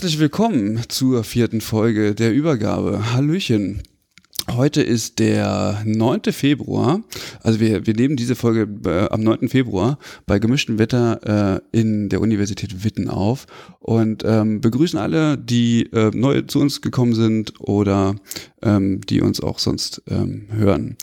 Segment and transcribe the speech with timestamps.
[0.00, 3.12] Herzlich willkommen zur vierten Folge der Übergabe.
[3.12, 3.82] Hallöchen.
[4.50, 6.22] Heute ist der 9.
[6.32, 7.02] Februar.
[7.42, 9.50] Also wir, wir nehmen diese Folge äh, am 9.
[9.50, 13.44] Februar bei gemischtem Wetter äh, in der Universität Witten auf
[13.78, 18.16] und ähm, begrüßen alle, die äh, neu zu uns gekommen sind oder
[18.62, 20.96] ähm, die uns auch sonst ähm, hören.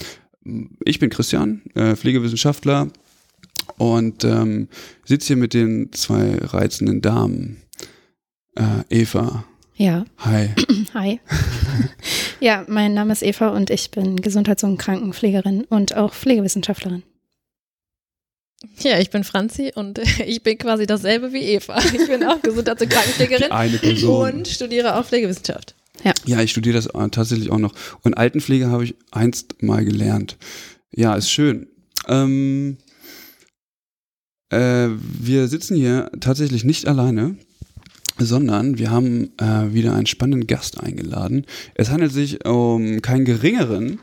[0.85, 2.87] Ich bin Christian, äh, Pflegewissenschaftler
[3.77, 4.69] und ähm,
[5.05, 7.57] sitze hier mit den zwei reizenden Damen.
[8.57, 9.43] Äh, Eva.
[9.75, 10.49] Ja, Hi.
[10.95, 11.19] hi.
[12.39, 17.03] ja, mein Name ist Eva und ich bin Gesundheits- und Krankenpflegerin und auch Pflegewissenschaftlerin.
[18.79, 21.77] Ja, ich bin Franzi und ich bin quasi dasselbe wie Eva.
[21.77, 24.31] Ich bin auch Gesundheits- und Krankenpflegerin Eine Person.
[24.33, 25.75] und studiere auch Pflegewissenschaft.
[26.25, 27.73] Ja, ich studiere das äh, tatsächlich auch noch.
[28.03, 30.37] Und Altenpflege habe ich einst mal gelernt.
[30.91, 31.67] Ja, ist schön.
[32.07, 32.77] Ähm,
[34.49, 37.35] äh, wir sitzen hier tatsächlich nicht alleine,
[38.19, 41.45] sondern wir haben äh, wieder einen spannenden Gast eingeladen.
[41.75, 43.99] Es handelt sich um keinen geringeren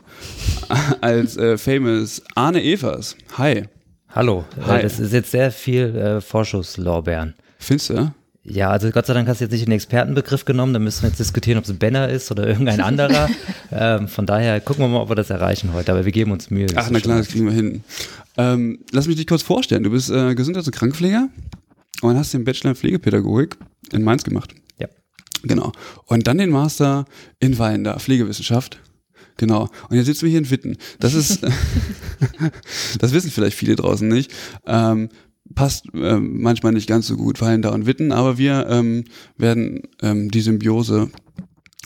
[1.01, 3.15] als äh, famous Arne Evers.
[3.37, 3.63] Hi.
[4.09, 4.79] Hallo, Hi.
[4.79, 7.33] Äh, das ist jetzt sehr viel äh, Vorschusslorbeeren.
[7.59, 8.13] Findest du?
[8.47, 11.09] Ja, also Gott sei Dank hast du jetzt nicht den Expertenbegriff genommen, da müssen wir
[11.09, 13.27] jetzt diskutieren, ob es Benner ist oder irgendein anderer.
[13.71, 16.51] ähm, von daher gucken wir mal, ob wir das erreichen heute, aber wir geben uns
[16.51, 16.67] Mühe.
[16.75, 17.83] Ach, na klar, das kriegen wir hin.
[18.37, 19.83] Ähm, lass mich dich kurz vorstellen.
[19.83, 21.29] Du bist äh, Gesundheits- und Krankenpfleger
[22.01, 23.57] und hast den Bachelor in Pflegepädagogik
[23.91, 24.53] in Mainz gemacht.
[24.79, 24.87] Ja.
[25.43, 25.71] Genau.
[26.05, 27.05] Und dann den Master
[27.39, 28.79] in Wallender, Pflegewissenschaft.
[29.37, 29.69] Genau.
[29.89, 30.77] Und jetzt sitzen wir hier in Witten.
[30.99, 31.43] Das ist,
[32.99, 34.31] das wissen vielleicht viele draußen nicht.
[34.65, 35.09] Ähm,
[35.53, 39.03] passt ähm, manchmal nicht ganz so gut, Wallender und Witten, aber wir ähm,
[39.37, 41.11] werden ähm, die Symbiose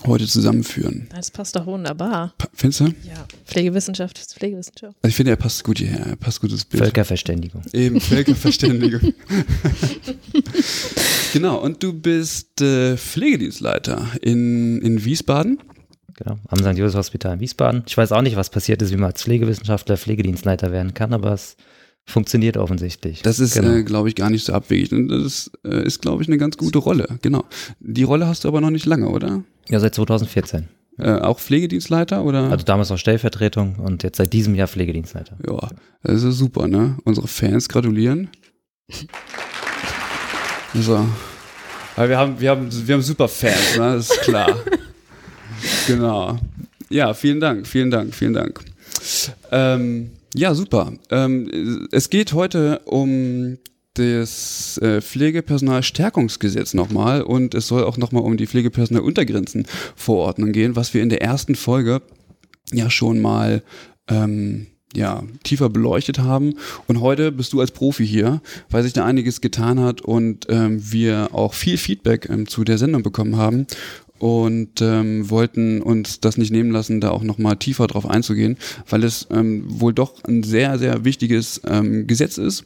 [0.05, 1.07] heute zusammenführen.
[1.13, 2.33] Das passt doch wunderbar.
[2.37, 2.85] Pa- Findest du?
[2.85, 4.95] Ja, Pflegewissenschaft ist Pflegewissenschaft.
[5.01, 6.05] Also ich finde, er passt gut hierher.
[6.05, 6.83] Er passt gut ins Bild.
[6.83, 7.63] Völkerverständigung.
[7.73, 9.01] Eben, Völkerverständigung.
[11.33, 15.59] genau, und du bist äh, Pflegedienstleiter in, in Wiesbaden.
[16.15, 16.77] Genau, am St.
[16.77, 17.83] Josef Hospital in Wiesbaden.
[17.87, 21.33] Ich weiß auch nicht, was passiert ist, wie man als Pflegewissenschaftler Pflegedienstleiter werden kann, aber
[21.33, 21.55] es
[22.09, 23.21] funktioniert offensichtlich.
[23.21, 23.71] Das ist, Genau.
[23.75, 24.91] äh, glaube ich, gar nicht so abwegig.
[24.91, 27.19] Und das äh, ist, glaube ich, eine ganz gute Rolle.
[27.21, 27.45] Genau.
[27.79, 29.43] Die Rolle hast du aber noch nicht lange, oder?
[29.69, 30.67] ja, seit 2014.
[30.97, 32.51] Äh, auch Pflegedienstleiter, oder?
[32.51, 35.37] Also damals noch Stellvertretung und jetzt seit diesem Jahr Pflegedienstleiter.
[35.47, 35.69] ja,
[36.03, 36.97] das ist super, ne?
[37.05, 38.27] Unsere Fans gratulieren.
[40.73, 41.05] So.
[41.95, 43.93] Weil wir haben, wir haben, wir haben super Fans, ne?
[43.95, 44.55] Das ist klar.
[45.87, 46.37] genau.
[46.89, 48.59] Ja, vielen Dank, vielen Dank, vielen Dank.
[49.51, 50.93] Ähm, ja, super.
[51.09, 53.57] Ähm, es geht heute um
[53.95, 61.03] das äh, Pflegepersonalstärkungsgesetz nochmal und es soll auch nochmal um die Pflegepersonaluntergrenzenverordnung gehen, was wir
[61.03, 62.01] in der ersten Folge
[62.71, 63.63] ja schon mal
[64.07, 66.55] ähm, ja, tiefer beleuchtet haben.
[66.87, 70.79] Und heute bist du als Profi hier, weil sich da einiges getan hat und ähm,
[70.91, 73.67] wir auch viel Feedback ähm, zu der Sendung bekommen haben
[74.19, 78.57] und ähm, wollten uns das nicht nehmen lassen, da auch nochmal tiefer drauf einzugehen,
[78.89, 82.63] weil es ähm, wohl doch ein sehr, sehr wichtiges ähm, Gesetz ist,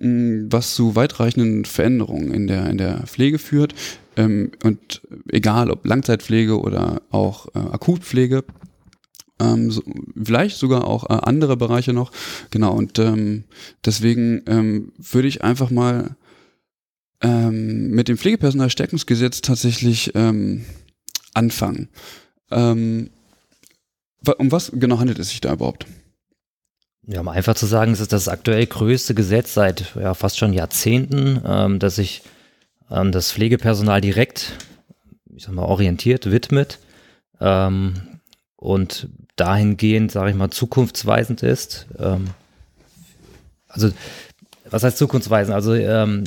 [0.00, 3.74] mh, was zu weitreichenden Veränderungen in der, in der Pflege führt.
[4.16, 5.00] Ähm, und
[5.30, 8.44] egal ob Langzeitpflege oder auch äh, Akutpflege,
[9.40, 9.82] ähm, so,
[10.20, 12.10] vielleicht sogar auch äh, andere Bereiche noch.
[12.50, 13.44] Genau, und ähm,
[13.84, 16.16] deswegen ähm, würde ich einfach mal
[17.20, 20.64] ähm, mit dem Pflegepersonalstärkungsgesetz tatsächlich ähm,
[21.38, 21.88] anfangen.
[22.50, 23.10] Ähm,
[24.38, 25.86] um was genau handelt es sich da überhaupt?
[27.06, 30.52] Ja, um einfach zu sagen, es ist das aktuell größte Gesetz seit ja, fast schon
[30.52, 32.22] Jahrzehnten, ähm, dass sich
[32.90, 34.52] ähm, das Pflegepersonal direkt,
[35.34, 36.80] ich sag mal, orientiert, widmet
[37.40, 37.94] ähm,
[38.56, 41.86] und dahingehend, sage ich mal, zukunftsweisend ist.
[41.98, 42.26] Ähm,
[43.68, 43.90] also
[44.70, 45.54] was heißt zukunftsweisend?
[45.54, 46.24] Also ähm,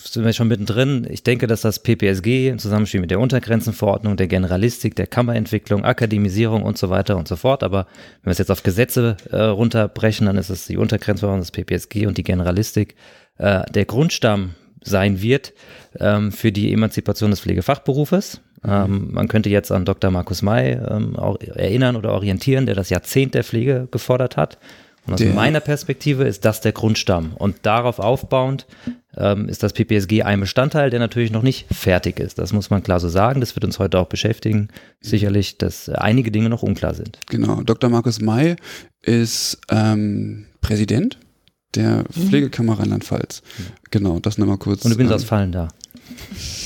[0.00, 1.06] sind wir schon mittendrin.
[1.10, 6.62] Ich denke, dass das PPSG im Zusammenspiel mit der Untergrenzenverordnung, der Generalistik, der Kammerentwicklung, Akademisierung
[6.62, 7.62] und so weiter und so fort.
[7.62, 7.86] Aber
[8.22, 12.06] wenn wir es jetzt auf Gesetze äh, runterbrechen, dann ist es die Untergrenzverordnung, das PPSG
[12.06, 12.94] und die Generalistik.
[13.38, 15.52] Äh, der Grundstamm sein wird
[15.98, 18.40] ähm, für die Emanzipation des Pflegefachberufes.
[18.64, 20.10] Ähm, man könnte jetzt an Dr.
[20.10, 21.16] Markus May ähm,
[21.54, 24.58] erinnern oder orientieren, der das Jahrzehnt der Pflege gefordert hat.
[25.10, 27.32] Und aus der, meiner Perspektive ist das der Grundstamm.
[27.34, 28.66] Und darauf aufbauend
[29.16, 32.38] ähm, ist das PPSG ein Bestandteil, der natürlich noch nicht fertig ist.
[32.38, 33.40] Das muss man klar so sagen.
[33.40, 34.68] Das wird uns heute auch beschäftigen.
[35.00, 37.18] Sicherlich, dass einige Dinge noch unklar sind.
[37.28, 37.62] Genau.
[37.62, 37.90] Dr.
[37.90, 38.54] Markus May
[39.02, 41.18] ist ähm, Präsident
[41.74, 42.04] der.
[42.04, 43.42] Pflegekammer Rheinland-Pfalz.
[43.58, 43.64] Mhm.
[43.90, 44.84] Genau, das nochmal kurz.
[44.84, 45.68] Und du bist ähm, aus Fallen da.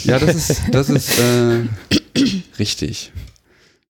[0.05, 1.63] Ja, das ist, das ist äh,
[2.59, 3.11] richtig.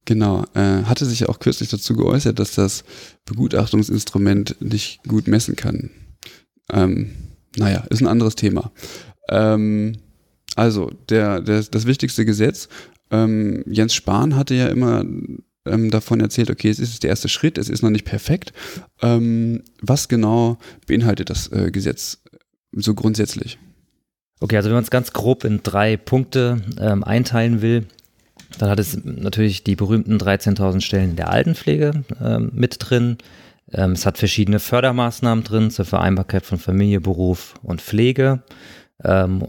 [0.06, 2.84] Genau, äh, hatte sich auch kürzlich dazu geäußert, dass das
[3.24, 5.90] Begutachtungsinstrument nicht gut messen kann.
[6.70, 7.10] Ähm,
[7.56, 8.70] naja, ist ein anderes Thema.
[9.30, 9.96] Ähm,
[10.56, 12.68] also, der, der, das wichtigste Gesetz,
[13.10, 15.04] ähm, Jens Spahn hatte ja immer
[15.66, 18.52] ähm, davon erzählt, okay, es ist der erste Schritt, es ist noch nicht perfekt.
[19.00, 22.22] Ähm, was genau beinhaltet das äh, Gesetz
[22.72, 23.58] so grundsätzlich?
[24.40, 27.86] Okay, also wenn man es ganz grob in drei Punkte ähm, einteilen will,
[28.58, 33.18] dann hat es natürlich die berühmten 13.000 Stellen in der Altenpflege ähm, mit drin.
[33.72, 38.42] Ähm, es hat verschiedene Fördermaßnahmen drin zur Vereinbarkeit von Familie, Beruf und Pflege.
[39.02, 39.44] Ähm,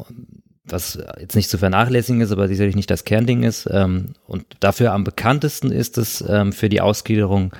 [0.67, 3.67] was jetzt nicht zu vernachlässigen ist, aber sicherlich nicht das Kernding ist.
[3.71, 7.53] Ähm, und dafür am bekanntesten ist es ähm, für die Ausgliederung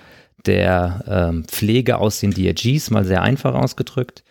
[0.46, 4.24] der ähm, Pflege aus den DRGs, mal sehr einfach ausgedrückt.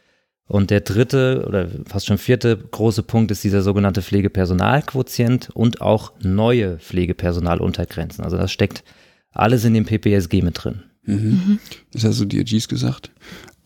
[0.47, 6.13] Und der dritte oder fast schon vierte große Punkt ist dieser sogenannte Pflegepersonalquotient und auch
[6.23, 8.23] neue Pflegepersonaluntergrenzen.
[8.23, 8.85] Also das steckt
[9.31, 10.83] alles in dem PPSG mit drin.
[11.05, 11.15] Mhm.
[11.15, 11.59] Mhm.
[11.93, 13.11] Das hast du DRGs gesagt.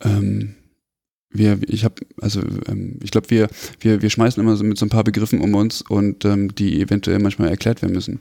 [0.02, 0.54] Ähm,
[1.30, 3.48] wir, ich habe, also ähm, ich glaube, wir,
[3.80, 6.80] wir, wir schmeißen immer so mit so ein paar Begriffen um uns und ähm, die
[6.80, 8.20] eventuell manchmal erklärt werden müssen.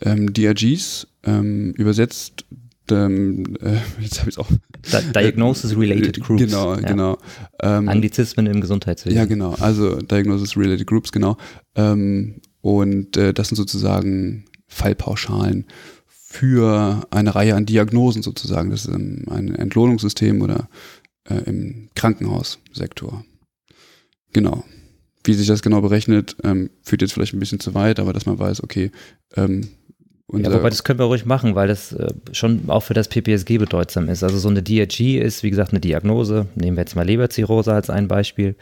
[0.00, 2.46] Ähm, DRGs ähm, übersetzt
[2.92, 4.48] ähm, äh, jetzt habe ich auch.
[5.14, 6.42] Diagnosis-related Groups.
[6.42, 6.80] Genau, ja.
[6.80, 7.18] genau.
[7.60, 9.16] Ähm, Anglizismen im Gesundheitswesen.
[9.16, 9.54] Ja, genau.
[9.60, 11.36] Also Diagnosis-related Groups, genau.
[11.74, 15.66] Ähm, und äh, das sind sozusagen Fallpauschalen
[16.06, 18.70] für eine Reihe an Diagnosen sozusagen.
[18.70, 20.68] Das ist ein Entlohnungssystem oder
[21.24, 23.24] äh, im Krankenhaussektor.
[24.32, 24.64] Genau.
[25.24, 28.26] Wie sich das genau berechnet, ähm, führt jetzt vielleicht ein bisschen zu weit, aber dass
[28.26, 28.90] man weiß, okay,
[29.36, 29.68] ähm,
[30.32, 33.58] ja, wobei das können wir ruhig machen, weil das äh, schon auch für das PPSG
[33.58, 34.22] bedeutsam ist.
[34.22, 36.46] Also so eine DRG ist, wie gesagt, eine Diagnose.
[36.54, 38.54] Nehmen wir jetzt mal Leberzirrhose als ein Beispiel.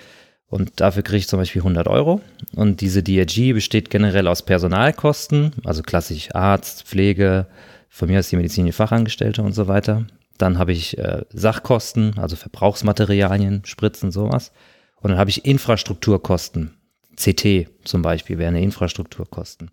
[0.49, 2.21] Und dafür kriege ich zum Beispiel 100 Euro.
[2.55, 7.47] Und diese DRG besteht generell aus Personalkosten, also klassisch Arzt, Pflege,
[7.89, 10.07] von mir aus die medizinische Fachangestellte und so weiter.
[10.39, 14.53] Dann habe ich äh, Sachkosten, also Verbrauchsmaterialien, Spritzen, sowas.
[15.01, 16.77] Und dann habe ich Infrastrukturkosten.
[17.17, 19.71] CT zum Beispiel wäre eine Infrastrukturkosten.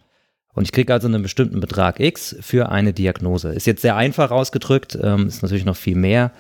[0.53, 3.49] Und ich kriege also einen bestimmten Betrag X für eine Diagnose.
[3.49, 6.31] Ist jetzt sehr einfach ausgedrückt, ähm, ist natürlich noch viel mehr,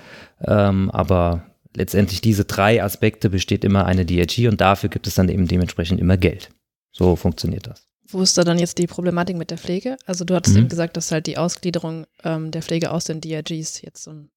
[0.45, 1.43] ähm, aber
[1.75, 5.99] letztendlich diese drei Aspekte besteht immer eine DRG und dafür gibt es dann eben dementsprechend
[5.99, 6.49] immer Geld.
[6.91, 7.87] So funktioniert das.
[8.07, 9.97] Wo ist da dann jetzt die Problematik mit der Pflege?
[10.05, 10.63] Also du hattest mhm.
[10.63, 14.29] eben gesagt, dass halt die Ausgliederung ähm, der Pflege aus den DRGs jetzt so ein,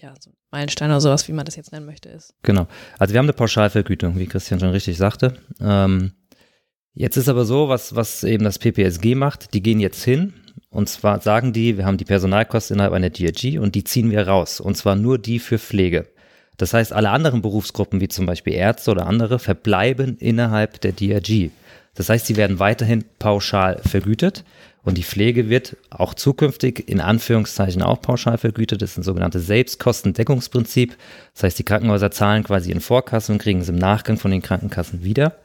[0.00, 2.34] ja, so ein Meilenstein oder sowas, wie man das jetzt nennen möchte, ist.
[2.42, 2.66] Genau.
[2.98, 5.34] Also wir haben eine Pauschalvergütung, wie Christian schon richtig sagte.
[5.60, 6.12] Ähm,
[6.94, 10.34] Jetzt ist aber so, was, was eben das PPSG macht, die gehen jetzt hin
[10.70, 14.26] und zwar sagen die, wir haben die Personalkosten innerhalb einer DRG und die ziehen wir
[14.26, 16.06] raus und zwar nur die für Pflege.
[16.56, 21.50] Das heißt, alle anderen Berufsgruppen, wie zum Beispiel Ärzte oder andere, verbleiben innerhalb der DRG.
[21.94, 24.44] Das heißt, sie werden weiterhin pauschal vergütet
[24.82, 28.82] und die Pflege wird auch zukünftig in Anführungszeichen auch pauschal vergütet.
[28.82, 30.96] Das ist ein sogenanntes Selbstkostendeckungsprinzip.
[31.34, 34.42] Das heißt, die Krankenhäuser zahlen quasi in Vorkasse und kriegen es im Nachgang von den
[34.42, 35.36] Krankenkassen wieder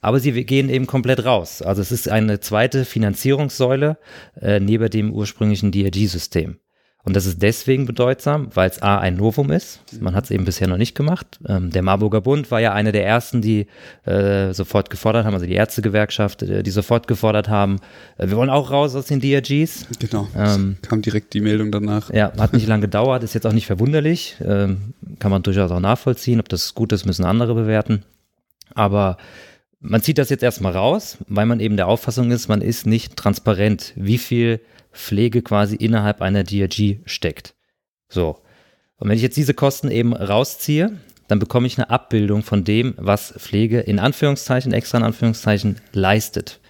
[0.00, 1.62] aber sie gehen eben komplett raus.
[1.62, 3.98] Also es ist eine zweite Finanzierungssäule
[4.40, 6.58] äh, neben dem ursprünglichen DRG-System.
[7.06, 9.80] Und das ist deswegen bedeutsam, weil es A ein Novum ist.
[10.00, 11.38] Man hat es eben bisher noch nicht gemacht.
[11.46, 13.68] Ähm, der Marburger Bund war ja einer der ersten, die
[14.04, 17.76] äh, sofort gefordert haben, also die Ärztegewerkschaft, äh, die sofort gefordert haben,
[18.18, 19.86] äh, wir wollen auch raus aus den DRGs.
[20.00, 20.26] Genau.
[20.36, 22.12] Ähm, kam direkt die Meldung danach.
[22.12, 24.34] Ja, hat nicht lange gedauert, ist jetzt auch nicht verwunderlich.
[24.44, 26.40] Ähm, kann man durchaus auch nachvollziehen.
[26.40, 28.02] Ob das gut ist, müssen andere bewerten.
[28.74, 29.16] Aber
[29.80, 33.16] man zieht das jetzt erstmal raus, weil man eben der Auffassung ist, man ist nicht
[33.16, 34.60] transparent, wie viel
[34.92, 37.54] Pflege quasi innerhalb einer DRG steckt.
[38.08, 38.40] So.
[38.96, 42.94] Und wenn ich jetzt diese Kosten eben rausziehe, dann bekomme ich eine Abbildung von dem,
[42.96, 46.60] was Pflege in Anführungszeichen, extra in Anführungszeichen, leistet.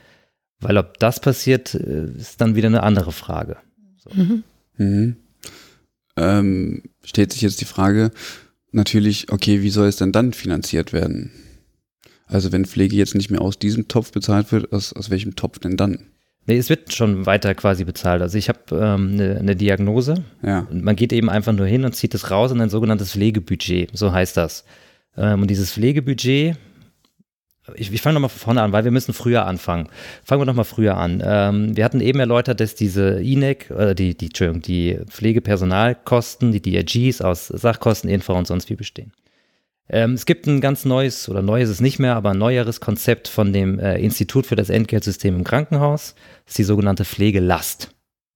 [0.61, 3.59] Weil ob das passiert, äh, ist dann wieder eine andere Frage.
[3.99, 4.11] So.
[4.15, 4.43] Mhm.
[4.79, 5.17] Mhm.
[6.17, 8.11] Ähm, stellt sich jetzt die Frage,
[8.73, 11.31] natürlich, okay, wie soll es denn dann finanziert werden?
[12.27, 15.59] Also wenn Pflege jetzt nicht mehr aus diesem Topf bezahlt wird, aus, aus welchem Topf
[15.61, 16.07] denn dann?
[16.47, 18.23] Nee, es wird schon weiter quasi bezahlt.
[18.23, 20.25] Also ich habe ähm, eine, eine Diagnose.
[20.43, 20.61] Ja.
[20.71, 23.91] Und man geht eben einfach nur hin und zieht es raus in ein sogenanntes Pflegebudget.
[23.93, 24.65] So heißt das.
[25.17, 26.57] Ähm, und dieses Pflegebudget,
[27.75, 29.89] ich, ich fange nochmal von vorne an, weil wir müssen früher anfangen.
[30.23, 31.21] Fangen wir nochmal früher an.
[31.25, 36.63] Ähm, wir hatten eben erläutert, dass diese INEC, äh, die, die, Entschuldigung, die Pflegepersonalkosten, die
[36.63, 39.13] DRGs aus Sachkosten, Infra und sonst wie bestehen.
[39.89, 42.81] Ähm, es gibt ein ganz neues, oder neu ist es nicht mehr, aber ein neueres
[42.81, 46.15] Konzept von dem äh, Institut für das Entgeltsystem im Krankenhaus.
[46.45, 47.91] Das ist die sogenannte Pflegelast.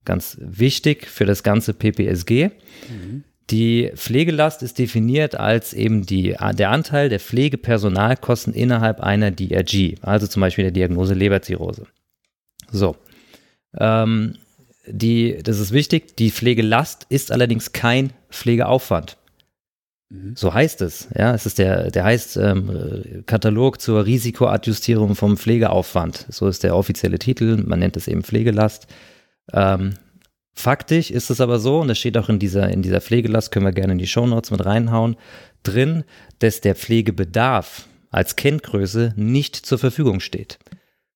[0.04, 2.50] Ganz wichtig für das ganze PPSG.
[2.88, 3.24] Mhm.
[3.50, 10.28] Die Pflegelast ist definiert als eben die, der Anteil der Pflegepersonalkosten innerhalb einer DRG, also
[10.28, 11.86] zum Beispiel der Diagnose Leberzirrhose.
[12.70, 12.96] So.
[13.76, 14.36] Ähm,
[14.86, 19.16] die, das ist wichtig, die Pflegelast ist allerdings kein Pflegeaufwand.
[20.10, 20.34] Mhm.
[20.36, 21.08] So heißt es.
[21.16, 26.26] Ja, es ist der, der heißt ähm, Katalog zur Risikoadjustierung vom Pflegeaufwand.
[26.28, 27.62] So ist der offizielle Titel.
[27.64, 28.86] Man nennt es eben Pflegelast.
[29.52, 29.94] Ähm,
[30.52, 33.66] faktisch ist es aber so, und das steht auch in dieser, in dieser Pflegelast, können
[33.66, 35.16] wir gerne in die Shownotes mit reinhauen,
[35.62, 36.04] drin,
[36.40, 40.58] dass der Pflegebedarf als Kenngröße nicht zur Verfügung steht.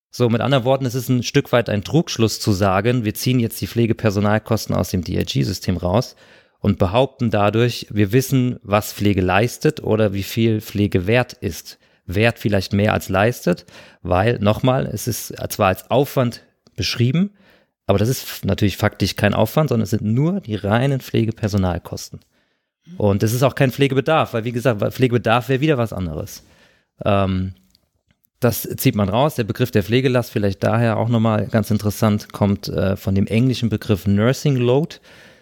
[0.09, 3.39] So, mit anderen Worten, es ist ein Stück weit ein Trugschluss zu sagen, wir ziehen
[3.39, 6.15] jetzt die Pflegepersonalkosten aus dem DRG-System raus
[6.65, 11.77] und behaupten dadurch, wir wissen, was Pflege leistet oder wie viel Pflege wert ist.
[12.07, 13.67] Wert vielleicht mehr als leistet,
[14.01, 16.41] weil nochmal, es ist zwar als Aufwand
[16.75, 17.29] beschrieben,
[17.85, 22.21] aber das ist natürlich faktisch kein Aufwand, sondern es sind nur die reinen Pflegepersonalkosten.
[22.97, 26.41] Und es ist auch kein Pflegebedarf, weil wie gesagt, Pflegebedarf wäre wieder was anderes.
[27.03, 27.53] Ähm,
[28.39, 29.35] das zieht man raus.
[29.35, 33.69] Der Begriff der Pflegelast, vielleicht daher auch nochmal ganz interessant, kommt äh, von dem englischen
[33.69, 34.95] Begriff Nursing Load.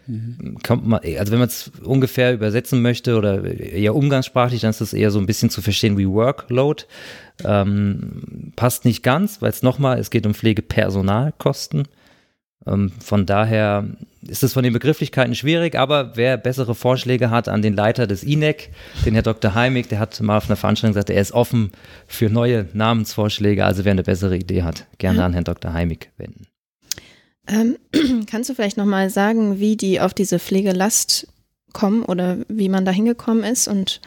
[0.08, 0.58] Mhm.
[0.66, 4.94] Kommt man, also wenn man es ungefähr übersetzen möchte oder eher umgangssprachlich, dann ist das
[4.94, 6.84] eher so ein bisschen zu verstehen wie Workload.
[7.44, 11.88] Ähm, passt nicht ganz, weil es nochmal, es geht um Pflegepersonalkosten.
[12.66, 13.86] Ähm, von daher
[14.28, 18.24] ist es von den Begrifflichkeiten schwierig, aber wer bessere Vorschläge hat an den Leiter des
[18.24, 18.70] INEC,
[19.06, 19.54] den Herr Dr.
[19.54, 21.72] Heimig, der hat mal auf einer Veranstaltung gesagt, er ist offen
[22.08, 25.74] für neue Namensvorschläge, also wer eine bessere Idee hat, gerne an Herrn Dr.
[25.74, 26.48] Heimig wenden.
[27.48, 27.78] Ähm,
[28.30, 31.28] kannst du vielleicht nochmal sagen, wie die auf diese Pflegelast
[31.74, 34.00] kommen oder wie man da hingekommen ist und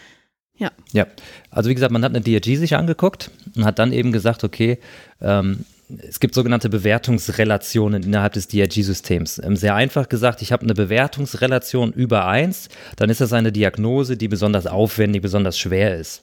[0.58, 0.70] ja.
[0.92, 1.06] Ja,
[1.50, 4.78] also wie gesagt, man hat eine DRG sich angeguckt und hat dann eben gesagt, okay,
[5.20, 5.66] ähm,
[6.08, 9.40] es gibt sogenannte Bewertungsrelationen innerhalb des DRG-Systems.
[9.44, 14.16] Ähm, sehr einfach gesagt, ich habe eine Bewertungsrelation über 1, dann ist das eine Diagnose,
[14.16, 16.22] die besonders aufwendig, besonders schwer ist.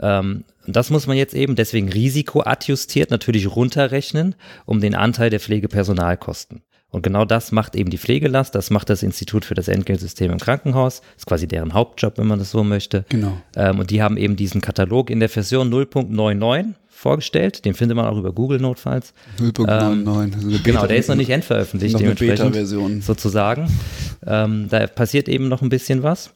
[0.00, 6.62] Ähm, das muss man jetzt eben deswegen risikoadjustiert natürlich runterrechnen, um den Anteil der Pflegepersonalkosten.
[6.94, 10.38] Und genau das macht eben die Pflegelast, das macht das Institut für das Entgeltsystem im
[10.38, 11.00] Krankenhaus.
[11.00, 13.04] Das ist quasi deren Hauptjob, wenn man das so möchte.
[13.08, 13.36] Genau.
[13.56, 17.64] Ähm, und die haben eben diesen Katalog in der Version 0.99 vorgestellt.
[17.64, 19.12] Den findet man auch über Google notfalls.
[19.40, 20.52] 0.99.
[20.54, 23.66] Ähm, genau, der ist noch nicht endveröffentlicht, dementsprechend sozusagen.
[24.24, 26.32] Ähm, da passiert eben noch ein bisschen was.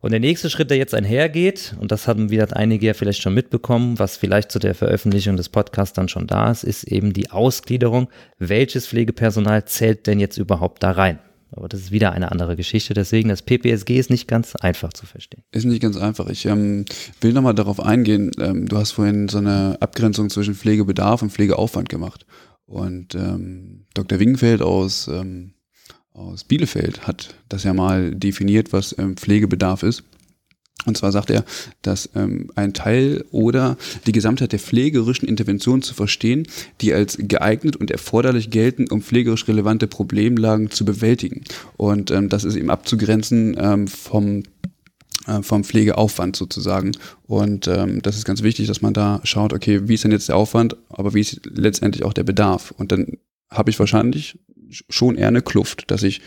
[0.00, 3.34] Und der nächste Schritt, der jetzt einhergeht, und das haben wieder einige ja vielleicht schon
[3.34, 7.30] mitbekommen, was vielleicht zu der Veröffentlichung des Podcasts dann schon da ist, ist eben die
[7.30, 8.08] Ausgliederung.
[8.38, 11.18] Welches Pflegepersonal zählt denn jetzt überhaupt da rein?
[11.52, 12.94] Aber das ist wieder eine andere Geschichte.
[12.94, 15.42] Deswegen, das PPSG ist nicht ganz einfach zu verstehen.
[15.52, 16.28] Ist nicht ganz einfach.
[16.28, 16.84] Ich ähm,
[17.20, 18.30] will nochmal darauf eingehen.
[18.40, 22.24] Ähm, du hast vorhin so eine Abgrenzung zwischen Pflegebedarf und Pflegeaufwand gemacht.
[22.66, 24.20] Und ähm, Dr.
[24.20, 25.54] Wingenfeld aus ähm,
[26.12, 30.04] aus Bielefeld hat das ja mal definiert, was ähm, Pflegebedarf ist.
[30.86, 31.44] Und zwar sagt er,
[31.82, 33.76] dass ähm, ein Teil oder
[34.06, 36.46] die Gesamtheit der pflegerischen Interventionen zu verstehen,
[36.80, 41.44] die als geeignet und erforderlich gelten, um pflegerisch relevante Problemlagen zu bewältigen.
[41.76, 44.44] Und ähm, das ist eben abzugrenzen ähm, vom
[45.26, 46.92] äh, vom Pflegeaufwand sozusagen.
[47.26, 50.30] Und ähm, das ist ganz wichtig, dass man da schaut, okay, wie ist denn jetzt
[50.30, 52.70] der Aufwand, aber wie ist letztendlich auch der Bedarf?
[52.70, 53.18] Und dann
[53.50, 54.38] habe ich wahrscheinlich
[54.70, 56.20] schon eher eine Kluft, dass ich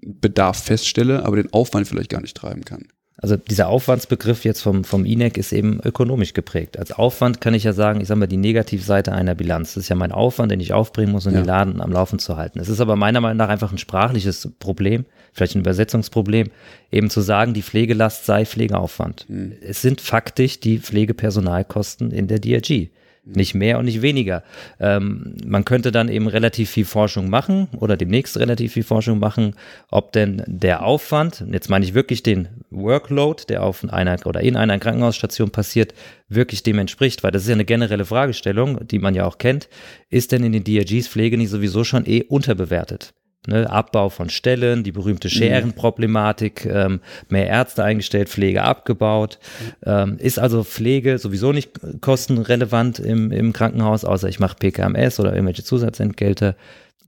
[0.00, 2.88] Bedarf feststelle, aber den Aufwand vielleicht gar nicht treiben kann.
[3.20, 6.78] Also dieser Aufwandsbegriff jetzt vom, vom INEC ist eben ökonomisch geprägt.
[6.78, 9.74] Als Aufwand kann ich ja sagen, ich sage mal die Negativseite einer Bilanz.
[9.74, 11.40] Das ist ja mein Aufwand, den ich aufbringen muss, um ja.
[11.40, 12.60] den Laden am Laufen zu halten.
[12.60, 16.50] Es ist aber meiner Meinung nach einfach ein sprachliches Problem, vielleicht ein Übersetzungsproblem,
[16.92, 19.26] eben zu sagen, die Pflegelast sei Pflegeaufwand.
[19.28, 19.52] Mhm.
[19.62, 22.90] Es sind faktisch die Pflegepersonalkosten in der DRG.
[23.34, 24.42] Nicht mehr und nicht weniger.
[24.80, 29.54] Ähm, man könnte dann eben relativ viel Forschung machen oder demnächst relativ viel Forschung machen,
[29.90, 34.56] ob denn der Aufwand, jetzt meine ich wirklich den Workload, der auf einer oder in
[34.56, 35.92] einer Krankenhausstation passiert,
[36.28, 39.68] wirklich dem entspricht, weil das ist ja eine generelle Fragestellung, die man ja auch kennt.
[40.08, 43.12] Ist denn in den DRGs Pflege nicht sowieso schon eh unterbewertet?
[43.46, 49.38] Ne, Abbau von Stellen, die berühmte Scherenproblematik, ähm, mehr Ärzte eingestellt, Pflege abgebaut.
[49.86, 55.32] Ähm, ist also Pflege sowieso nicht kostenrelevant im, im Krankenhaus, außer ich mache PKMS oder
[55.32, 56.56] irgendwelche Zusatzentgelte.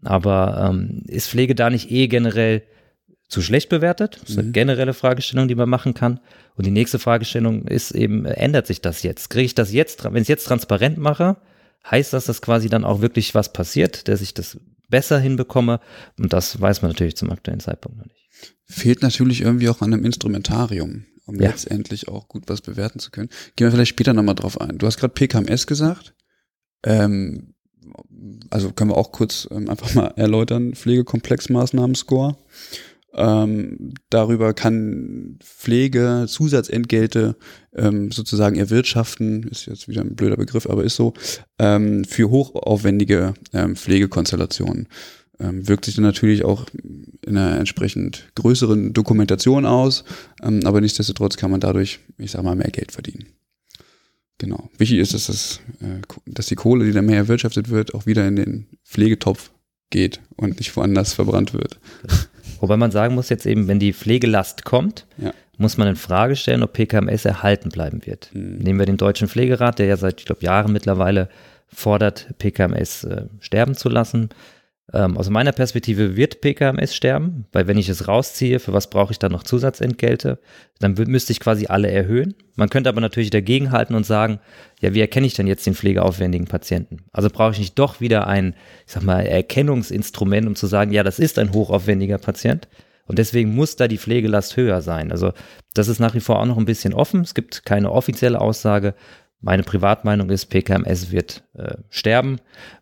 [0.02, 2.62] Aber ähm, ist Pflege da nicht eh generell
[3.28, 4.18] zu schlecht bewertet?
[4.22, 4.52] Das ist eine mhm.
[4.52, 6.20] generelle Fragestellung, die man machen kann.
[6.56, 9.30] Und die nächste Fragestellung ist eben, ändert sich das jetzt?
[9.30, 11.36] Kriege ich das jetzt, wenn ich es jetzt transparent mache,
[11.88, 14.58] heißt das, dass quasi dann auch wirklich was passiert, dass ich das
[14.90, 15.80] besser hinbekomme.
[16.18, 18.28] Und das weiß man natürlich zum aktuellen Zeitpunkt noch nicht.
[18.64, 21.48] Fehlt natürlich irgendwie auch an einem Instrumentarium, um ja.
[21.48, 23.28] letztendlich auch gut was bewerten zu können.
[23.56, 24.78] Gehen wir vielleicht später nochmal drauf ein.
[24.78, 26.14] Du hast gerade PKMS gesagt.
[26.84, 27.54] Ähm,
[28.50, 32.36] also können wir auch kurz ähm, einfach mal erläutern, Pflegekomplexmaßnahmen-Score.
[33.14, 37.36] Ähm, darüber kann Pflege Zusatzentgelte
[37.74, 41.14] ähm, sozusagen erwirtschaften, ist jetzt wieder ein blöder Begriff, aber ist so,
[41.58, 44.88] ähm, für hochaufwendige ähm, Pflegekonstellationen.
[45.40, 50.04] Ähm, wirkt sich dann natürlich auch in einer entsprechend größeren Dokumentation aus,
[50.42, 53.26] ähm, aber nichtsdestotrotz kann man dadurch, ich sag mal, mehr Geld verdienen.
[54.38, 54.70] Genau.
[54.78, 58.26] Wichtig ist, dass, das, äh, dass die Kohle, die dann mehr erwirtschaftet wird, auch wieder
[58.28, 59.50] in den Pflegetopf
[59.90, 61.78] geht und nicht woanders verbrannt wird.
[62.60, 65.32] Wobei man sagen muss jetzt eben, wenn die Pflegelast kommt, ja.
[65.58, 68.30] muss man in Frage stellen, ob PKMS erhalten bleiben wird.
[68.32, 68.58] Mhm.
[68.58, 71.28] Nehmen wir den Deutschen Pflegerat, der ja seit, ich glaube, Jahren mittlerweile
[71.72, 74.30] fordert, PKMS äh, sterben zu lassen.
[74.92, 79.12] Ähm, aus meiner Perspektive wird PKMS sterben, weil wenn ich es rausziehe, für was brauche
[79.12, 80.38] ich dann noch Zusatzentgelte?
[80.80, 82.34] Dann müsste ich quasi alle erhöhen.
[82.56, 84.40] Man könnte aber natürlich dagegenhalten und sagen,
[84.80, 87.04] ja, wie erkenne ich denn jetzt den pflegeaufwendigen Patienten?
[87.12, 88.54] Also brauche ich nicht doch wieder ein,
[88.86, 92.66] ich sag mal, Erkennungsinstrument, um zu sagen, ja, das ist ein hochaufwendiger Patient.
[93.06, 95.10] Und deswegen muss da die Pflegelast höher sein.
[95.10, 95.32] Also
[95.74, 97.22] das ist nach wie vor auch noch ein bisschen offen.
[97.22, 98.94] Es gibt keine offizielle Aussage.
[99.40, 102.40] Meine Privatmeinung ist, PKMS wird äh, sterben,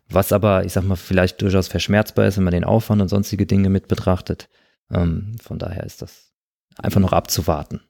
[0.09, 3.45] was aber, ich sag mal, vielleicht durchaus verschmerzbar ist, wenn man den Aufwand und sonstige
[3.45, 4.49] Dinge mit betrachtet.
[4.91, 6.31] Ähm, von daher ist das
[6.77, 7.81] einfach noch abzuwarten.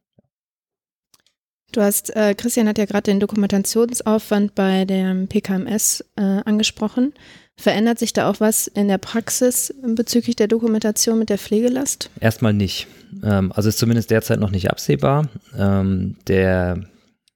[1.72, 7.14] Du hast, äh, Christian hat ja gerade den Dokumentationsaufwand bei dem PKMS äh, angesprochen.
[7.58, 12.10] Verändert sich da auch was in der Praxis bezüglich der Dokumentation mit der Pflegelast?
[12.20, 12.88] Erstmal nicht.
[13.24, 15.30] Ähm, also ist zumindest derzeit noch nicht absehbar.
[15.56, 16.86] Ähm, der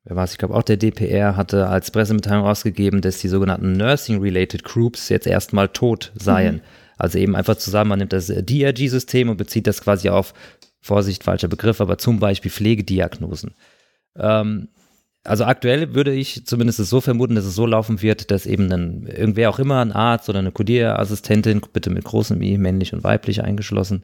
[0.04, 3.74] wer war es, ich glaube auch der DPR hatte als Pressemitteilung rausgegeben, dass die sogenannten
[3.74, 6.56] Nursing-Related Groups jetzt erstmal tot seien.
[6.56, 6.62] Mhm.
[6.98, 10.34] Also eben einfach zusammen, man nimmt das DRG-System und bezieht das quasi auf,
[10.82, 13.52] Vorsicht, falscher Begriff, aber zum Beispiel Pflegediagnosen.
[14.18, 14.68] Ähm,
[15.24, 19.08] also aktuell würde ich zumindest so vermuten, dass es so laufen wird, dass eben dann
[19.08, 23.42] irgendwer auch immer, ein Arzt oder eine Codierassistentin, bitte mit großem I, männlich und weiblich
[23.42, 24.04] eingeschlossen,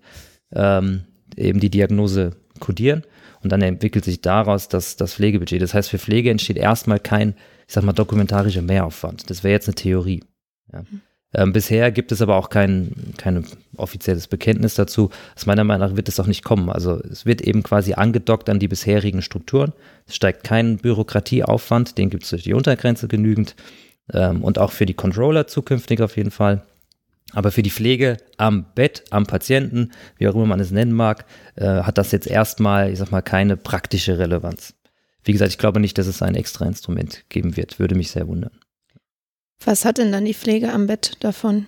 [0.53, 1.01] ähm,
[1.35, 2.31] eben die Diagnose
[2.62, 3.03] kodieren
[3.43, 5.62] und dann entwickelt sich daraus das, das Pflegebudget.
[5.62, 7.36] Das heißt, für Pflege entsteht erstmal kein,
[7.67, 9.30] ich sag mal, dokumentarischer Mehraufwand.
[9.30, 10.23] Das wäre jetzt eine Theorie.
[10.71, 10.82] Ja.
[10.82, 11.02] Mhm.
[11.32, 13.45] Ähm, bisher gibt es aber auch kein, kein
[13.78, 15.12] offizielles Bekenntnis dazu.
[15.36, 16.69] Aus meiner Meinung nach wird es auch nicht kommen.
[16.69, 19.73] Also es wird eben quasi angedockt an die bisherigen Strukturen.
[20.08, 23.56] Es steigt kein Bürokratieaufwand, den gibt es durch die Untergrenze genügend.
[24.12, 26.63] Ähm, und auch für die Controller zukünftig auf jeden Fall.
[27.33, 31.25] Aber für die Pflege am Bett, am Patienten, wie auch immer man es nennen mag,
[31.55, 34.73] äh, hat das jetzt erstmal, ich sag mal, keine praktische Relevanz.
[35.23, 37.79] Wie gesagt, ich glaube nicht, dass es ein extra Instrument geben wird.
[37.79, 38.51] Würde mich sehr wundern.
[39.63, 41.67] Was hat denn dann die Pflege am Bett davon?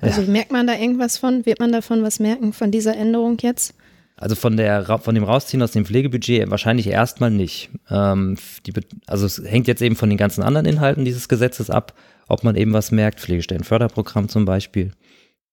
[0.00, 0.30] Also ja.
[0.30, 1.46] merkt man da irgendwas von?
[1.46, 3.74] Wird man davon was merken von dieser Änderung jetzt?
[4.16, 7.70] Also von, der, von dem Rausziehen aus dem Pflegebudget wahrscheinlich erstmal nicht.
[7.90, 8.72] Ähm, die,
[9.06, 11.94] also es hängt jetzt eben von den ganzen anderen Inhalten dieses Gesetzes ab
[12.28, 14.92] ob man eben was merkt, Pflegestellenförderprogramm zum Beispiel.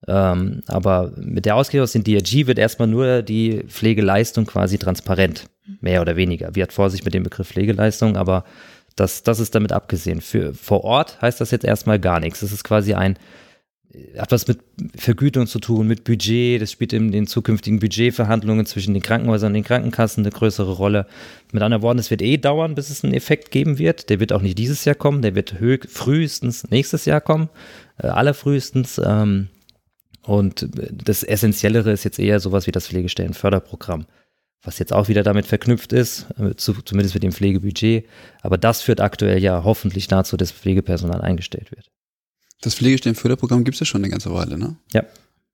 [0.08, 5.46] Ähm, aber mit der Ausgleich aus dem DRG wird erstmal nur die Pflegeleistung quasi transparent,
[5.80, 6.56] mehr oder weniger.
[6.56, 8.44] Wir hat Vorsicht mit dem Begriff Pflegeleistung, aber
[8.96, 10.22] das, das ist damit abgesehen.
[10.22, 12.42] Für vor Ort heißt das jetzt erstmal gar nichts.
[12.42, 13.18] Es ist quasi ein
[14.18, 14.60] hat was mit
[14.96, 16.62] Vergütung zu tun, mit Budget.
[16.62, 21.08] Das spielt in den zukünftigen Budgetverhandlungen zwischen den Krankenhäusern und den Krankenkassen eine größere Rolle.
[21.52, 24.10] Mit anderen Worten, es wird eh dauern, bis es einen Effekt geben wird.
[24.10, 25.56] Der wird auch nicht dieses Jahr kommen, der wird
[25.90, 27.50] frühestens nächstes Jahr kommen,
[27.98, 29.02] äh, allerfrühestens.
[29.04, 29.50] Ähm,
[30.24, 34.06] und das Essentiellere ist jetzt eher sowas wie das Pflegestellenförderprogramm,
[34.64, 38.06] was jetzt auch wieder damit verknüpft ist, äh, zu, zumindest mit dem Pflegebudget.
[38.42, 41.92] Aber das führt aktuell ja hoffentlich dazu, dass Pflegepersonal eingestellt wird.
[42.62, 44.76] Das Pflegestellenförderprogramm gibt es ja schon eine ganze Weile, ne?
[44.94, 45.04] Ja.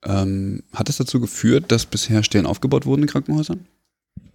[0.06, 3.65] Ähm, hat es dazu geführt, dass bisher Stellen aufgebaut wurden in Krankenhäusern?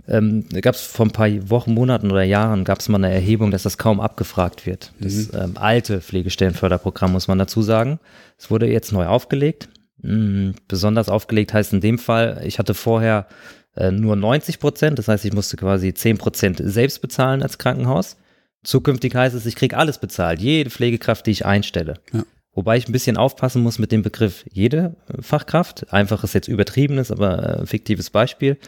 [0.08, 3.50] ähm, gab es vor ein paar Wochen, Monaten oder Jahren gab es mal eine Erhebung,
[3.50, 4.92] dass das kaum abgefragt wird.
[5.00, 8.00] Das ähm, alte Pflegestellenförderprogramm muss man dazu sagen.
[8.36, 9.68] Es wurde jetzt neu aufgelegt.
[9.98, 13.28] Mhm, besonders aufgelegt heißt in dem Fall, ich hatte vorher
[13.76, 18.16] äh, nur 90 Prozent, das heißt, ich musste quasi 10 Prozent selbst bezahlen als Krankenhaus.
[18.64, 21.94] Zukünftig heißt es, ich kriege alles bezahlt, jede Pflegekraft, die ich einstelle.
[22.12, 22.24] Ja.
[22.54, 25.92] Wobei ich ein bisschen aufpassen muss mit dem Begriff jede Fachkraft.
[25.92, 28.58] Einfach ist jetzt übertriebenes, aber äh, fiktives Beispiel.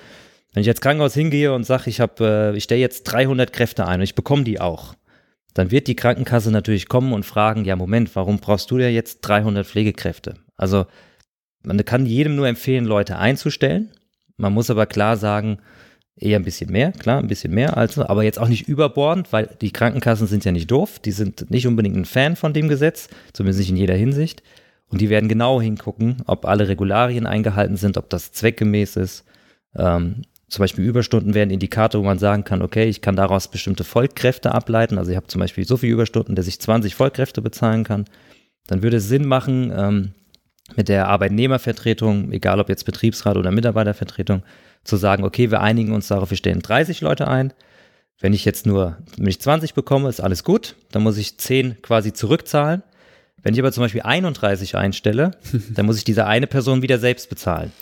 [0.53, 3.87] Wenn ich jetzt Krankenhaus hingehe und sage, ich habe, äh, ich stelle jetzt 300 Kräfte
[3.87, 4.95] ein und ich bekomme die auch,
[5.53, 9.21] dann wird die Krankenkasse natürlich kommen und fragen, ja Moment, warum brauchst du ja jetzt
[9.21, 10.35] 300 Pflegekräfte?
[10.57, 10.87] Also
[11.63, 13.91] man kann jedem nur empfehlen, Leute einzustellen.
[14.37, 15.59] Man muss aber klar sagen,
[16.17, 19.51] eher ein bisschen mehr, klar, ein bisschen mehr, also, aber jetzt auch nicht überbordend, weil
[19.61, 23.09] die Krankenkassen sind ja nicht doof, die sind nicht unbedingt ein Fan von dem Gesetz,
[23.33, 24.43] zumindest nicht in jeder Hinsicht.
[24.89, 29.25] Und die werden genau hingucken, ob alle Regularien eingehalten sind, ob das zweckgemäß ist.
[29.75, 33.83] Ähm, zum Beispiel Überstunden wären Indikator, wo man sagen kann, okay, ich kann daraus bestimmte
[33.83, 34.99] Vollkräfte ableiten.
[34.99, 38.05] Also ich habe zum Beispiel so viele Überstunden, dass ich 20 Vollkräfte bezahlen kann.
[38.69, 40.13] Dann würde es Sinn machen, ähm,
[40.77, 44.43] mit der Arbeitnehmervertretung, egal ob jetzt Betriebsrat oder Mitarbeitervertretung,
[44.85, 47.53] zu sagen, okay, wir einigen uns darauf, wir stellen 30 Leute ein.
[48.21, 50.77] Wenn ich jetzt nur, wenn ich 20 bekomme, ist alles gut.
[50.93, 52.83] Dann muss ich 10 quasi zurückzahlen.
[53.43, 55.33] Wenn ich aber zum Beispiel 31 einstelle,
[55.75, 57.73] dann muss ich diese eine Person wieder selbst bezahlen.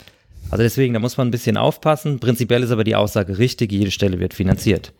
[0.51, 2.19] Also deswegen, da muss man ein bisschen aufpassen.
[2.19, 4.93] Prinzipiell ist aber die Aussage richtig, jede Stelle wird finanziert.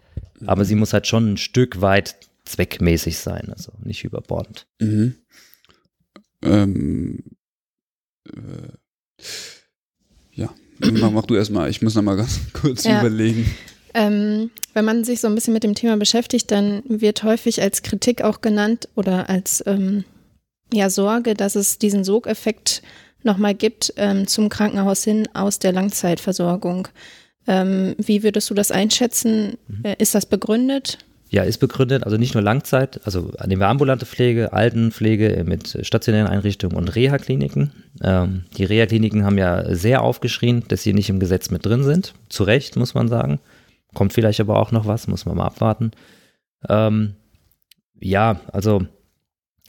[0.47, 4.67] Aber sie muss halt schon ein Stück weit zweckmäßig sein, also nicht überbordend.
[4.81, 5.17] Mhm.
[6.43, 7.23] Ähm,
[8.29, 8.73] äh,
[10.91, 11.71] mach, mach du erstmal.
[11.71, 13.01] Ich muss noch mal ganz kurz Ja.
[13.01, 13.49] überlegen.
[13.95, 17.83] Ähm, wenn man sich so ein bisschen mit dem Thema beschäftigt, dann wird häufig als
[17.83, 20.05] Kritik auch genannt oder als ähm,
[20.73, 22.83] ja, Sorge, dass es diesen Sogeffekt
[23.23, 26.89] nochmal gibt ähm, zum Krankenhaus hin aus der Langzeitversorgung.
[27.47, 29.59] Ähm, wie würdest du das einschätzen?
[29.83, 30.99] Äh, Ist das begründet?
[31.33, 36.29] Ja, ist begründet, also nicht nur Langzeit, also nehmen wir ambulante Pflege, Altenpflege mit stationären
[36.29, 37.73] Einrichtungen und Reha-Kliniken.
[38.03, 42.13] Ähm, die Reha-Kliniken haben ja sehr aufgeschrien, dass sie nicht im Gesetz mit drin sind.
[42.29, 43.41] Zu Recht, muss man sagen.
[43.95, 45.93] Kommt vielleicht aber auch noch was, muss man mal abwarten.
[46.69, 47.15] Ähm,
[47.99, 48.87] ja, also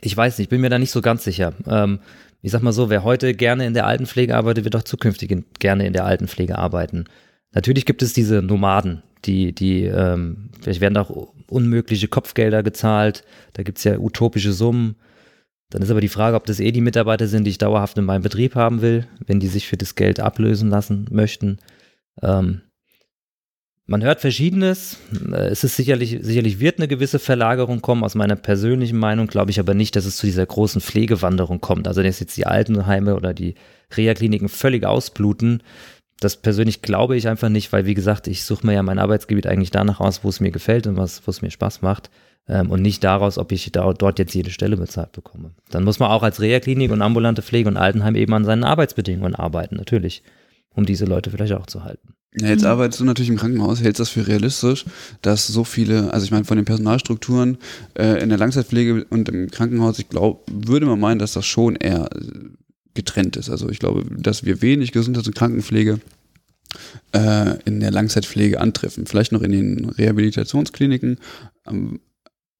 [0.02, 1.54] ich weiß nicht, bin mir da nicht so ganz sicher.
[1.66, 2.00] Ähm,
[2.42, 5.88] ich sag mal so, wer heute gerne in der Altenpflege arbeitet, wird auch zukünftig gerne
[5.88, 7.06] in der Altenpflege arbeiten.
[7.54, 13.64] Natürlich gibt es diese Nomaden, die, die, ähm, vielleicht werden auch unmögliche Kopfgelder gezahlt, da
[13.64, 14.96] gibt es ja utopische Summen.
[15.70, 18.06] Dann ist aber die Frage, ob das eh die Mitarbeiter sind, die ich dauerhaft in
[18.06, 21.58] meinem Betrieb haben will, wenn die sich für das Geld ablösen lassen möchten.
[22.22, 22.62] Ähm,
[23.86, 24.98] man hört Verschiedenes.
[25.32, 28.04] Äh, Es ist sicherlich, sicherlich wird eine gewisse Verlagerung kommen.
[28.04, 31.88] Aus meiner persönlichen Meinung glaube ich aber nicht, dass es zu dieser großen Pflegewanderung kommt.
[31.88, 33.56] Also, dass jetzt die Altenheime oder die
[33.96, 35.64] Reha-Kliniken völlig ausbluten.
[36.24, 39.48] Das persönlich glaube ich einfach nicht, weil, wie gesagt, ich suche mir ja mein Arbeitsgebiet
[39.48, 42.10] eigentlich danach aus, wo es mir gefällt und was, wo es mir Spaß macht.
[42.48, 45.52] Ähm, und nicht daraus, ob ich da, dort jetzt jede Stelle bezahlt bekomme.
[45.70, 49.36] Dann muss man auch als Reha-Klinik und ambulante Pflege und Altenheim eben an seinen Arbeitsbedingungen
[49.36, 50.24] arbeiten, natürlich,
[50.74, 52.14] um diese Leute vielleicht auch zu halten.
[52.36, 54.86] Ja, jetzt arbeitest du natürlich im Krankenhaus, hältst das für realistisch,
[55.22, 57.60] dass so viele, also ich meine von den Personalstrukturen
[57.94, 61.76] äh, in der Langzeitpflege und im Krankenhaus, ich glaube, würde man meinen, dass das schon
[61.76, 62.10] eher
[62.94, 63.50] getrennt ist.
[63.50, 66.00] Also ich glaube, dass wir wenig Gesundheits- und Krankenpflege
[67.14, 69.06] äh, in der Langzeitpflege antreffen.
[69.06, 71.18] Vielleicht noch in den Rehabilitationskliniken,
[71.68, 72.00] ähm,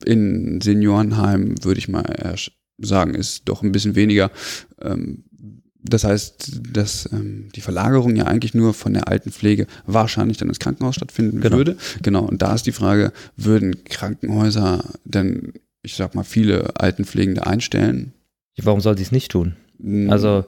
[0.06, 2.36] in Seniorenheimen würde ich mal
[2.80, 4.32] sagen, ist doch ein bisschen weniger.
[4.82, 5.24] Ähm,
[5.86, 10.60] das heißt, dass ähm, die Verlagerung ja eigentlich nur von der Altenpflege wahrscheinlich dann ins
[10.60, 11.58] Krankenhaus stattfinden Genau.
[11.58, 11.78] würde.
[12.02, 12.24] Genau.
[12.24, 18.14] Und da ist die Frage, würden Krankenhäuser denn, ich sag mal, viele Altenpflegende einstellen?
[18.62, 19.56] Warum soll sie es nicht tun?
[19.84, 20.46] Hm, Also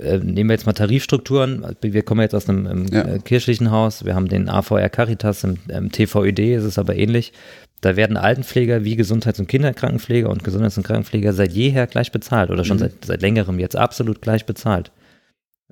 [0.00, 1.64] äh, nehmen wir jetzt mal Tarifstrukturen.
[1.82, 3.02] Wir kommen jetzt aus einem Ja.
[3.02, 4.04] äh, kirchlichen Haus.
[4.04, 7.32] Wir haben den AVR Caritas, im, im TVÖD ist es aber ähnlich.
[7.80, 12.50] Da werden Altenpfleger wie Gesundheits- und Kinderkrankenpfleger und Gesundheits- und Krankenpfleger seit jeher gleich bezahlt
[12.50, 12.80] oder schon Mhm.
[12.80, 14.90] seit, seit längerem jetzt absolut gleich bezahlt.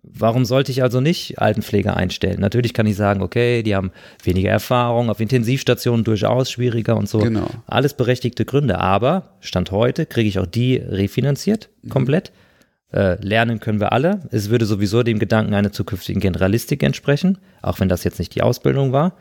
[0.09, 2.39] Warum sollte ich also nicht Altenpfleger einstellen?
[2.39, 3.91] Natürlich kann ich sagen, okay, die haben
[4.23, 7.19] weniger Erfahrung, auf Intensivstationen durchaus schwieriger und so.
[7.19, 7.49] Genau.
[7.67, 12.31] Alles berechtigte Gründe, aber Stand heute kriege ich auch die refinanziert, komplett.
[12.93, 14.21] Äh, lernen können wir alle.
[14.31, 18.43] Es würde sowieso dem Gedanken einer zukünftigen Generalistik entsprechen, auch wenn das jetzt nicht die
[18.43, 19.17] Ausbildung war.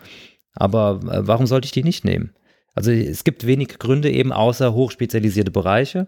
[0.53, 2.33] Aber äh, warum sollte ich die nicht nehmen?
[2.75, 6.07] Also es gibt wenig Gründe eben außer hochspezialisierte Bereiche.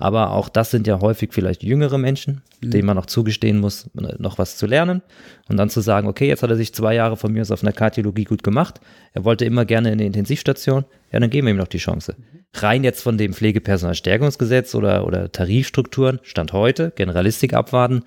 [0.00, 4.38] Aber auch das sind ja häufig vielleicht jüngere Menschen, denen man noch zugestehen muss, noch
[4.38, 5.02] was zu lernen.
[5.48, 7.64] Und dann zu sagen, okay, jetzt hat er sich zwei Jahre von mir aus auf
[7.64, 8.80] einer Kardiologie gut gemacht.
[9.12, 10.84] Er wollte immer gerne in eine Intensivstation.
[11.10, 12.14] Ja, dann geben wir ihm noch die Chance.
[12.54, 18.04] Rein jetzt von dem Pflegepersonalstärkungsgesetz oder, oder Tarifstrukturen, Stand heute, Generalistik abwarten,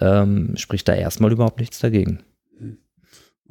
[0.00, 2.24] ähm, spricht da erstmal überhaupt nichts dagegen.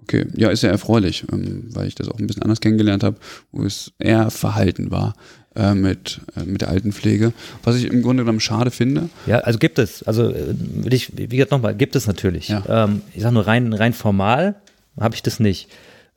[0.01, 3.17] Okay, ja, ist ja erfreulich, ähm, weil ich das auch ein bisschen anders kennengelernt habe,
[3.51, 5.13] wo es eher verhalten war
[5.55, 7.33] äh, mit, äh, mit der Altenpflege.
[7.63, 9.09] Was ich im Grunde genommen schade finde.
[9.25, 12.49] Ja, also gibt es, also äh, will ich, wie gesagt nochmal, gibt es natürlich.
[12.49, 12.63] Ja.
[12.85, 14.55] Ähm, ich sage nur rein, rein formal
[14.99, 15.69] habe ich das nicht.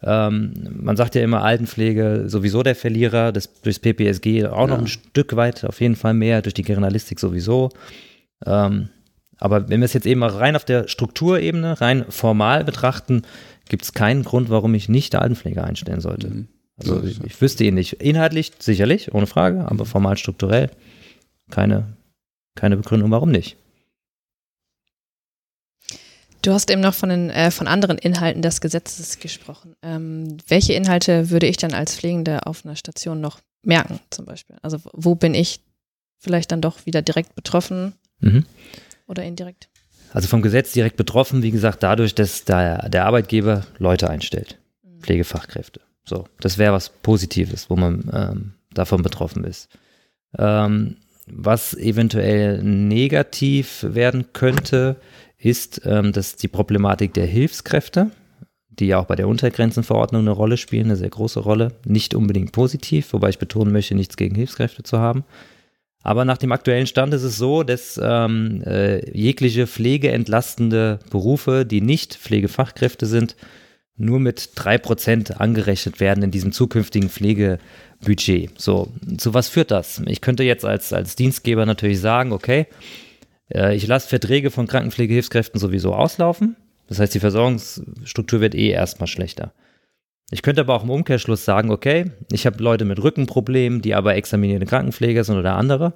[0.04, 4.82] Ähm, man sagt ja immer Altenpflege sowieso der Verlierer, das, durchs PPSG auch noch Ja.
[4.82, 7.70] ein Stück weit, auf jeden Fall mehr, durch die Generalistik sowieso.
[8.44, 8.88] Ähm,
[9.38, 13.22] aber wenn wir es jetzt eben mal rein auf der Strukturebene, rein formal betrachten,
[13.68, 16.28] gibt es keinen Grund, warum ich nicht der Altenpflege einstellen sollte.
[16.28, 16.48] Mhm.
[16.78, 17.94] Also ich, ich wüsste ihn nicht.
[17.94, 20.70] Inhaltlich sicherlich, ohne Frage, aber formal strukturell
[21.50, 21.96] keine,
[22.54, 23.56] keine Begründung, warum nicht.
[26.40, 29.76] Du hast eben noch von, den, äh, von anderen Inhalten des Gesetzes gesprochen.
[29.82, 34.56] Ähm, welche Inhalte würde ich dann als Pflegende auf einer Station noch merken, zum Beispiel?
[34.60, 35.60] Also wo bin ich
[36.18, 38.44] vielleicht dann doch wieder direkt betroffen Mhm.
[39.06, 39.68] oder indirekt?
[40.12, 44.58] Also vom Gesetz direkt betroffen, wie gesagt, dadurch, dass der, der Arbeitgeber Leute einstellt,
[45.00, 45.80] Pflegefachkräfte.
[46.04, 49.68] So, das wäre was Positives, wo man ähm, davon betroffen ist.
[50.38, 54.96] Ähm, was eventuell negativ werden könnte,
[55.38, 58.10] ist, ähm, dass die Problematik der Hilfskräfte,
[58.70, 62.52] die ja auch bei der Untergrenzenverordnung eine Rolle spielen, eine sehr große Rolle, nicht unbedingt
[62.52, 65.24] positiv, wobei ich betonen möchte, nichts gegen Hilfskräfte zu haben.
[66.02, 71.80] Aber nach dem aktuellen Stand ist es so, dass ähm, äh, jegliche pflegeentlastende Berufe, die
[71.80, 73.36] nicht Pflegefachkräfte sind,
[74.02, 78.50] nur mit drei Prozent angerechnet werden in diesem zukünftigen Pflegebudget.
[78.60, 80.02] So, zu was führt das?
[80.06, 82.66] Ich könnte jetzt als, als Dienstgeber natürlich sagen, okay,
[83.54, 86.56] äh, ich lasse Verträge von Krankenpflegehilfskräften sowieso auslaufen.
[86.88, 89.52] Das heißt, die Versorgungsstruktur wird eh erstmal schlechter.
[90.32, 94.16] Ich könnte aber auch im Umkehrschluss sagen, okay, ich habe Leute mit Rückenproblemen, die aber
[94.16, 95.92] examinierte Krankenpfleger sind oder andere.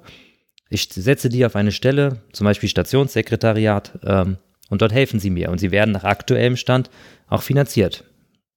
[0.69, 4.37] Ich setze die auf eine Stelle, zum Beispiel Stationssekretariat, ähm,
[4.69, 5.49] und dort helfen sie mir.
[5.49, 6.89] Und sie werden nach aktuellem Stand
[7.27, 8.03] auch finanziert.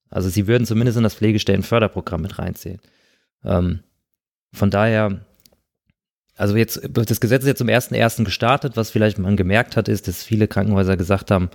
[0.09, 2.81] Also sie würden zumindest in das Pflegestellenförderprogramm mit reinzählen.
[3.45, 3.81] Ähm,
[4.53, 5.25] von daher,
[6.37, 8.25] also jetzt, das Gesetz ist jetzt zum 1.1.
[8.25, 8.77] gestartet.
[8.77, 11.51] Was vielleicht man gemerkt hat, ist, dass viele Krankenhäuser gesagt haben,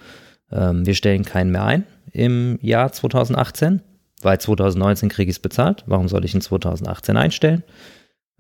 [0.52, 3.82] ähm, wir stellen keinen mehr ein im Jahr 2018,
[4.22, 5.84] weil 2019 kriege ich es bezahlt.
[5.86, 7.64] Warum soll ich in 2018 einstellen?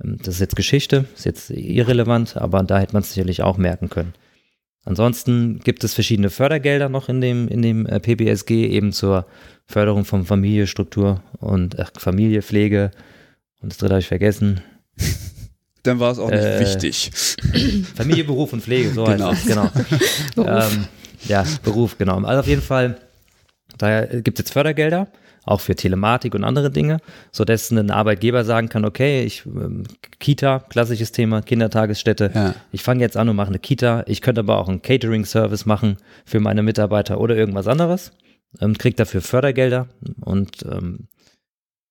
[0.04, 3.58] Ähm, das ist jetzt Geschichte, ist jetzt irrelevant, aber da hätte man es sicherlich auch
[3.58, 4.14] merken können.
[4.86, 9.26] Ansonsten gibt es verschiedene Fördergelder noch in dem, in dem äh, PBSG, eben zur
[9.66, 12.92] Förderung von Familiestruktur und ach, Familiepflege.
[13.62, 14.62] Und das dritte habe ich vergessen.
[15.84, 17.12] Dann war es auch nicht Äh, wichtig.
[17.96, 19.32] Familie, Beruf und Pflege, so Genau.
[19.32, 19.70] heißt es, genau.
[20.38, 20.86] Ähm,
[21.28, 22.18] ja, Beruf, genau.
[22.24, 22.98] Also auf jeden Fall,
[23.80, 25.08] da gibt es jetzt Fördergelder,
[25.46, 26.98] auch für Telematik und andere Dinge,
[27.32, 29.84] sodass ein Arbeitgeber sagen kann, okay, ich ähm,
[30.20, 32.56] Kita, klassisches Thema, Kindertagesstätte, Ja.
[32.72, 35.98] ich fange jetzt an und mache eine Kita, ich könnte aber auch einen Catering-Service machen
[36.26, 38.12] für meine Mitarbeiter oder irgendwas anderes,
[38.60, 39.88] ähm, kriegt dafür Fördergelder
[40.22, 41.08] und ähm,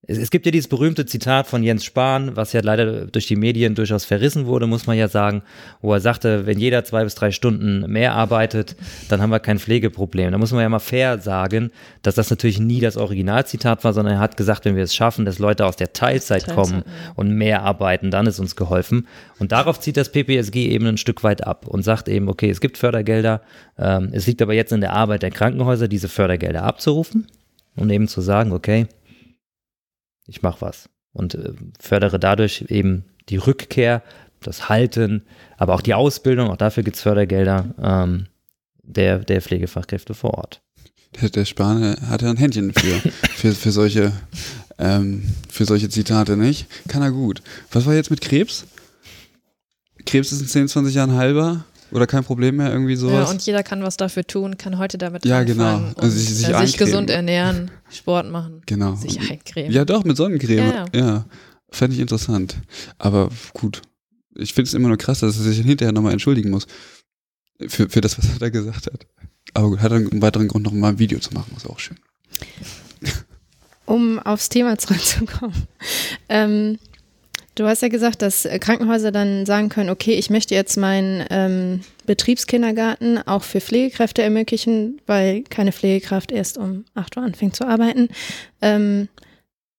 [0.07, 3.75] es, gibt ja dieses berühmte Zitat von Jens Spahn, was ja leider durch die Medien
[3.75, 5.43] durchaus verrissen wurde, muss man ja sagen,
[5.81, 8.77] wo er sagte, wenn jeder zwei bis drei Stunden mehr arbeitet,
[9.09, 10.33] dann haben wir kein Pflegeproblem.
[10.33, 11.71] Da muss man ja mal fair sagen,
[12.03, 15.25] dass das natürlich nie das Originalzitat war, sondern er hat gesagt, wenn wir es schaffen,
[15.25, 17.12] dass Leute aus der Teilzeit, Teilzeit, kommen ja.
[17.17, 19.07] und mehr arbeiten, dann ist uns geholfen.
[19.38, 22.61] Und darauf zieht das PPSG eben ein Stück weit ab und sagt eben, okay, es
[22.61, 23.40] gibt Fördergelder,
[23.79, 27.27] ähm, es liegt aber jetzt in der Arbeit der Krankenhäuser, diese Fördergelder abzurufen
[27.77, 28.87] und eben zu sagen, okay,
[30.26, 34.02] ich mache was und äh, fördere dadurch eben die Rückkehr,
[34.40, 35.22] das Halten,
[35.56, 38.26] aber auch die Ausbildung, auch dafür gibt es Fördergelder ähm,
[38.82, 40.60] der, der Pflegefachkräfte vor Ort.
[41.20, 44.12] Der, der Spahn hat ja ein Händchen für, für, für, solche,
[44.78, 46.66] ähm, für solche Zitate, nicht?
[46.88, 47.42] Kann er gut.
[47.72, 48.66] Was war jetzt mit Krebs?
[50.04, 51.64] Krebs ist in 10, 20 Jahren halber?
[51.90, 53.31] Oder kein Problem mehr, irgendwie Ja, sowas?
[53.31, 55.77] und jeder kann was dafür tun, kann heute damit Ja, anfangen genau.
[55.88, 58.97] und Also sich- sich sich gesund ernähren, Sport machen, genau.
[58.97, 59.70] sich eincremen.
[59.73, 60.59] Ja, doch, mit Sonnencreme.
[60.73, 61.25] Ja, Ja,
[61.70, 62.57] fände ich interessant.
[62.99, 63.83] Aber gut.
[64.37, 66.66] Ich finde es immer nur krass, dass er sich hinterher nochmal entschuldigen muss.
[67.68, 69.07] Für, für das, was er da gesagt hat.
[69.53, 71.79] Aber gut, hat er einen weiteren Grund, noch mal ein Video zu machen, ist auch
[71.79, 71.97] schön.
[73.87, 75.55] Um aufs Thema zurückzukommen.
[76.29, 76.79] Ähm,
[77.55, 81.25] du hast ja gesagt, dass äh, Krankenhäuser dann sagen können, okay, ich möchte jetzt meinen
[81.31, 87.67] ähm, Betriebskindergarten auch für Pflegekräfte ermöglichen, weil keine Pflegekraft erst um 8 Uhr anfängt zu
[87.67, 88.09] arbeiten.
[88.61, 89.09] Ähm,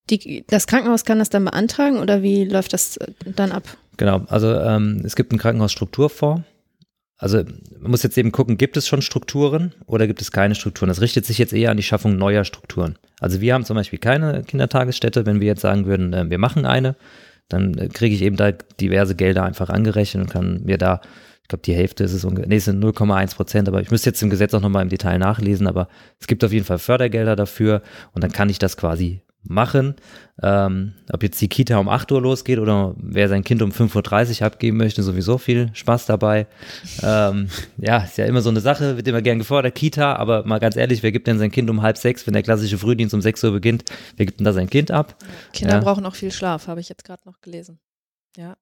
[0.10, 3.64] die, das Krankenhaus kann das dann beantragen oder wie läuft das äh, dann ab?
[3.98, 6.44] Genau, also ähm, es gibt einen Krankenhausstrukturfonds.
[7.18, 7.44] Also
[7.80, 10.90] man muss jetzt eben gucken, gibt es schon Strukturen oder gibt es keine Strukturen?
[10.90, 12.98] Das richtet sich jetzt eher an die Schaffung neuer Strukturen.
[13.22, 15.26] Also wir haben zum Beispiel keine Kindertagesstätte.
[15.26, 16.96] Wenn wir jetzt sagen würden, äh, wir machen eine,
[17.50, 21.02] dann kriege ich eben da diverse Gelder einfach angerechnet und kann mir da
[21.44, 24.10] Ich glaube, die Hälfte ist es ungefähr, nee, es sind 0,1 Prozent, aber ich müsste
[24.10, 25.88] jetzt im Gesetz auch nochmal im Detail nachlesen, aber
[26.20, 27.82] es gibt auf jeden Fall Fördergelder dafür
[28.14, 29.96] und dann kann ich das quasi machen.
[30.42, 34.42] Ähm, ob jetzt die Kita um 8 Uhr losgeht oder wer sein Kind um 5.30
[34.42, 36.48] Uhr abgeben möchte, sowieso viel Spaß dabei.
[37.02, 40.60] ähm, ja, ist ja immer so eine Sache, wird immer gern gefordert, Kita, aber mal
[40.60, 43.22] ganz ehrlich, wer gibt denn sein Kind um halb sechs, wenn der klassische Frühdienst um
[43.22, 43.86] 6 Uhr beginnt,
[44.18, 45.16] wer gibt denn da sein Kind ab?
[45.54, 45.80] Kinder Ja.
[45.82, 47.80] brauchen auch viel Schlaf, habe ich jetzt gerade noch gelesen.
[48.38, 48.58] Ja,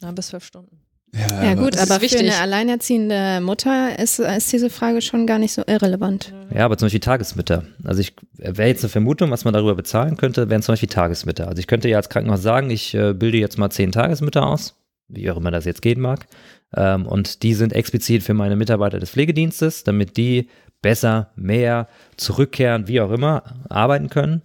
[0.00, 0.81] neun bis zwölf Stunden.
[1.14, 2.20] Ja, Ja gut, aber für wichtig.
[2.20, 6.32] eine alleinerziehende Mutter ist, ist diese Frage schon gar nicht so irrelevant.
[6.54, 7.64] Ja, aber zum Beispiel Tagesmütter.
[7.84, 11.48] Also ich wäre jetzt eine Vermutung, was man darüber bezahlen könnte, wären zum Beispiel Tagesmütter.
[11.48, 14.74] Also ich könnte ja als Krankenhaus sagen, ich äh, bilde jetzt mal zehn Tagesmütter aus,
[15.08, 16.26] wie auch immer das jetzt gehen mag.
[16.74, 20.48] Ähm, und die sind explizit für meine Mitarbeiter des Pflegedienstes, damit die
[20.80, 24.42] besser, mehr, zurückkehren, wie auch immer, arbeiten können.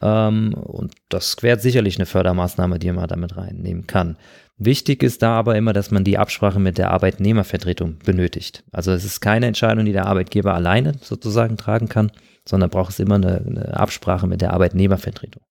[0.00, 4.16] Ähm, und das wäre sicherlich eine Fördermaßnahme, die man damit reinnehmen kann.
[4.56, 8.62] Wichtig ist da aber immer, dass man die Absprache mit der Arbeitnehmervertretung benötigt.
[8.70, 12.12] Also es ist keine Entscheidung, die der Arbeitgeber alleine sozusagen tragen kann,
[12.48, 15.42] sondern braucht es immer eine, eine Absprache mit der Arbeitnehmervertretung.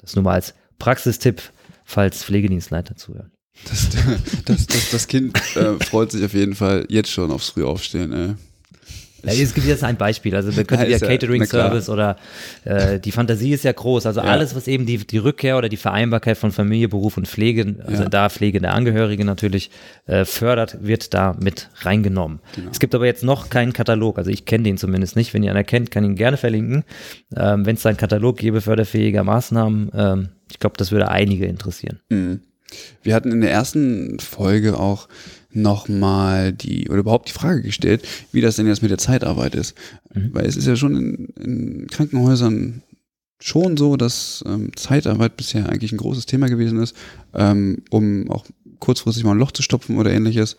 [0.00, 1.42] Das nur mal als Praxistipp,
[1.84, 3.32] falls Pflegedienstleiter zuhören.
[3.68, 3.88] Das,
[4.44, 8.12] das, das, das Kind äh, freut sich auf jeden Fall jetzt schon aufs Frühaufstehen.
[8.12, 8.34] Ey.
[9.26, 12.16] Ja, es gibt jetzt ein Beispiel, also wir können Ja, Catering-Service oder
[12.64, 14.26] äh, die Fantasie ist ja groß, also Ja.
[14.26, 18.02] alles, was eben die, die Rückkehr oder die Vereinbarkeit von Familie, Beruf und Pflege, also
[18.04, 18.08] Ja.
[18.08, 19.70] da Pflege der Angehörige natürlich
[20.06, 22.40] äh, fördert, wird da mit reingenommen.
[22.54, 22.70] Genau.
[22.70, 25.50] Es gibt aber jetzt noch keinen Katalog, also ich kenne den zumindest nicht, wenn ihr
[25.54, 26.84] einen kennt, kann ich ihn gerne verlinken.
[27.36, 31.46] Ähm, wenn es da einen Katalog gäbe förderfähiger Maßnahmen, ähm, ich glaube, das würde einige
[31.46, 32.00] interessieren.
[32.10, 32.40] Mhm.
[33.02, 35.08] Wir hatten in der ersten Folge auch
[35.52, 39.74] nochmal die, oder überhaupt die Frage gestellt, wie das denn jetzt mit der Zeitarbeit ist.
[40.12, 42.82] Weil es ist ja schon in, in Krankenhäusern
[43.40, 46.96] schon so, dass ähm, Zeitarbeit bisher eigentlich ein großes Thema gewesen ist,
[47.34, 48.46] ähm, um auch
[48.80, 50.56] kurzfristig mal ein Loch zu stopfen oder ähnliches,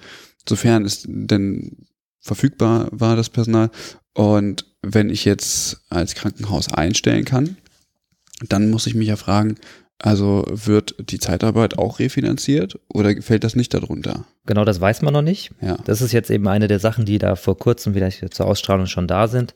[0.48, 1.88] sofern es denn
[2.20, 3.70] verfügbar war, das Personal.
[4.14, 7.58] Und wenn ich jetzt als Krankenhaus einstellen kann,
[8.48, 9.56] dann muss ich mich ja fragen,
[10.02, 14.26] also wird die Zeitarbeit auch refinanziert oder fällt das nicht darunter?
[14.46, 15.52] Genau, das weiß man noch nicht.
[15.62, 15.78] Ja.
[15.86, 19.08] Das ist jetzt eben eine der Sachen, die da vor kurzem vielleicht zur Ausstrahlung schon
[19.08, 19.56] da sind.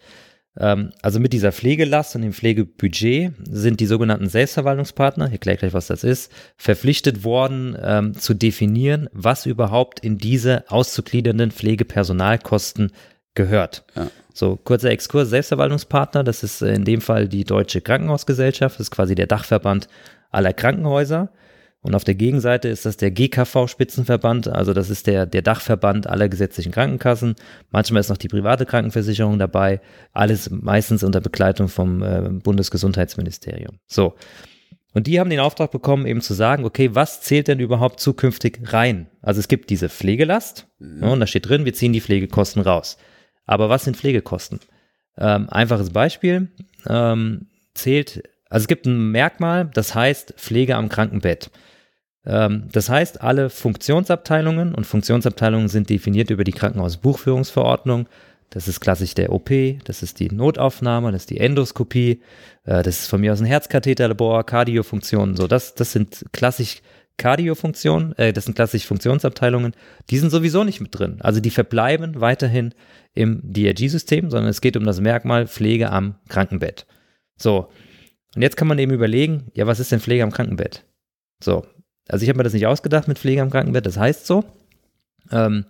[0.57, 5.73] Ähm, also mit dieser Pflegelast und dem Pflegebudget sind die sogenannten Selbstverwaltungspartner, ich erkläre gleich,
[5.73, 12.91] was das ist, verpflichtet worden ähm, zu definieren, was überhaupt in diese auszugliedernden Pflegepersonalkosten
[13.35, 13.83] gehört.
[13.95, 14.09] Ja.
[14.33, 19.15] So, kurzer Exkurs, Selbstverwaltungspartner, das ist in dem Fall die Deutsche Krankenhausgesellschaft, das ist quasi
[19.15, 19.87] der Dachverband
[20.29, 21.31] aller Krankenhäuser.
[21.81, 26.27] Und auf der Gegenseite ist das der GKV-Spitzenverband, also das ist der, der Dachverband aller
[26.27, 27.35] gesetzlichen Krankenkassen.
[27.71, 29.79] Manchmal ist noch die private Krankenversicherung dabei,
[30.11, 33.79] alles meistens unter Begleitung vom äh, Bundesgesundheitsministerium.
[33.87, 34.15] So.
[34.93, 38.59] Und die haben den Auftrag bekommen, eben zu sagen, okay, was zählt denn überhaupt zukünftig
[38.73, 39.07] rein?
[39.21, 42.97] Also es gibt diese Pflegelast, ja, und da steht drin, wir ziehen die Pflegekosten raus.
[43.45, 44.59] Aber was sind Pflegekosten?
[45.17, 46.49] Ähm, einfaches Beispiel,
[46.87, 51.51] ähm, zählt, also es gibt ein Merkmal, das heißt Pflege am Krankenbett.
[52.25, 58.07] Ähm, das heißt, alle Funktionsabteilungen und Funktionsabteilungen sind definiert über die Krankenhausbuchführungsverordnung.
[58.49, 59.51] Das ist klassisch der OP,
[59.83, 62.21] das ist die Notaufnahme, das ist die Endoskopie,
[62.65, 66.81] äh, das ist von mir aus ein Herzkatheterlabor, Kardiofunktionen, so das, das sind klassisch
[67.17, 69.73] Kardiofunktionen, äh, das sind klassisch Funktionsabteilungen,
[70.09, 71.17] die sind sowieso nicht mit drin.
[71.21, 72.73] Also die verbleiben weiterhin
[73.13, 76.87] im DRG-System, sondern es geht um das Merkmal Pflege am Krankenbett.
[77.37, 77.69] So,
[78.35, 80.83] und jetzt kann man eben überlegen, ja, was ist denn Pflege am Krankenbett?
[81.43, 81.65] So,
[82.07, 84.43] also ich habe mir das nicht ausgedacht mit Pflege am Krankenbett, das heißt so.
[85.31, 85.65] Ähm,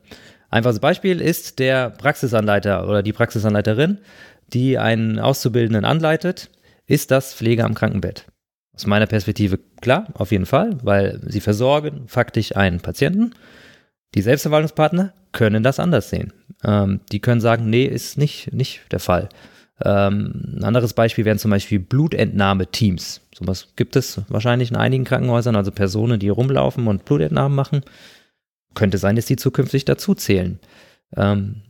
[0.50, 4.00] einfaches Beispiel ist der Praxisanleiter oder die Praxisanleiterin,
[4.48, 6.50] die einen Auszubildenden anleitet,
[6.86, 8.26] ist das Pflege am Krankenbett.
[8.74, 13.34] Aus meiner Perspektive klar, auf jeden Fall, weil sie versorgen faktisch einen Patienten.
[14.15, 16.34] Die Selbstverwaltungspartner können das anders sehen.
[16.63, 19.30] Ähm, die können sagen, nee, ist nicht, nicht der Fall.
[19.84, 23.22] Ähm, ein anderes Beispiel wären zum Beispiel Blutentnahmeteams.
[23.34, 27.82] Sowas gibt es wahrscheinlich in einigen Krankenhäusern, also Personen, die rumlaufen und Blutentnahmen machen.
[28.76, 30.60] Könnte sein, dass die zukünftig dazu zählen.
[31.15, 31.62] Ähm,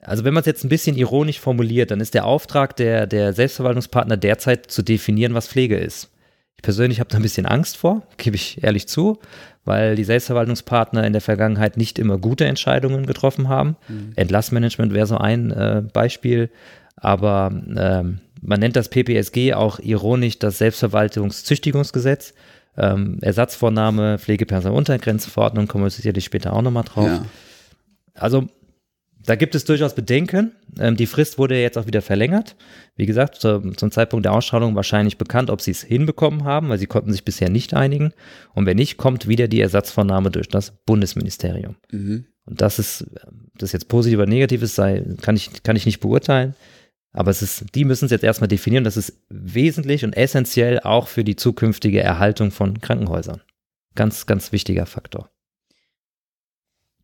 [0.00, 3.32] also wenn man es jetzt ein bisschen ironisch formuliert, dann ist der Auftrag der, der
[3.32, 6.10] Selbstverwaltungspartner derzeit zu definieren, was Pflege ist.
[6.56, 9.20] Ich persönlich habe da ein bisschen Angst vor, gebe ich ehrlich zu,
[9.64, 13.76] weil die Selbstverwaltungspartner in der Vergangenheit nicht immer gute Entscheidungen getroffen haben.
[14.16, 16.50] Entlassmanagement wäre so ein äh, Beispiel,
[16.96, 22.34] aber ähm, man nennt das PPSG auch ironisch das Selbstverwaltungszüchtigungsgesetz.
[22.76, 27.06] Ähm, Ersatzvorname, Pflegepersonaluntergrenzenverordnung, kommen wir sicherlich später auch nochmal drauf.
[27.06, 27.26] Ja.
[28.14, 28.48] Also
[29.24, 30.52] da gibt es durchaus Bedenken.
[30.78, 32.56] Ähm, die Frist wurde jetzt auch wieder verlängert.
[32.96, 36.78] Wie gesagt, zu, zum Zeitpunkt der Ausstrahlung wahrscheinlich bekannt, ob sie es hinbekommen haben, weil
[36.78, 38.12] sie konnten sich bisher nicht einigen.
[38.54, 41.76] Und wenn nicht, kommt wieder die Ersatzvornahme durch das Bundesministerium.
[41.90, 42.26] Mhm.
[42.44, 43.06] Und das ist,
[43.56, 46.54] das jetzt positiv oder negativ ist, sei, kann ich, kann ich nicht beurteilen.
[47.12, 48.84] Aber es ist, die müssen es jetzt erstmal definieren.
[48.84, 53.42] Das ist wesentlich und essentiell auch für die zukünftige Erhaltung von Krankenhäusern.
[53.94, 55.28] Ganz, ganz wichtiger Faktor.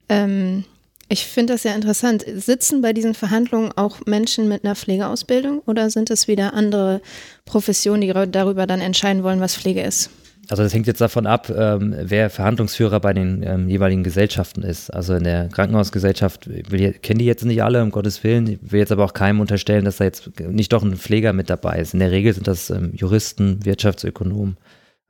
[0.09, 0.65] Ähm,
[1.11, 2.25] ich finde das sehr interessant.
[2.27, 7.03] Sitzen bei diesen Verhandlungen auch Menschen mit einer Pflegeausbildung oder sind es wieder andere
[7.45, 10.11] Professionen, die darüber dann entscheiden wollen, was Pflege ist?
[10.51, 14.89] Also das hängt jetzt davon ab, ähm, wer Verhandlungsführer bei den ähm, jeweiligen Gesellschaften ist.
[14.89, 18.47] Also in der Krankenhausgesellschaft, ich kenne die jetzt nicht alle, um Gottes Willen.
[18.47, 21.51] Ich will jetzt aber auch keinem unterstellen, dass da jetzt nicht doch ein Pfleger mit
[21.51, 21.93] dabei ist.
[21.93, 24.57] In der Regel sind das ähm, Juristen, Wirtschaftsökonomen,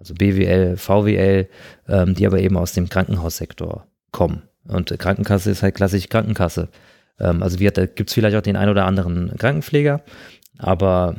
[0.00, 1.48] also BWL, VWL,
[1.88, 4.42] ähm, die aber eben aus dem Krankenhaussektor kommen.
[4.66, 6.68] Und Krankenkasse ist halt klassisch Krankenkasse.
[7.20, 10.02] Ähm, also wie, da gibt es vielleicht auch den ein oder anderen Krankenpfleger,
[10.58, 11.14] aber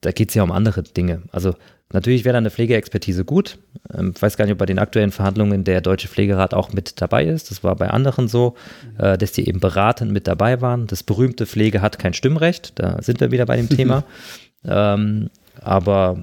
[0.00, 1.22] da geht es ja um andere Dinge.
[1.32, 1.54] Also
[1.92, 3.58] natürlich wäre da eine Pflegeexpertise gut.
[3.92, 7.00] Ähm, ich weiß gar nicht, ob bei den aktuellen Verhandlungen der Deutsche Pflegerat auch mit
[7.00, 7.50] dabei ist.
[7.50, 8.54] Das war bei anderen so,
[8.98, 10.86] äh, dass die eben beratend mit dabei waren.
[10.86, 12.72] Das berühmte Pflege hat kein Stimmrecht.
[12.76, 14.04] Da sind wir wieder bei dem Thema.
[14.64, 15.30] ähm,
[15.60, 16.18] aber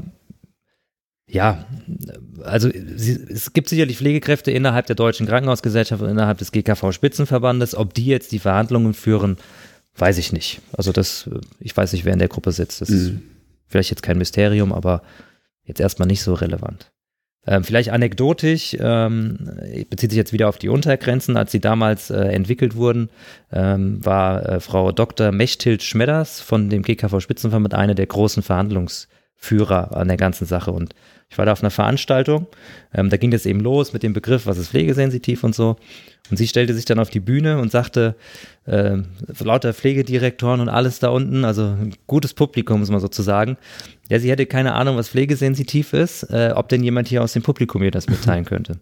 [1.28, 1.65] ja,
[2.43, 7.76] also es gibt sicherlich Pflegekräfte innerhalb der Deutschen Krankenhausgesellschaft und innerhalb des GKV-Spitzenverbandes.
[7.76, 9.38] Ob die jetzt die Verhandlungen führen,
[9.95, 10.61] weiß ich nicht.
[10.72, 12.82] Also das, ich weiß nicht, wer in der Gruppe sitzt.
[12.82, 12.95] Das mhm.
[12.95, 13.13] ist
[13.67, 15.03] vielleicht jetzt kein Mysterium, aber
[15.70, 16.91] jetzt erstmal nicht so relevant.
[17.47, 19.49] Ähm, vielleicht anekdotisch, ähm,
[19.89, 23.09] bezieht sich jetzt wieder auf die Untergrenzen, als sie damals äh, entwickelt wurden,
[23.51, 25.32] ähm, war äh, Frau Dr.
[25.32, 28.43] Mechthild Schmedders von dem GKV-Spitzenverband eine der großen
[29.40, 30.94] Verhandlungsführer an der ganzen Sache und
[31.32, 32.48] ich war da auf einer Veranstaltung,
[32.94, 35.76] ähm, da ging es eben los mit dem Begriff, was ist pflegesensitiv und so.
[36.32, 38.16] Und sie stellte sich dann auf die Bühne und sagte,
[38.66, 38.98] äh,
[39.40, 43.58] lauter Pflegedirektoren und alles da unten, also ein gutes Publikum, muss man sozusagen.
[44.10, 47.44] Ja, sie hätte keine Ahnung, was pflegesensitiv ist, äh, ob denn jemand hier aus dem
[47.44, 48.80] Publikum ihr das mitteilen könnte.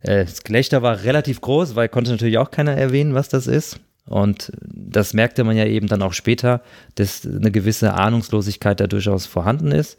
[0.00, 3.78] Äh, das Gelächter war relativ groß, weil konnte natürlich auch keiner erwähnen, was das ist.
[4.06, 6.62] Und das merkte man ja eben dann auch später,
[6.94, 9.98] dass eine gewisse Ahnungslosigkeit da durchaus vorhanden ist.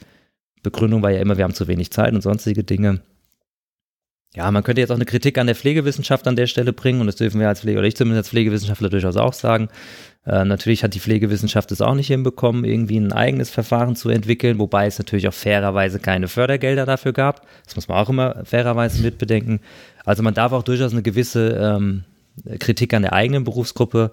[0.62, 3.02] Begründung war ja immer, wir haben zu wenig Zeit und sonstige Dinge.
[4.36, 7.08] Ja, man könnte jetzt auch eine Kritik an der Pflegewissenschaft an der Stelle bringen und
[7.08, 9.70] das dürfen wir als Pflege oder ich zumindest als Pflegewissenschaftler durchaus auch sagen.
[10.26, 14.60] Äh, natürlich hat die Pflegewissenschaft es auch nicht hinbekommen, irgendwie ein eigenes Verfahren zu entwickeln,
[14.60, 17.48] wobei es natürlich auch fairerweise keine Fördergelder dafür gab.
[17.64, 19.62] Das muss man auch immer fairerweise mitbedenken.
[20.04, 22.04] Also man darf auch durchaus eine gewisse ähm,
[22.60, 24.12] Kritik an der eigenen Berufsgruppe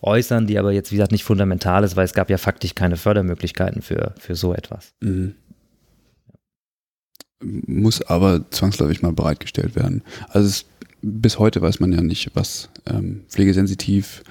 [0.00, 2.96] äußern, die aber jetzt, wie gesagt, nicht fundamental ist, weil es gab ja faktisch keine
[2.96, 4.92] Fördermöglichkeiten für, für so etwas.
[5.00, 5.34] Mhm
[7.44, 10.02] muss aber zwangsläufig mal bereitgestellt werden.
[10.28, 10.64] Also es,
[11.02, 14.22] bis heute weiß man ja nicht, was ähm, pflegesensitiv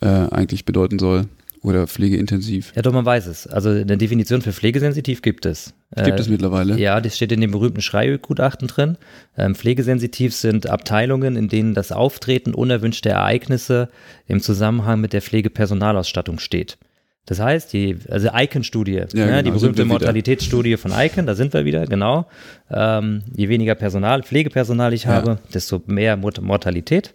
[0.00, 1.26] äh, eigentlich bedeuten soll
[1.62, 2.72] oder pflegeintensiv.
[2.74, 3.46] Ja, doch, man weiß es.
[3.46, 5.74] Also eine Definition für pflegesensitiv gibt es.
[5.94, 6.78] Gibt äh, es mittlerweile?
[6.78, 8.98] Ja, das steht in dem berühmten Schreiöl-Gutachten drin.
[9.36, 13.88] Ähm, pflegesensitiv sind Abteilungen, in denen das Auftreten unerwünschter Ereignisse
[14.26, 16.78] im Zusammenhang mit der Pflegepersonalausstattung steht.
[17.26, 21.52] Das heißt, die, also Icon-Studie, ja, ne, genau, die berühmte Mortalitätsstudie von Icon, da sind
[21.54, 22.26] wir wieder, genau.
[22.68, 25.38] Ähm, je weniger Personal, Pflegepersonal ich habe, ja.
[25.54, 27.14] desto mehr Mort Mortalität.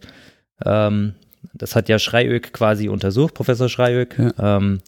[0.65, 1.15] Ähm,
[1.53, 4.17] das hat ja Schreiöck quasi untersucht, Professor Schreiöck.
[4.17, 4.57] Ja.
[4.57, 4.79] Ähm,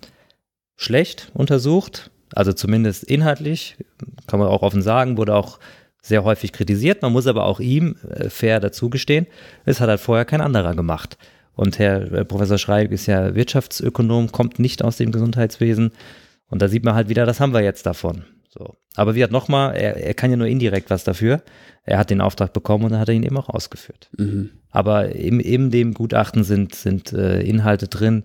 [0.76, 3.78] schlecht untersucht, also zumindest inhaltlich,
[4.28, 5.60] kann man auch offen sagen, wurde auch
[6.02, 7.02] sehr häufig kritisiert.
[7.02, 9.28] Man muss aber auch ihm äh, fair dazugestehen,
[9.66, 11.18] es hat halt vorher kein anderer gemacht.
[11.54, 15.92] Und Herr äh, Professor Schreib ist ja Wirtschaftsökonom, kommt nicht aus dem Gesundheitswesen.
[16.48, 18.24] Und da sieht man halt wieder, das haben wir jetzt davon.
[18.50, 18.78] So.
[18.96, 21.42] Aber wie hat nochmal, er, er kann ja nur indirekt was dafür.
[21.84, 24.10] Er hat den Auftrag bekommen und dann hat er ihn eben auch ausgeführt.
[24.18, 24.50] Mhm.
[24.72, 28.24] Aber in, in dem Gutachten sind, sind äh, Inhalte drin,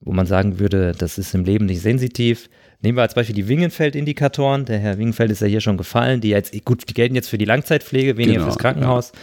[0.00, 2.48] wo man sagen würde, das ist im Leben nicht sensitiv.
[2.80, 4.64] Nehmen wir als Beispiel die Wingenfeld-Indikatoren.
[4.64, 6.20] Der Herr Wingenfeld ist ja hier schon gefallen.
[6.20, 9.12] Die jetzt, gut, die gelten jetzt für die Langzeitpflege, weniger genau, fürs Krankenhaus.
[9.12, 9.20] Ja.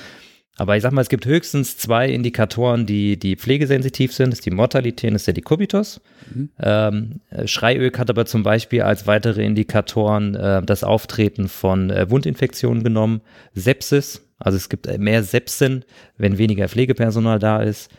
[0.57, 4.31] Aber ich sag mal, es gibt höchstens zwei Indikatoren, die, die pflegesensitiv sind.
[4.31, 5.99] Das ist die Mortalität und das ist der Decubitus.
[6.33, 6.49] Mhm.
[6.59, 12.83] Ähm, Schreiög hat aber zum Beispiel als weitere Indikatoren äh, das Auftreten von äh, Wundinfektionen
[12.83, 13.21] genommen.
[13.53, 15.83] Sepsis, also es gibt mehr Sepsen,
[16.17, 17.91] wenn weniger Pflegepersonal da ist.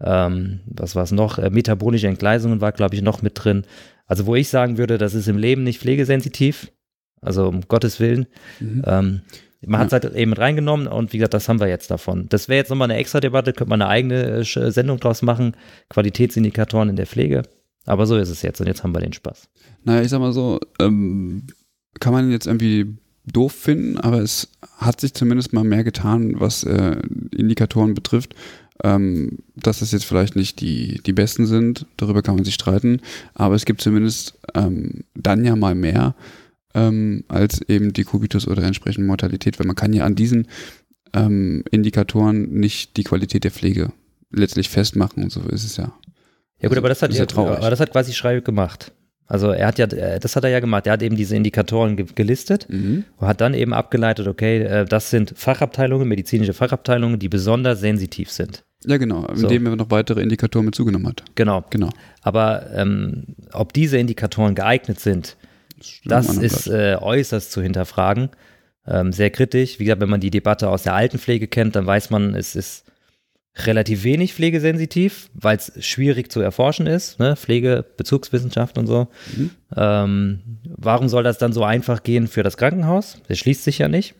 [0.00, 1.38] Ähm, was war es noch?
[1.38, 3.64] Äh, metabolische Entgleisungen war, glaube ich, noch mit drin.
[4.06, 6.72] Also wo ich sagen würde, das ist im Leben nicht pflegesensitiv.
[7.20, 8.26] Also um Gottes Willen.
[8.58, 8.82] Mhm.
[8.86, 9.20] Ähm,
[9.66, 12.26] man hat es halt eben mit reingenommen und wie gesagt, das haben wir jetzt davon.
[12.28, 15.54] Das wäre jetzt nochmal eine extra Debatte, könnte man eine eigene äh, Sendung draus machen.
[15.90, 17.42] Qualitätsindikatoren in der Pflege.
[17.86, 19.48] Aber so ist es jetzt und jetzt haben wir den Spaß.
[19.84, 21.46] Naja, ich sag mal so, ähm,
[21.98, 22.96] kann man jetzt irgendwie
[23.26, 24.48] doof finden, aber es
[24.78, 26.96] hat sich zumindest mal mehr getan, was äh,
[27.34, 28.34] Indikatoren betrifft.
[28.82, 33.02] Ähm, dass es jetzt vielleicht nicht die, die besten sind, darüber kann man sich streiten,
[33.34, 36.14] aber es gibt zumindest ähm, dann ja mal mehr,
[36.74, 40.46] ähm, als eben die Kubitus oder entsprechend Mortalität, weil man kann ja an diesen
[41.12, 43.92] ähm, Indikatoren nicht die Qualität der Pflege
[44.32, 45.92] letztlich festmachen und so ist es ja.
[46.60, 47.56] Ja gut, aber das hat, ist ja traurig.
[47.58, 48.92] aber das hat quasi Schreiber gemacht.
[49.26, 50.86] Also er hat ja, äh, das hat er ja gemacht.
[50.86, 53.04] Er hat eben diese Indikatoren ge gelistet Mhm.
[53.16, 58.30] und hat dann eben abgeleitet, okay, äh, das sind Fachabteilungen, medizinische Fachabteilungen, die besonders sensitiv
[58.30, 58.64] sind.
[58.84, 59.44] Ja, genau, So.
[59.46, 61.22] indem er noch weitere Indikatoren mit zugenommen hat.
[61.34, 61.64] Genau.
[61.70, 61.90] Genau.
[62.22, 65.36] Aber ähm, ob diese Indikatoren geeignet sind,
[66.04, 68.30] das anderen ist äh, äußerst zu hinterfragen.
[68.86, 69.78] Ähm, sehr kritisch.
[69.78, 72.84] Wie gesagt, wenn man die Debatte aus der Altenpflege kennt, dann weiß man, es ist
[73.56, 77.36] relativ wenig pflegesensitiv, weil es schwierig zu erforschen ist, ne?
[77.36, 79.08] Pflege, Bezugswissenschaft und so.
[79.36, 79.50] Mhm.
[79.76, 83.20] Ähm, warum soll das dann so einfach gehen für das Krankenhaus?
[83.28, 84.14] Das schließt sich ja nicht.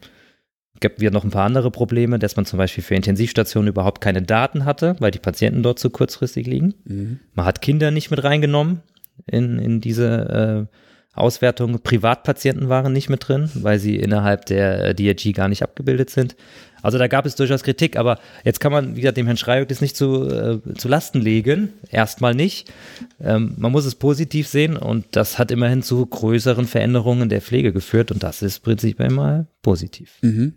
[0.74, 4.00] Es gibt wieder noch ein paar andere Probleme, dass man zum Beispiel für Intensivstationen überhaupt
[4.00, 6.74] keine Daten hatte, weil die Patienten dort zu kurzfristig liegen.
[6.84, 7.20] Mhm.
[7.34, 8.80] Man hat Kinder nicht mit reingenommen
[9.26, 10.76] in, in diese äh,
[11.12, 11.80] Auswertung.
[11.80, 16.36] Privatpatienten waren nicht mit drin, weil sie innerhalb der äh, DRG gar nicht abgebildet sind.
[16.82, 19.66] Also da gab es durchaus Kritik, aber jetzt kann man, wie gesagt, dem Herrn Schreiber
[19.66, 21.72] das nicht zu, äh, zu Lasten legen.
[21.90, 22.72] Erstmal nicht.
[23.20, 27.72] Ähm, man muss es positiv sehen und das hat immerhin zu größeren Veränderungen der Pflege
[27.72, 30.12] geführt und das ist prinzipiell mal positiv.
[30.22, 30.54] Mhm.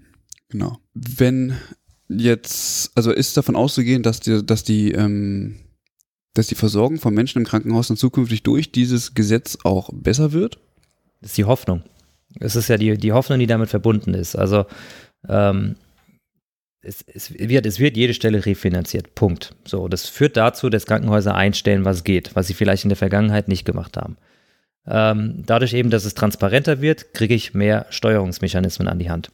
[0.49, 0.77] Genau.
[0.93, 1.55] Wenn
[2.07, 5.55] jetzt, also ist davon auszugehen, dass die, dass die, ähm,
[6.33, 10.59] dass die Versorgung von Menschen im Krankenhaus dann zukünftig durch dieses Gesetz auch besser wird?
[11.21, 11.83] Das ist die Hoffnung.
[12.39, 14.35] Es ist ja die, die Hoffnung, die damit verbunden ist.
[14.35, 14.65] Also
[15.29, 15.75] ähm,
[16.81, 19.15] es, es, wird, es wird jede Stelle refinanziert.
[19.15, 19.55] Punkt.
[19.65, 23.47] So, das führt dazu, dass Krankenhäuser einstellen, was geht, was sie vielleicht in der Vergangenheit
[23.47, 24.17] nicht gemacht haben.
[24.85, 29.31] Ähm, dadurch eben, dass es transparenter wird, kriege ich mehr Steuerungsmechanismen an die Hand.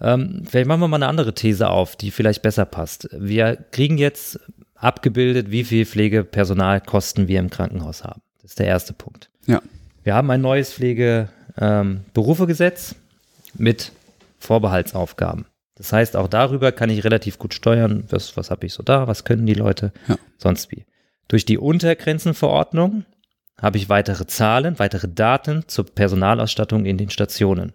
[0.00, 3.08] Ähm, vielleicht machen wir mal eine andere These auf, die vielleicht besser passt.
[3.12, 4.40] Wir kriegen jetzt
[4.82, 8.20] abgebildet, wie viel Pflegepersonalkosten wir im Krankenhaus haben.
[8.40, 9.30] Das ist der erste Punkt.
[9.46, 9.62] Ja.
[10.02, 12.94] Wir haben ein neues Pflegeberufegesetz
[13.54, 13.92] mit
[14.38, 15.46] Vorbehaltsaufgaben.
[15.76, 19.06] Das heißt, auch darüber kann ich relativ gut steuern, was, was habe ich so da,
[19.08, 20.16] was können die Leute, Ja.
[20.38, 20.84] sonst wie.
[21.28, 23.04] Durch die Untergrenzenverordnung
[23.60, 27.72] habe ich weitere Zahlen, weitere Daten zur Personalausstattung in den Stationen.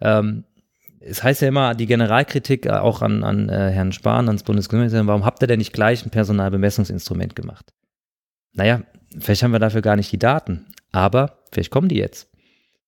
[0.00, 0.44] Ähm,
[1.00, 5.08] es heißt ja immer, die Generalkritik äh, auch an, an äh, Herrn Spahn, ans Bundesgesundheitsministerium,
[5.08, 7.72] warum habt ihr denn nicht gleich ein Personalbemessungsinstrument gemacht?
[8.52, 8.82] Naja,
[9.18, 12.28] vielleicht haben wir dafür gar nicht die Daten, aber vielleicht kommen die jetzt.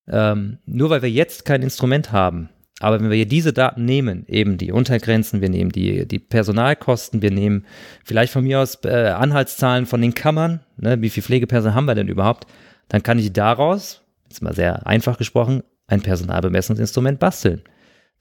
[0.08, 2.50] Ähm, nur weil wir jetzt kein Instrument haben,
[2.80, 7.22] aber wenn wir hier diese Daten nehmen, eben die Untergrenzen, wir nehmen die, die Personalkosten,
[7.22, 7.64] wir nehmen
[8.04, 11.94] vielleicht von mir aus äh, Anhaltszahlen von den Kammern, ne, wie viel Pflegepersonal haben wir
[11.94, 12.48] denn überhaupt,
[12.88, 17.62] dann kann ich daraus, jetzt mal sehr einfach gesprochen, ein Personalbemessungsinstrument basteln.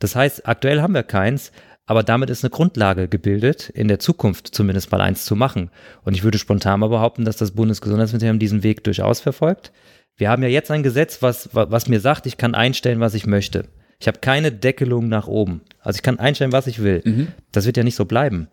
[0.01, 1.51] Das heißt, aktuell haben wir keins,
[1.85, 5.69] aber damit ist eine Grundlage gebildet, in der Zukunft zumindest mal eins zu machen.
[6.03, 9.71] Und ich würde spontan mal behaupten, dass das Bundesgesundheitsministerium diesen Weg durchaus verfolgt.
[10.17, 13.27] Wir haben ja jetzt ein Gesetz, was, was mir sagt, ich kann einstellen, was ich
[13.27, 13.65] möchte.
[13.99, 15.61] Ich habe keine Deckelung nach oben.
[15.79, 17.01] Also ich kann einstellen, was ich will.
[17.05, 17.27] Mhm.
[17.51, 18.47] Das wird ja nicht so bleiben.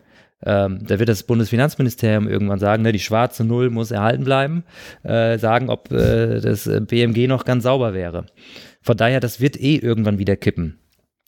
[0.44, 4.64] Ähm, da wird das Bundesfinanzministerium irgendwann sagen, ne, die schwarze Null muss erhalten bleiben,
[5.02, 8.26] äh, sagen, ob äh, das äh, BMG noch ganz sauber wäre.
[8.82, 10.78] Von daher, das wird eh irgendwann wieder kippen.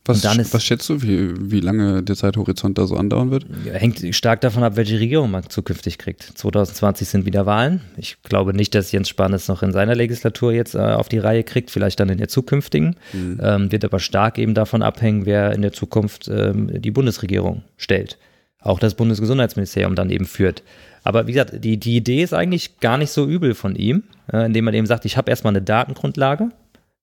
[0.06, 3.46] Was, was schätzt du, wie, wie lange der Zeithorizont da so andauern wird?
[3.70, 6.22] Hängt stark davon ab, welche Regierung man zukünftig kriegt.
[6.22, 7.82] 2020 sind wieder Wahlen.
[7.96, 11.18] Ich glaube nicht, dass Jens Spahn es noch in seiner Legislatur jetzt äh, auf die
[11.18, 12.96] Reihe kriegt, vielleicht dann in der zukünftigen.
[13.40, 18.16] Ähm, wird aber stark eben davon abhängen, wer in der Zukunft ähm, die Bundesregierung stellt.
[18.62, 20.62] Auch das Bundesgesundheitsministerium dann eben führt.
[21.02, 24.46] Aber wie gesagt, die, die Idee ist eigentlich gar nicht so übel von ihm, äh,
[24.46, 26.50] indem man eben sagt, ich habe erstmal eine Datengrundlage,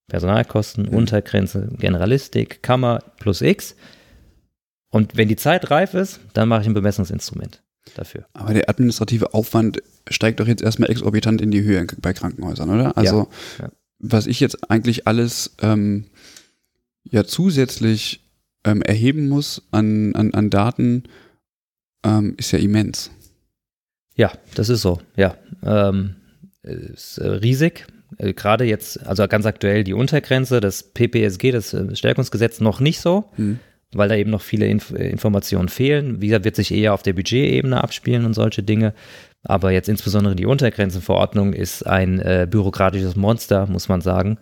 [0.07, 3.75] Personalkosten, Untergrenze, Generalistik, Kammer plus X.
[4.89, 7.61] Und wenn die Zeit reif ist, dann mache ich ein Bemessungsinstrument
[7.95, 8.25] dafür.
[8.33, 12.97] Aber der administrative Aufwand steigt doch jetzt erstmal exorbitant in die Höhe bei Krankenhäusern, oder?
[12.97, 13.27] Also,
[13.59, 13.69] ja.
[13.99, 16.05] was ich jetzt eigentlich alles ähm,
[17.03, 18.21] ja zusätzlich
[18.63, 21.03] ähm, erheben muss an, an, an Daten,
[22.03, 23.11] ähm, ist ja immens.
[24.15, 25.35] Ja, das ist so, ja.
[25.63, 26.15] Ähm,
[26.63, 27.85] ist äh, riesig.
[28.17, 32.99] Äh, Gerade jetzt, also ganz aktuell die Untergrenze, das PPSG, das äh, Stärkungsgesetz noch nicht
[32.99, 33.59] so, Hm.
[33.93, 36.21] weil da eben noch viele Inf Informationen fehlen.
[36.21, 38.93] Wie gesagt, wird sich eher auf der Budgetebene abspielen und solche Dinge.
[39.43, 44.37] Aber jetzt insbesondere die Untergrenzenverordnung ist ein äh, bürokratisches Monster, muss man sagen.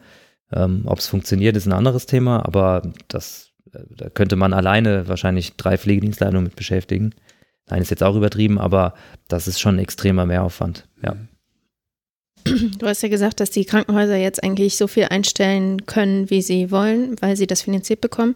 [0.52, 5.08] Ähm, Ob es funktioniert, ist ein anderes Thema, aber das, äh, da könnte man alleine
[5.08, 7.14] wahrscheinlich drei Pflegedienstleitungen mit beschäftigen.
[7.68, 8.94] Nein, ist jetzt auch übertrieben, aber
[9.28, 10.88] das ist schon ein extremer Mehraufwand.
[11.04, 11.16] Ja.
[12.46, 16.70] Du hast ja gesagt, dass die Krankenhäuser jetzt eigentlich so viel einstellen können, wie sie
[16.70, 18.36] wollen, weil sie das finanziert bekommen.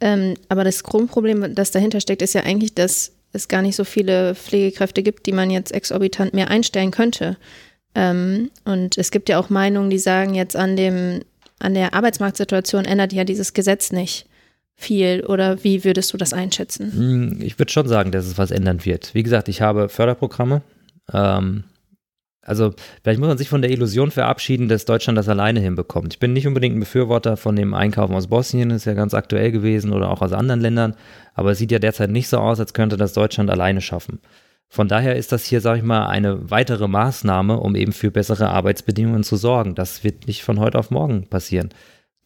[0.00, 3.84] Ähm, aber das Grundproblem, das dahinter steckt, ist ja eigentlich, dass es gar nicht so
[3.84, 7.36] viele Pflegekräfte gibt, die man jetzt exorbitant mehr einstellen könnte.
[7.94, 11.20] Ähm, und es gibt ja auch Meinungen, die sagen, jetzt an dem,
[11.60, 14.26] an der Arbeitsmarktsituation ändert ja dieses Gesetz nicht.
[14.74, 16.92] viel oder wie würdest du das einschätzen?
[16.92, 19.14] Hm, ich würde schon sagen, dass es was ändern wird.
[19.14, 20.62] Wie gesagt, ich habe Förderprogramme.
[21.12, 21.64] Ähm,
[22.44, 26.14] also vielleicht muss man sich von der Illusion verabschieden, dass Deutschland das alleine hinbekommt.
[26.14, 29.52] Ich bin nicht unbedingt ein Befürworter von dem Einkaufen aus Bosnien, ist ja ganz aktuell
[29.52, 30.96] gewesen oder auch aus anderen Ländern,
[31.34, 34.20] aber es sieht ja derzeit nicht so aus, als könnte das Deutschland alleine schaffen.
[34.68, 38.48] Von daher ist das hier, sage ich mal, eine weitere Maßnahme, um eben für bessere
[38.48, 39.74] Arbeitsbedingungen zu sorgen.
[39.74, 41.68] Das wird nicht von heute auf morgen passieren.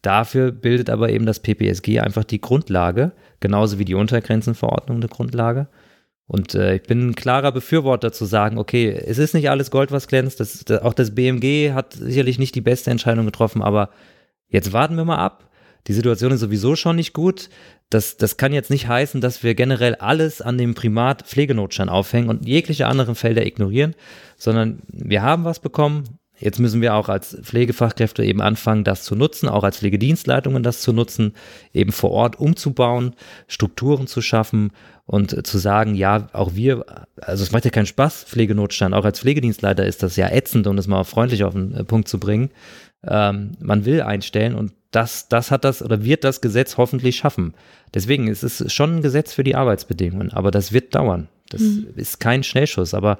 [0.01, 3.11] Dafür bildet aber eben das PPSG einfach die Grundlage,
[3.41, 5.67] genauso wie die Untergrenzenverordnung eine Grundlage.
[6.27, 9.91] Und äh, ich bin ein klarer Befürworter zu sagen, okay, es ist nicht alles Gold,
[9.91, 10.39] was glänzt.
[10.41, 13.89] Das, das, auch das BMG hat sicherlich nicht die beste Entscheidung getroffen, aber
[14.49, 15.49] jetzt warten wir mal ab.
[15.87, 17.49] Die Situation ist sowieso schon nicht gut.
[17.89, 22.29] Das, das kann jetzt nicht heißen, dass wir generell alles an dem Primat Pflegenotstand aufhängen
[22.29, 23.95] und jegliche anderen Felder ignorieren,
[24.35, 26.19] sondern wir haben was bekommen.
[26.39, 30.81] Jetzt müssen wir auch als Pflegefachkräfte eben anfangen, das zu nutzen, auch als Pflegedienstleitungen das
[30.81, 31.33] zu nutzen,
[31.73, 33.15] eben vor Ort umzubauen,
[33.47, 34.71] Strukturen zu schaffen
[35.05, 36.85] und zu sagen, ja, auch wir,
[37.21, 40.75] also es macht ja keinen Spaß, Pflegenotstand, auch als Pflegedienstleiter ist das ja ätzend, um
[40.75, 42.51] das mal freundlich auf den äh, Punkt zu bringen.
[43.03, 47.53] Ähm, man will einstellen und das, das hat das oder wird das Gesetz hoffentlich schaffen.
[47.93, 51.29] Deswegen ist es schon ein Gesetz für die Arbeitsbedingungen, aber das wird dauern.
[51.49, 51.87] Das mhm.
[51.95, 53.17] ist kein Schnellschuss, aber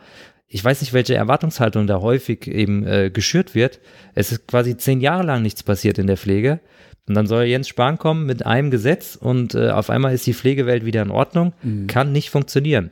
[0.47, 3.79] ich weiß nicht, welche Erwartungshaltung da häufig eben äh, geschürt wird.
[4.15, 6.59] Es ist quasi zehn Jahre lang nichts passiert in der Pflege.
[7.07, 10.33] Und dann soll Jens Spahn kommen mit einem Gesetz und äh, auf einmal ist die
[10.33, 11.53] Pflegewelt wieder in Ordnung.
[11.63, 11.87] Mhm.
[11.87, 12.91] Kann nicht funktionieren.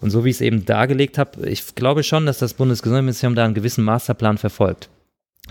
[0.00, 3.44] Und so wie ich es eben dargelegt habe, ich glaube schon, dass das Bundesgesundheitsministerium da
[3.44, 4.90] einen gewissen Masterplan verfolgt.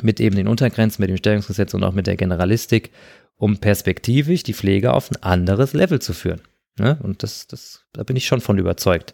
[0.01, 2.91] Mit eben den Untergrenzen, mit dem Stellungsgesetz und auch mit der Generalistik,
[3.37, 6.41] um perspektivisch die Pflege auf ein anderes Level zu führen.
[6.77, 6.97] Ne?
[7.01, 9.13] Und das, das, da bin ich schon von überzeugt.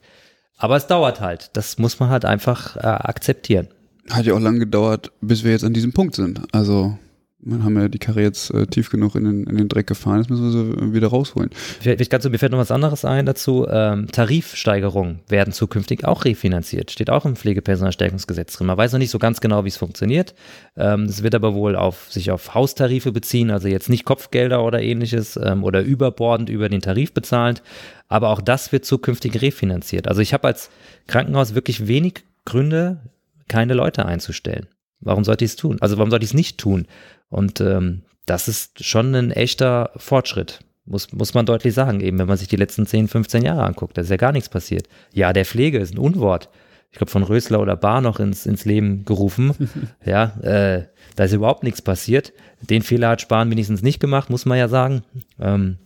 [0.59, 1.49] Aber es dauert halt.
[1.53, 3.69] Das muss man halt einfach äh, akzeptieren.
[4.11, 6.41] Hat ja auch lange gedauert, bis wir jetzt an diesem Punkt sind.
[6.53, 6.97] Also
[7.41, 10.17] wir haben ja die Karre jetzt äh, tief genug in den, in den Dreck gefahren,
[10.17, 11.49] jetzt müssen wir sie wieder rausholen.
[11.79, 13.65] Vielleicht ganz so, mir fällt noch was anderes ein dazu.
[13.69, 16.91] Ähm, Tarifsteigerungen werden zukünftig auch refinanziert.
[16.91, 18.67] Steht auch im Pflegepersonalstärkungsgesetz drin.
[18.67, 20.35] Man weiß noch nicht so ganz genau, wie es funktioniert.
[20.75, 24.81] Ähm, es wird aber wohl auf, sich auf Haustarife beziehen, also jetzt nicht Kopfgelder oder
[24.81, 27.63] ähnliches ähm, oder überbordend über den Tarif bezahlt.
[28.09, 30.09] Aber auch das wird zukünftig refinanziert.
[30.09, 30.69] Also ich habe als
[31.07, 32.99] Krankenhaus wirklich wenig Gründe,
[33.47, 34.67] keine Leute einzustellen.
[35.01, 35.77] Warum sollte ich es tun?
[35.79, 36.85] Also warum sollte ich es nicht tun?
[37.29, 42.27] Und ähm, das ist schon ein echter Fortschritt, muss, muss man deutlich sagen, eben wenn
[42.27, 43.97] man sich die letzten 10, 15 Jahre anguckt.
[43.97, 44.87] Da ist ja gar nichts passiert.
[45.13, 46.49] Ja, der Pflege ist ein Unwort.
[46.91, 49.53] Ich glaube, von Rösler oder Bar noch ins, ins Leben gerufen.
[50.05, 52.33] ja, äh, da ist überhaupt nichts passiert.
[52.61, 55.03] Den Fehler hat Spahn wenigstens nicht gemacht, muss man ja sagen.
[55.39, 55.77] Ähm,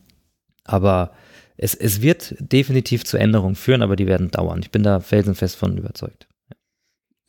[0.64, 1.12] aber
[1.58, 4.60] es, es wird definitiv zu Änderungen führen, aber die werden dauern.
[4.62, 6.28] Ich bin da felsenfest von überzeugt.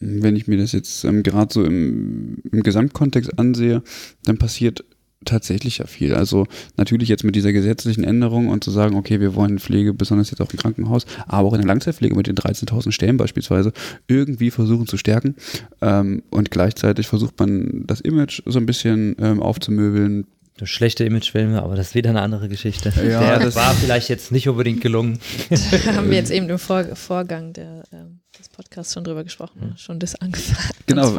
[0.00, 3.82] Wenn ich mir das jetzt ähm, gerade so im, im Gesamtkontext ansehe,
[4.24, 4.84] dann passiert
[5.24, 6.14] tatsächlich ja viel.
[6.14, 10.30] Also natürlich jetzt mit dieser gesetzlichen Änderung und zu sagen, okay, wir wollen Pflege, besonders
[10.30, 13.72] jetzt auch im Krankenhaus, aber auch in der Langzeitpflege mit den 13.000 Stellen beispielsweise,
[14.06, 15.34] irgendwie versuchen zu stärken.
[15.80, 20.26] Ähm, und gleichzeitig versucht man das Image so ein bisschen ähm, aufzumöbeln,
[20.56, 22.92] das schlechte Imagefilme, aber das ist wieder eine andere Geschichte.
[22.96, 25.18] Ja, der war vielleicht jetzt nicht unbedingt gelungen.
[25.50, 25.56] Da
[25.96, 29.76] haben wir jetzt eben im Vor Vorgang der, ähm, des Podcasts schon drüber gesprochen, mhm.
[29.76, 30.70] schon das angefangen.
[30.86, 31.10] Genau.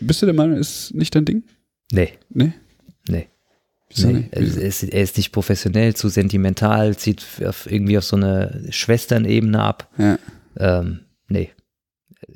[0.00, 1.44] Bist du der Meinung, ist nicht dein Ding?
[1.92, 2.12] Nee.
[2.28, 2.52] Nee?
[3.08, 3.28] Nee.
[3.96, 8.66] Nee, er, ist, er ist nicht professionell, zu sentimental, zieht auf, irgendwie auf so eine
[8.70, 9.90] Schwesternebene ab.
[9.98, 10.16] Ja.
[10.56, 11.50] Ähm, nee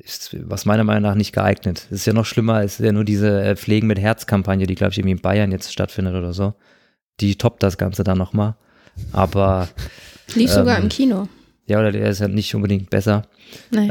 [0.05, 1.87] ist was meiner Meinung nach nicht geeignet.
[1.89, 4.75] Es ist ja noch schlimmer, es ist ja nur diese äh, Pflegen mit Herz-Kampagne, die,
[4.75, 6.53] glaube ich, irgendwie in Bayern jetzt stattfindet oder so.
[7.19, 8.55] Die toppt das Ganze dann nochmal.
[9.11, 9.69] Aber.
[10.33, 11.27] Lief ähm, sogar im Kino.
[11.67, 13.23] Ja, oder der ist ja nicht unbedingt besser.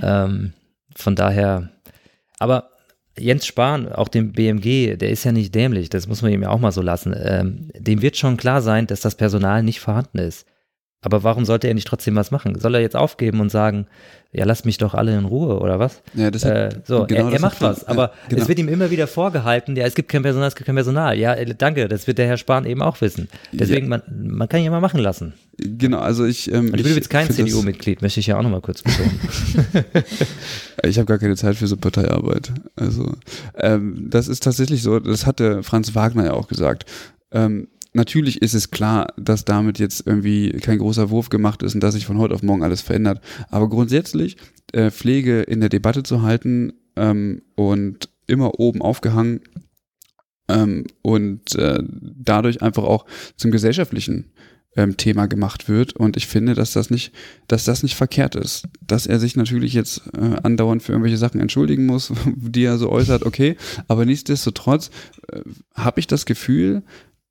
[0.02, 0.52] Ähm,
[0.94, 1.70] von daher.
[2.38, 2.70] Aber
[3.18, 6.50] Jens Spahn, auch dem BMG, der ist ja nicht dämlich, das muss man ihm ja
[6.50, 7.14] auch mal so lassen.
[7.16, 10.46] Ähm, dem wird schon klar sein, dass das Personal nicht vorhanden ist.
[11.04, 12.58] Aber warum sollte er nicht trotzdem was machen?
[12.58, 13.86] Soll er jetzt aufgeben und sagen,
[14.32, 16.02] ja, lasst mich doch alle in Ruhe oder was?
[16.14, 18.42] Ja, das hat, äh, so, genau er, er macht was, aber ja, genau.
[18.42, 21.16] es wird ihm immer wieder vorgehalten, ja, es gibt kein Personal, es gibt kein Personal.
[21.16, 23.28] Ja, äh, danke, das wird der Herr Spahn eben auch wissen.
[23.52, 23.98] Deswegen, ja.
[23.98, 24.02] man,
[24.36, 25.34] man kann ihn ja mal machen lassen.
[25.56, 26.50] Genau, also ich.
[26.50, 29.20] Ähm, und ich bin jetzt kein CDU-Mitglied, möchte ich ja auch nochmal kurz betonen.
[30.82, 32.50] ich habe gar keine Zeit für so Parteiarbeit.
[32.74, 33.12] Also,
[33.56, 36.86] ähm, das ist tatsächlich so, das hatte Franz Wagner ja auch gesagt.
[37.30, 41.80] Ähm, natürlich ist es klar, dass damit jetzt irgendwie kein großer Wurf gemacht ist und
[41.80, 43.20] dass sich von heute auf morgen alles verändert.
[43.50, 44.36] Aber grundsätzlich
[44.72, 49.40] äh, Pflege in der Debatte zu halten ähm, und immer oben aufgehangen
[50.48, 54.32] ähm, und äh, dadurch einfach auch zum gesellschaftlichen
[54.76, 55.94] ähm, Thema gemacht wird.
[55.94, 57.12] Und ich finde, dass das nicht,
[57.48, 58.66] dass das nicht verkehrt ist.
[58.80, 62.90] Dass er sich natürlich jetzt äh, andauernd für irgendwelche Sachen entschuldigen muss, die er so
[62.90, 63.56] äußert, okay.
[63.88, 64.90] Aber nichtsdestotrotz
[65.30, 65.40] äh,
[65.74, 66.82] habe ich das Gefühl,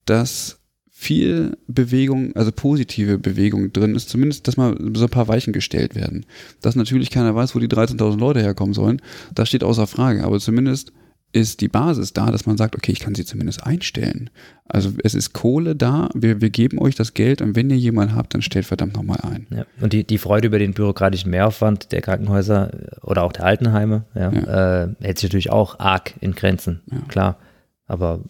[0.06, 0.60] dass
[1.04, 5.96] viel Bewegung, also positive Bewegung drin ist, zumindest, dass mal so ein paar Weichen gestellt
[5.96, 6.26] werden.
[6.62, 9.02] Dass natürlich keiner weiß, wo die 13.000 Leute herkommen sollen,
[9.36, 10.94] das steht außer Frage, aber zumindest
[11.34, 14.30] ist die Basis da, dass man sagt, okay, ich kann sie zumindest einstellen.
[14.66, 18.16] Also es ist Kohle da, wir, wir geben euch das Geld und wenn ihr jemanden
[18.16, 19.48] habt, dann stellt verdammt nochmal ein.
[19.50, 19.66] Ja.
[19.82, 24.32] Und die, die Freude über den bürokratischen Mehraufwand der Krankenhäuser oder auch der Altenheime ja,
[24.32, 24.84] ja.
[24.84, 27.40] Äh, hält sich natürlich auch arg in Grenzen, klar.
[27.88, 28.22] Aber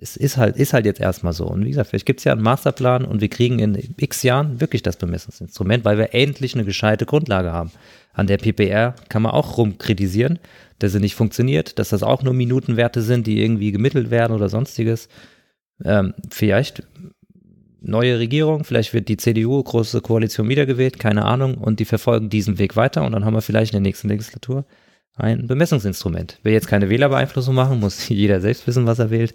[0.00, 1.46] es ist halt, ist halt jetzt erstmal so.
[1.46, 4.60] Und wie gesagt, vielleicht gibt es ja einen Masterplan und wir kriegen in x Jahren
[4.60, 7.70] wirklich das Bemessungsinstrument, weil wir endlich eine gescheite Grundlage haben.
[8.12, 10.38] An der PPR kann man auch rumkritisieren,
[10.78, 14.48] dass sie nicht funktioniert, dass das auch nur Minutenwerte sind, die irgendwie gemittelt werden oder
[14.48, 15.08] sonstiges.
[15.84, 16.82] Ähm, vielleicht
[17.80, 22.58] neue Regierung, vielleicht wird die CDU, große Koalition wiedergewählt, keine Ahnung, und die verfolgen diesen
[22.58, 24.64] Weg weiter und dann haben wir vielleicht in der nächsten Legislatur
[25.16, 26.38] ein Bemessungsinstrument.
[26.42, 29.34] Will jetzt keine Wählerbeeinflussung machen, muss jeder selbst wissen, was er wählt,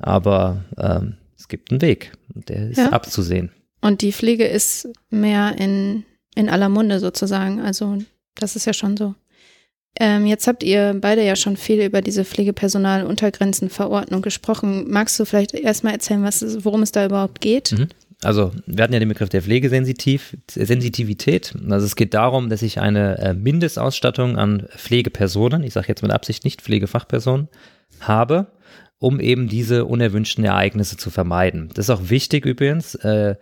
[0.00, 2.90] aber ähm, es gibt einen Weg, der ist ja.
[2.90, 3.50] abzusehen.
[3.80, 7.98] Und die Pflege ist mehr in, in aller Munde sozusagen, also
[8.36, 9.14] das ist ja schon so.
[10.00, 14.90] Ähm, jetzt habt ihr beide ja schon viel über diese Pflegepersonaluntergrenzenverordnung gesprochen.
[14.90, 17.72] Magst du vielleicht erstmal erzählen, was, worum es da überhaupt geht?
[17.72, 17.88] Mhm.
[18.22, 21.54] Also, wir hatten ja den Begriff der Pflegesensitivität.
[21.68, 26.12] Also es geht darum, dass ich eine äh, Mindestausstattung an Pflegepersonen, ich sage jetzt mit
[26.12, 27.48] Absicht nicht Pflegefachpersonen,
[28.00, 28.46] habe,
[29.02, 31.70] um eben diese unerwünschten Ereignisse zu vermeiden.
[31.74, 32.94] Das ist auch wichtig übrigens.
[32.94, 33.34] Äh,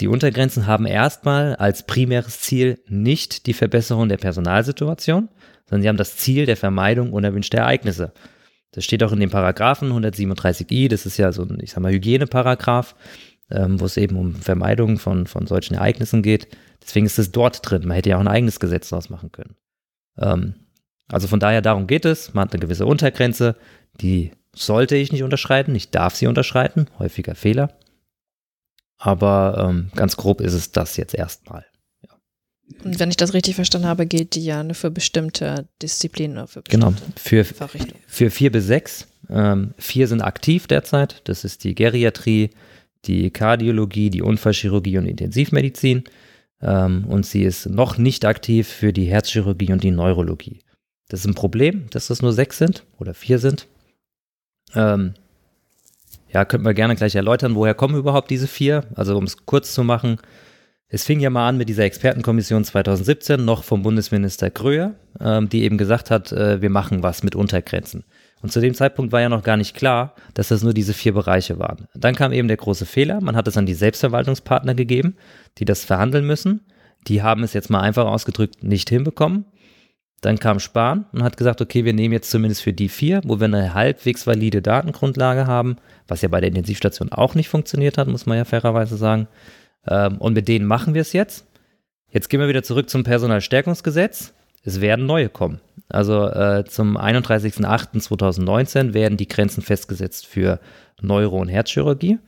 [0.00, 5.28] die Untergrenzen haben erstmal als primäres Ziel nicht die Verbesserung der Personalsituation,
[5.66, 8.14] sondern sie haben das Ziel der Vermeidung unerwünschter Ereignisse.
[8.70, 11.92] Das steht auch in dem Paragraphen 137i, das ist ja so ein, ich sag mal,
[11.92, 12.94] Hygieneparagraph,
[13.50, 16.48] ähm, wo es eben um Vermeidung von, von solchen Ereignissen geht.
[16.82, 17.82] Deswegen ist es dort drin.
[17.86, 19.56] Man hätte ja auch ein eigenes Gesetz daraus machen können.
[20.16, 20.54] Ähm,
[21.08, 22.32] also von daher, darum geht es.
[22.32, 23.56] Man hat eine gewisse Untergrenze,
[24.00, 27.76] die sollte ich nicht unterschreiten, ich darf sie unterschreiten, häufiger Fehler.
[28.98, 31.66] Aber ähm, ganz grob ist es das jetzt erstmal.
[32.84, 36.46] Und wenn ich das richtig verstanden habe, gilt die ja nur für bestimmte Disziplinen oder
[36.46, 38.02] für genau, bestimmte genau, für, Fachrichtungen.
[38.06, 39.08] Für vier bis sechs.
[39.28, 41.22] Ähm, vier sind aktiv derzeit.
[41.24, 42.50] Das ist die Geriatrie,
[43.04, 46.04] die Kardiologie, die Unfallchirurgie und Intensivmedizin.
[46.60, 50.60] Ähm, und sie ist noch nicht aktiv für die Herzchirurgie und die Neurologie.
[51.08, 53.66] Das ist ein Problem, dass das nur sechs sind oder vier sind.
[54.74, 55.14] Ähm,
[56.32, 58.84] ja, könnten wir gerne gleich erläutern, woher kommen überhaupt diese vier.
[58.94, 60.18] Also um es kurz zu machen,
[60.94, 65.62] es fing ja mal an mit dieser Expertenkommission 2017, noch vom Bundesminister Kröger, ähm, die
[65.62, 68.04] eben gesagt hat, äh, wir machen was mit Untergrenzen.
[68.42, 71.14] Und zu dem Zeitpunkt war ja noch gar nicht klar, dass das nur diese vier
[71.14, 71.88] Bereiche waren.
[71.94, 75.16] Dann kam eben der große Fehler, man hat es an die Selbstverwaltungspartner gegeben,
[75.58, 76.66] die das verhandeln müssen.
[77.08, 79.46] Die haben es jetzt mal einfach ausgedrückt nicht hinbekommen.
[80.22, 83.40] Dann kam Spahn und hat gesagt, okay, wir nehmen jetzt zumindest für die vier, wo
[83.40, 88.06] wir eine halbwegs valide Datengrundlage haben, was ja bei der Intensivstation auch nicht funktioniert hat,
[88.06, 89.26] muss man ja fairerweise sagen.
[89.86, 91.44] Ähm, und mit denen machen wir es jetzt.
[92.08, 94.32] Jetzt gehen wir wieder zurück zum Personalstärkungsgesetz.
[94.62, 95.60] Es werden neue kommen.
[95.88, 100.60] Also äh, zum 31.08.2019 werden die Grenzen festgesetzt für
[101.00, 102.20] Neuro- und Herzchirurgie.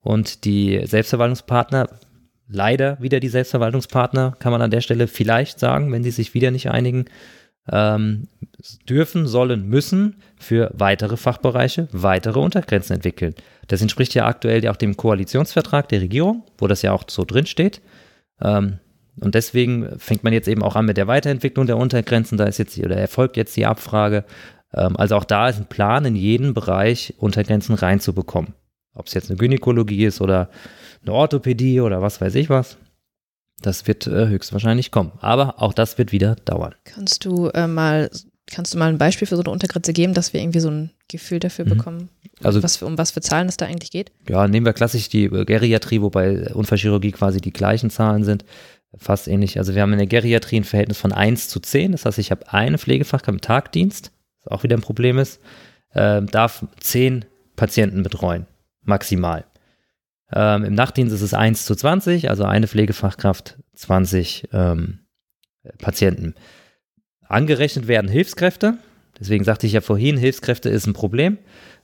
[0.00, 1.88] Und die Selbstverwaltungspartner,
[2.48, 6.50] leider wieder die Selbstverwaltungspartner, kann man an der Stelle vielleicht sagen, wenn sie sich wieder
[6.50, 7.06] nicht einigen,
[7.70, 8.28] ähm,
[8.88, 13.34] dürfen, sollen, müssen für weitere Fachbereiche weitere Untergrenzen entwickeln.
[13.66, 17.24] Das entspricht ja aktuell ja auch dem Koalitionsvertrag der Regierung, wo das ja auch so
[17.24, 17.80] drin steht.
[18.40, 18.78] Ähm,
[19.18, 22.38] und deswegen fängt man jetzt eben auch an mit der Weiterentwicklung der Untergrenzen.
[22.38, 24.24] Da ist jetzt oder erfolgt jetzt die Abfrage.
[24.74, 28.54] Ähm, also auch da ist ein Plan, in jeden Bereich Untergrenzen reinzubekommen.
[28.94, 30.50] Ob es jetzt eine Gynäkologie ist oder
[31.06, 32.76] eine Orthopädie oder was weiß ich was.
[33.62, 35.12] Das wird äh, höchstwahrscheinlich kommen.
[35.20, 36.74] Aber auch das wird wieder dauern.
[36.84, 38.10] Kannst du äh, mal,
[38.46, 40.90] kannst du mal ein Beispiel für so eine Untergrenze geben, dass wir irgendwie so ein
[41.08, 41.70] Gefühl dafür mhm.
[41.70, 42.10] bekommen,
[42.42, 44.12] also, was für, um was für Zahlen es da eigentlich geht?
[44.28, 48.44] Ja, nehmen wir klassisch die äh, Geriatrie, wobei Unfallchirurgie quasi die gleichen Zahlen sind.
[48.98, 49.58] Fast ähnlich.
[49.58, 51.92] Also wir haben in der Geriatrie ein Verhältnis von 1 zu 10.
[51.92, 55.40] Das heißt, ich habe eine Pflegefachkraft im Tagdienst, was auch wieder ein Problem ist,
[55.92, 57.24] äh, darf 10
[57.56, 58.46] Patienten betreuen,
[58.82, 59.45] maximal.
[60.32, 65.00] Ähm, Im Nachtdienst ist es 1 zu 20, also eine Pflegefachkraft, 20 ähm,
[65.78, 66.34] Patienten.
[67.28, 68.78] Angerechnet werden Hilfskräfte.
[69.18, 71.38] Deswegen sagte ich ja vorhin, Hilfskräfte ist ein Problem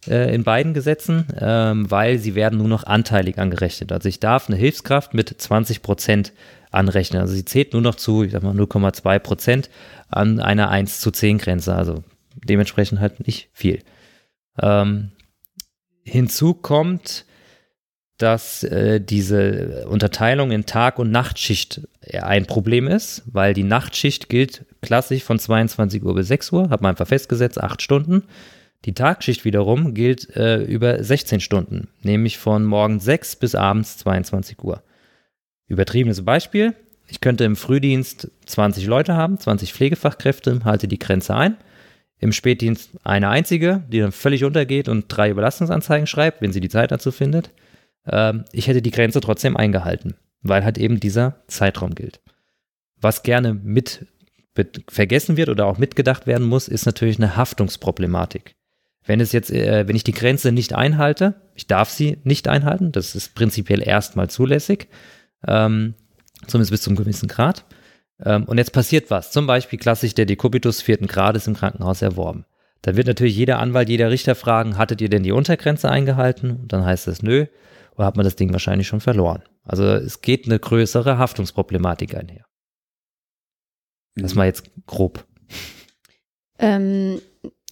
[0.07, 3.90] äh, in beiden Gesetzen, ähm, weil sie werden nur noch anteilig angerechnet.
[3.90, 6.32] Also ich darf eine Hilfskraft mit 20 Prozent
[6.70, 7.20] anrechnen.
[7.20, 9.70] Also sie zählt nur noch zu, ich sag mal, 0,2 Prozent
[10.09, 11.74] an einer 1 zu 10 Grenze.
[11.74, 13.80] Also dementsprechend halt nicht viel.
[14.61, 15.12] Ähm,
[16.03, 17.24] hinzu kommt,
[18.19, 21.81] dass äh, diese Unterteilung in Tag- und Nachtschicht
[22.13, 26.83] ein Problem ist, weil die Nachtschicht gilt klassisch von 22 Uhr bis 6 Uhr, hat
[26.83, 28.25] man einfach festgesetzt, acht Stunden.
[28.85, 34.63] Die Tagschicht wiederum gilt äh, über 16 Stunden, nämlich von morgens 6 bis abends 22
[34.63, 34.83] Uhr.
[35.69, 36.75] Übertriebenes Beispiel,
[37.13, 41.57] ich könnte im Frühdienst 20 Leute haben, 20 Pflegefachkräfte, halte die Grenze ein.
[42.19, 46.69] Im Spätdienst eine einzige, die dann völlig untergeht und drei Überlastungsanzeigen schreibt, wenn sie die
[46.69, 47.51] Zeit dazu findet.
[48.07, 52.21] Ähm, ich hätte die Grenze trotzdem eingehalten, weil halt eben dieser Zeitraum gilt.
[53.01, 54.07] Was gerne mit
[54.89, 58.55] vergessen wird oder auch mitgedacht werden muss, ist natürlich eine Haftungsproblematik.
[59.05, 62.93] Wenn es jetzt, äh, wenn ich die Grenze nicht einhalte, ich darf sie nicht einhalten,
[62.93, 64.89] das ist prinzipiell erstmal zulässig,
[65.47, 65.95] ähm,
[66.47, 67.65] zumindest bis zum gewissen Grad.
[68.25, 72.45] Ähm, und jetzt passiert was, zum Beispiel klassisch der Dekubitus vierten Grades im Krankenhaus erworben.
[72.83, 76.51] Da wird natürlich jeder Anwalt, jeder Richter fragen, hattet ihr denn die Untergrenze eingehalten?
[76.51, 77.47] Und dann heißt es nö,
[77.99, 79.43] hat man das Ding wahrscheinlich schon verloren.
[79.62, 82.47] Also es geht eine größere Haftungsproblematik einher.
[84.14, 85.26] Das mal jetzt grob.
[86.59, 87.20] Ähm,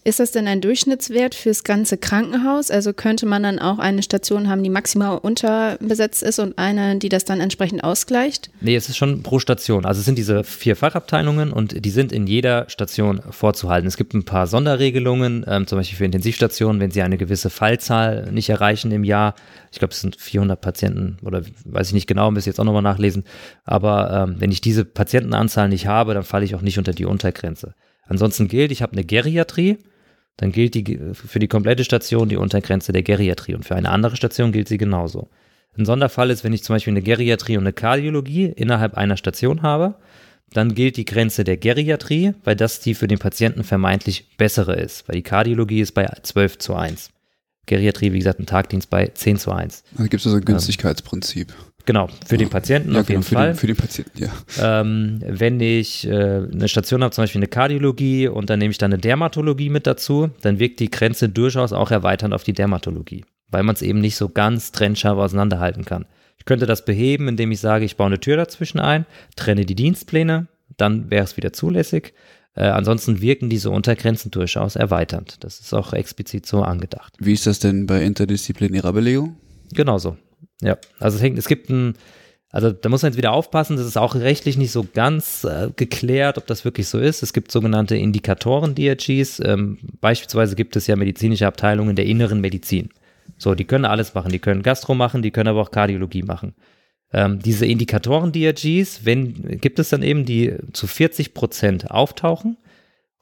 [0.03, 2.70] ist das denn ein Durchschnittswert fürs ganze Krankenhaus?
[2.70, 7.11] Also könnte man dann auch eine Station haben, die maximal unterbesetzt ist und eine, die
[7.11, 8.51] das dann entsprechend ausgleicht?
[8.62, 9.84] Nee, es ist schon pro Station.
[9.84, 13.86] Also es sind diese vier Fachabteilungen und die sind in jeder Station vorzuhalten.
[13.86, 18.32] Es gibt ein paar Sonderregelungen, ähm, zum Beispiel für Intensivstationen, wenn sie eine gewisse Fallzahl
[18.32, 19.34] nicht erreichen im Jahr.
[19.70, 22.82] Ich glaube, es sind 400 Patienten oder weiß ich nicht genau, müsste jetzt auch nochmal
[22.82, 23.24] nachlesen.
[23.64, 27.05] Aber ähm, wenn ich diese Patientenanzahl nicht habe, dann falle ich auch nicht unter die
[27.05, 27.74] Untergrenze.
[28.11, 29.78] Ansonsten gilt, ich habe eine Geriatrie,
[30.41, 34.16] dann gilt die für die komplette Station die Untergrenze der Geriatrie und für eine andere
[34.16, 35.28] Station gilt sie genauso.
[35.76, 39.61] Ein Sonderfall ist, wenn ich zum Beispiel eine Geriatrie und eine Kardiologie innerhalb einer Station
[39.61, 39.97] habe,
[40.53, 45.07] dann gilt die Grenze der Geriatrie, weil das die für den Patienten vermeintlich bessere ist,
[45.07, 47.11] weil die Kardiologie ist bei 12 zu 1.
[47.66, 49.84] Geriatrie, wie gesagt, ein Tagdienst bei 10 zu 1.
[49.93, 51.53] Also gibt es also ein Günstigkeitsprinzip.
[51.91, 53.49] Genau, für den Patienten ja, auf jeden für Fall.
[53.49, 54.30] Den, für den Patienten, ja.
[54.61, 58.78] Ähm, wenn ich äh, eine Station habe, zum Beispiel eine Kardiologie und dann nehme ich
[58.78, 63.24] dann eine Dermatologie mit dazu, dann wirkt die Grenze durchaus auch erweiternd auf die Dermatologie,
[63.49, 66.07] weil man es eben nicht so ganz trennscharf auseinanderhalten kann.
[66.38, 69.74] Ich könnte das beheben, indem ich sage, ich baue eine Tür dazwischen ein, trenne die
[69.74, 72.14] Dienstpläne, dann wäre es wieder zulässig.
[72.55, 75.43] Äh, ansonsten wirken diese Untergrenzen durchaus erweiternd.
[75.43, 77.14] Das ist auch explizit so angedacht.
[77.18, 79.34] Wie ist das denn bei interdisziplinärer Belegung?
[79.72, 80.16] Genauso.
[80.61, 81.94] Ja, also es hängt, es gibt ein,
[82.50, 85.70] also da muss man jetzt wieder aufpassen, das ist auch rechtlich nicht so ganz äh,
[85.74, 87.22] geklärt, ob das wirklich so ist.
[87.22, 89.40] Es gibt sogenannte Indikatoren-DRGs.
[89.44, 92.90] Ähm, beispielsweise gibt es ja medizinische Abteilungen der inneren Medizin.
[93.38, 94.32] So, die können alles machen.
[94.32, 96.54] Die können Gastro machen, die können aber auch Kardiologie machen.
[97.12, 102.56] Ähm, diese Indikatoren-DRGs, wenn, gibt es dann eben, die zu 40 Prozent auftauchen.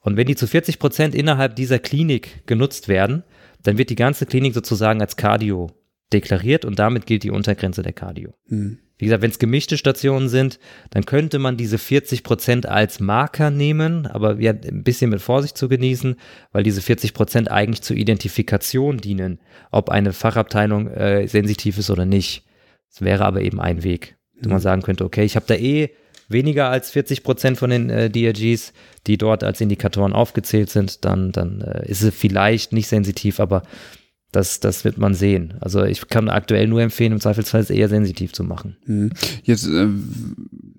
[0.01, 3.23] Und wenn die zu 40 Prozent innerhalb dieser Klinik genutzt werden,
[3.63, 5.69] dann wird die ganze Klinik sozusagen als Cardio
[6.13, 8.33] deklariert und damit gilt die Untergrenze der Cardio.
[8.47, 8.79] Mhm.
[8.97, 13.49] Wie gesagt, wenn es gemischte Stationen sind, dann könnte man diese 40 Prozent als Marker
[13.49, 16.17] nehmen, aber ja, ein bisschen mit Vorsicht zu genießen,
[16.51, 19.39] weil diese 40 Prozent eigentlich zur Identifikation dienen,
[19.71, 22.43] ob eine Fachabteilung äh, sensitiv ist oder nicht.
[22.89, 24.45] Das wäre aber eben ein Weg, mhm.
[24.45, 25.91] wo man sagen könnte, okay, ich habe da eh
[26.27, 28.73] weniger als 40 Prozent von den äh, DRGs,
[29.07, 33.63] die dort als Indikatoren aufgezählt sind, dann, dann äh, ist es vielleicht nicht sensitiv, aber
[34.31, 35.55] das, das wird man sehen.
[35.59, 38.77] Also ich kann aktuell nur empfehlen, im Zweifelsfall es eher sensitiv zu machen.
[38.85, 39.11] Mhm.
[39.43, 39.87] Jetzt äh,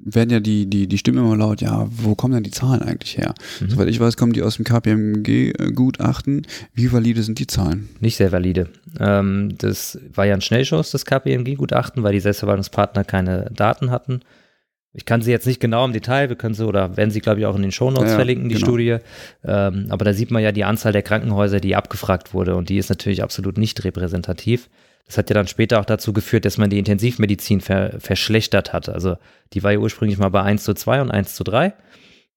[0.04, 3.18] werden ja die, die, die Stimmen immer laut, ja, wo kommen denn die Zahlen eigentlich
[3.18, 3.34] her?
[3.60, 3.70] Mhm.
[3.70, 6.46] Soweit ich weiß, kommen die aus dem KPMG-Gutachten.
[6.74, 7.88] Wie valide sind die Zahlen?
[7.98, 8.68] Nicht sehr valide.
[9.00, 14.20] Ähm, das war ja ein Schnellschuss, das KPMG-Gutachten, weil die Selbstverwaltungspartner keine Daten hatten.
[14.92, 17.38] Ich kann sie jetzt nicht genau im Detail, wir können sie oder werden sie, glaube
[17.38, 18.66] ich, auch in den Shownotes ja, verlinken, die genau.
[18.66, 18.96] Studie.
[19.44, 22.78] Ähm, aber da sieht man ja die Anzahl der Krankenhäuser, die abgefragt wurde und die
[22.78, 24.68] ist natürlich absolut nicht repräsentativ.
[25.06, 28.88] Das hat ja dann später auch dazu geführt, dass man die Intensivmedizin ver verschlechtert hat.
[28.88, 29.16] Also
[29.52, 31.72] die war ja ursprünglich mal bei 1 zu 2 und 1 zu 3.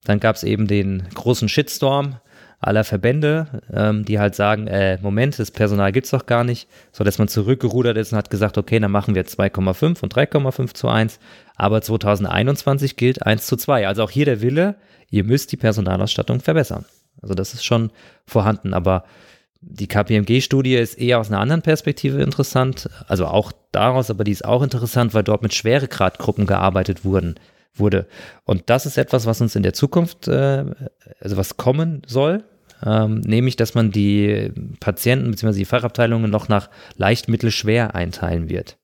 [0.05, 2.17] Dann gab es eben den großen Shitstorm
[2.67, 7.03] aller Verbände, ähm, die halt sagen, äh, Moment, das Personal gibt's doch gar nicht, so
[7.03, 10.87] dass man zurückgerudert ist und hat gesagt, okay, dann machen wir 2,5 und 3,5 zu
[10.87, 11.19] 1,
[11.55, 13.87] aber 2021 gilt 1 zu 2.
[13.87, 14.75] Also auch hier der Wille,
[15.09, 16.85] ihr müsst die Personalausstattung verbessern.
[17.21, 17.91] Also das ist schon
[18.25, 19.05] vorhanden, aber
[19.61, 24.43] die KPMG-Studie ist eher aus einer anderen Perspektive interessant, also auch daraus, aber die ist
[24.43, 27.35] auch interessant, weil dort mit Schweregradgruppen gearbeitet wurden
[27.75, 28.07] wurde.
[28.45, 30.65] Und das ist etwas, was uns in der Zukunft, äh,
[31.19, 32.43] also was kommen soll,
[32.85, 35.57] ähm, nämlich, dass man die Patienten bzw.
[35.59, 38.77] die Fachabteilungen noch nach leicht, mittel, schwer einteilen wird.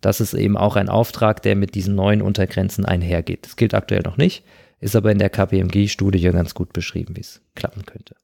[0.00, 3.46] Das ist eben auch ein Auftrag, der mit diesen neuen Untergrenzen einhergeht.
[3.46, 4.44] Das gilt aktuell noch nicht,
[4.80, 8.14] ist aber in der KPMG-Studie ganz gut beschrieben, wie es klappen könnte.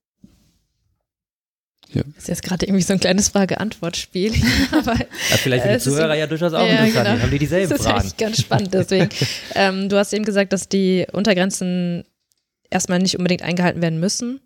[1.92, 2.02] Ja.
[2.14, 4.32] Das ist jetzt gerade irgendwie so ein kleines Frage-Antwort-Spiel.
[4.72, 4.96] ja,
[5.36, 7.08] vielleicht für die Zuhörer ja durchaus auch ja, interessant.
[7.08, 7.22] Genau.
[7.22, 7.96] Haben die dieselben das Fragen?
[7.96, 8.74] Das ist ganz spannend.
[8.74, 9.08] Deswegen,
[9.54, 12.04] ähm, du hast eben gesagt, dass die Untergrenzen
[12.70, 14.40] erstmal nicht unbedingt eingehalten werden müssen.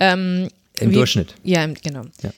[0.00, 1.34] Ähm, Im Wie- Durchschnitt.
[1.42, 2.02] Ja, im- genau.
[2.22, 2.30] Ja.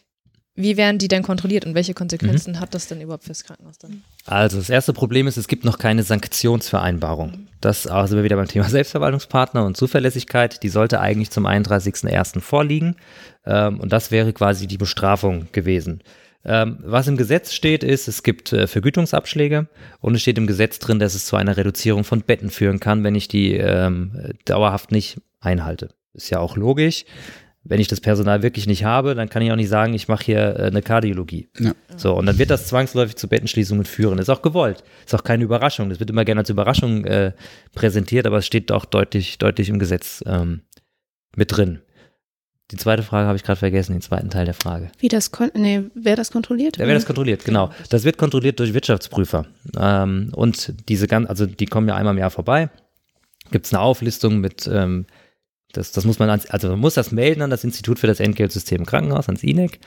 [0.60, 4.02] Wie werden die denn kontrolliert und welche Konsequenzen hat das denn überhaupt fürs Krankenhaus dann?
[4.26, 7.46] Also das erste Problem ist, es gibt noch keine Sanktionsvereinbarung.
[7.60, 10.62] Das also wir wieder beim Thema Selbstverwaltungspartner und Zuverlässigkeit.
[10.64, 12.40] Die sollte eigentlich zum 31.01.
[12.40, 12.96] vorliegen.
[13.46, 16.02] Ähm, und das wäre quasi die Bestrafung gewesen.
[16.44, 19.68] Ähm, was im Gesetz steht, ist, es gibt äh, Vergütungsabschläge
[20.00, 23.04] und es steht im Gesetz drin, dass es zu einer Reduzierung von Betten führen kann,
[23.04, 25.90] wenn ich die ähm, dauerhaft nicht einhalte.
[26.14, 27.04] Ist ja auch logisch.
[27.64, 30.24] Wenn ich das Personal wirklich nicht habe, dann kann ich auch nicht sagen, ich mache
[30.24, 31.48] hier äh, eine Kardiologie.
[31.58, 31.72] Ja.
[31.96, 34.18] So, und dann wird das zwangsläufig zu Bettenschließungen führen.
[34.18, 34.84] Ist auch gewollt.
[35.04, 35.90] Ist auch keine Überraschung.
[35.90, 37.32] Das wird immer gerne als Überraschung äh,
[37.74, 40.62] präsentiert, aber es steht auch deutlich, deutlich im Gesetz ähm,
[41.36, 41.80] mit drin.
[42.70, 44.90] Die zweite Frage habe ich gerade vergessen, den zweiten Teil der Frage.
[44.98, 46.76] Wie das kon nee, wer das kontrolliert?
[46.76, 47.70] Ja, wer das kontrolliert, genau.
[47.88, 49.46] Das wird kontrolliert durch Wirtschaftsprüfer.
[49.78, 52.68] Ähm, und diese ganz, also die kommen ja einmal im Jahr vorbei.
[53.50, 55.06] Gibt es eine Auflistung mit, ähm,
[55.72, 58.20] das, das muss man, ans, also man muss das melden an das Institut für das
[58.20, 59.78] Entgeltsystem Krankenhaus, ans INEC.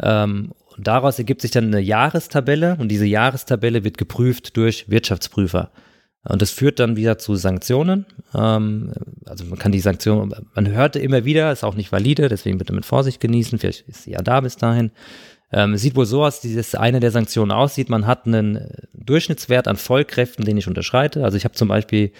[0.00, 5.70] Ähm, und daraus ergibt sich dann eine Jahrestabelle und diese Jahrestabelle wird geprüft durch Wirtschaftsprüfer.
[6.26, 8.06] Und das führt dann wieder zu Sanktionen.
[8.34, 8.92] Ähm,
[9.26, 12.72] also man kann die Sanktionen, man hörte immer wieder, ist auch nicht valide, deswegen bitte
[12.72, 13.58] mit Vorsicht genießen.
[13.58, 14.90] Vielleicht ist sie ja da bis dahin.
[15.56, 19.76] Ähm, sieht wohl so aus, dass eine der Sanktionen aussieht, man hat einen Durchschnittswert an
[19.76, 21.22] Vollkräften, den ich unterschreite.
[21.22, 22.10] Also ich habe zum Beispiel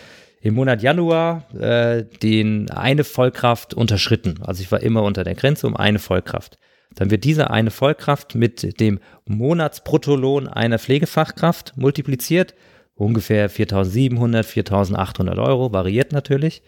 [0.41, 4.39] im Monat Januar äh, den eine Vollkraft unterschritten.
[4.43, 6.59] Also ich war immer unter der Grenze um eine Vollkraft.
[6.95, 12.55] Dann wird diese eine Vollkraft mit dem Monatsbruttolohn einer Pflegefachkraft multipliziert.
[12.95, 16.63] Ungefähr 4.700, 4.800 Euro, variiert natürlich.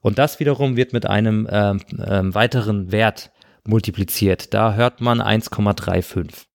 [0.00, 3.30] Und das wiederum wird mit einem ähm, ähm, weiteren Wert
[3.68, 4.54] multipliziert.
[4.54, 6.46] Da hört man 1,35.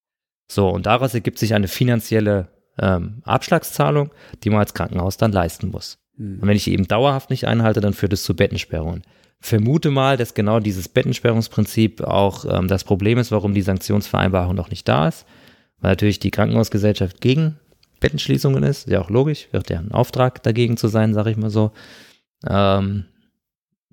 [0.47, 2.49] So, und daraus ergibt sich eine finanzielle
[2.79, 4.11] ähm, Abschlagszahlung,
[4.43, 5.99] die man als Krankenhaus dann leisten muss.
[6.17, 9.03] Und wenn ich die eben dauerhaft nicht einhalte, dann führt es zu Bettensperrungen.
[9.39, 14.69] Vermute mal, dass genau dieses Bettensperrungsprinzip auch ähm, das Problem ist, warum die Sanktionsvereinbarung noch
[14.69, 15.25] nicht da ist.
[15.79, 17.59] Weil natürlich die Krankenhausgesellschaft gegen
[17.99, 21.49] Bettenschließungen ist, ja auch logisch, wird ja ein Auftrag dagegen zu sein, sage ich mal
[21.49, 21.71] so.
[22.47, 23.05] Ähm,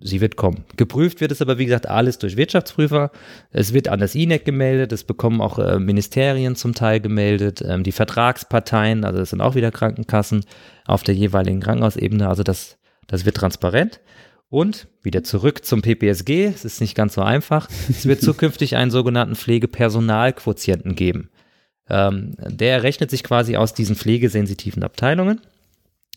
[0.01, 0.65] sie wird kommen.
[0.77, 3.11] Geprüft wird es aber, wie gesagt, alles durch Wirtschaftsprüfer.
[3.51, 7.83] Es wird an das INEC gemeldet, es bekommen auch äh, Ministerien zum Teil gemeldet, ähm,
[7.83, 10.45] die Vertragsparteien, also das sind auch wieder Krankenkassen
[10.87, 14.01] auf der jeweiligen Krankenhausebene, also das, das wird transparent.
[14.49, 18.91] Und wieder zurück zum PPSG, es ist nicht ganz so einfach, es wird zukünftig einen
[18.91, 21.31] sogenannten Pflegepersonalquotienten geben.
[21.89, 25.41] Ähm, der errechnet sich quasi aus diesen pflegesensitiven Abteilungen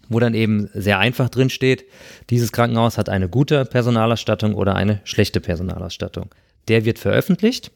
[0.10, 1.86] wo dann eben sehr einfach drin steht,
[2.30, 6.30] dieses Krankenhaus hat eine gute Personalausstattung oder eine schlechte Personalausstattung.
[6.68, 7.72] Der wird veröffentlicht.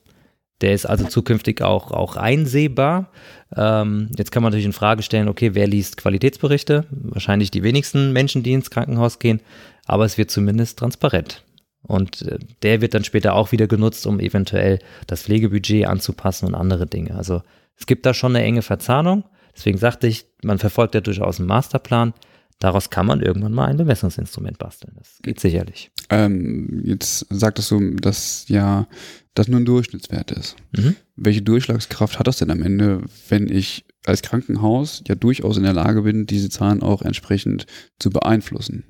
[0.61, 3.11] Der ist also zukünftig auch, auch einsehbar.
[3.55, 6.86] Ähm, jetzt kann man natürlich in Frage stellen, okay, wer liest Qualitätsberichte?
[6.89, 9.41] Wahrscheinlich die wenigsten Menschen, die ins Krankenhaus gehen,
[9.86, 11.43] aber es wird zumindest transparent.
[11.84, 16.55] Und äh, der wird dann später auch wieder genutzt, um eventuell das Pflegebudget anzupassen und
[16.55, 17.15] andere Dinge.
[17.15, 17.43] Also
[17.78, 19.25] es gibt da schon eine enge Verzahnung.
[19.58, 22.14] Deswegen sagte ich, man verfolgt ja durchaus einen Masterplan.
[22.60, 24.93] Daraus kann man irgendwann mal ein Bemessungsinstrument basteln.
[24.97, 25.91] Das geht sicherlich.
[26.10, 28.88] Ähm, jetzt sagtest du, dass ja
[29.34, 30.55] das nur ein Durchschnittswert ist.
[30.76, 30.95] Mhm.
[31.16, 35.74] Welche Durchschlagskraft hat das denn am Ende, wenn ich als Krankenhaus ja durchaus in der
[35.74, 37.66] Lage bin, diese Zahlen auch entsprechend
[37.99, 38.86] zu beeinflussen?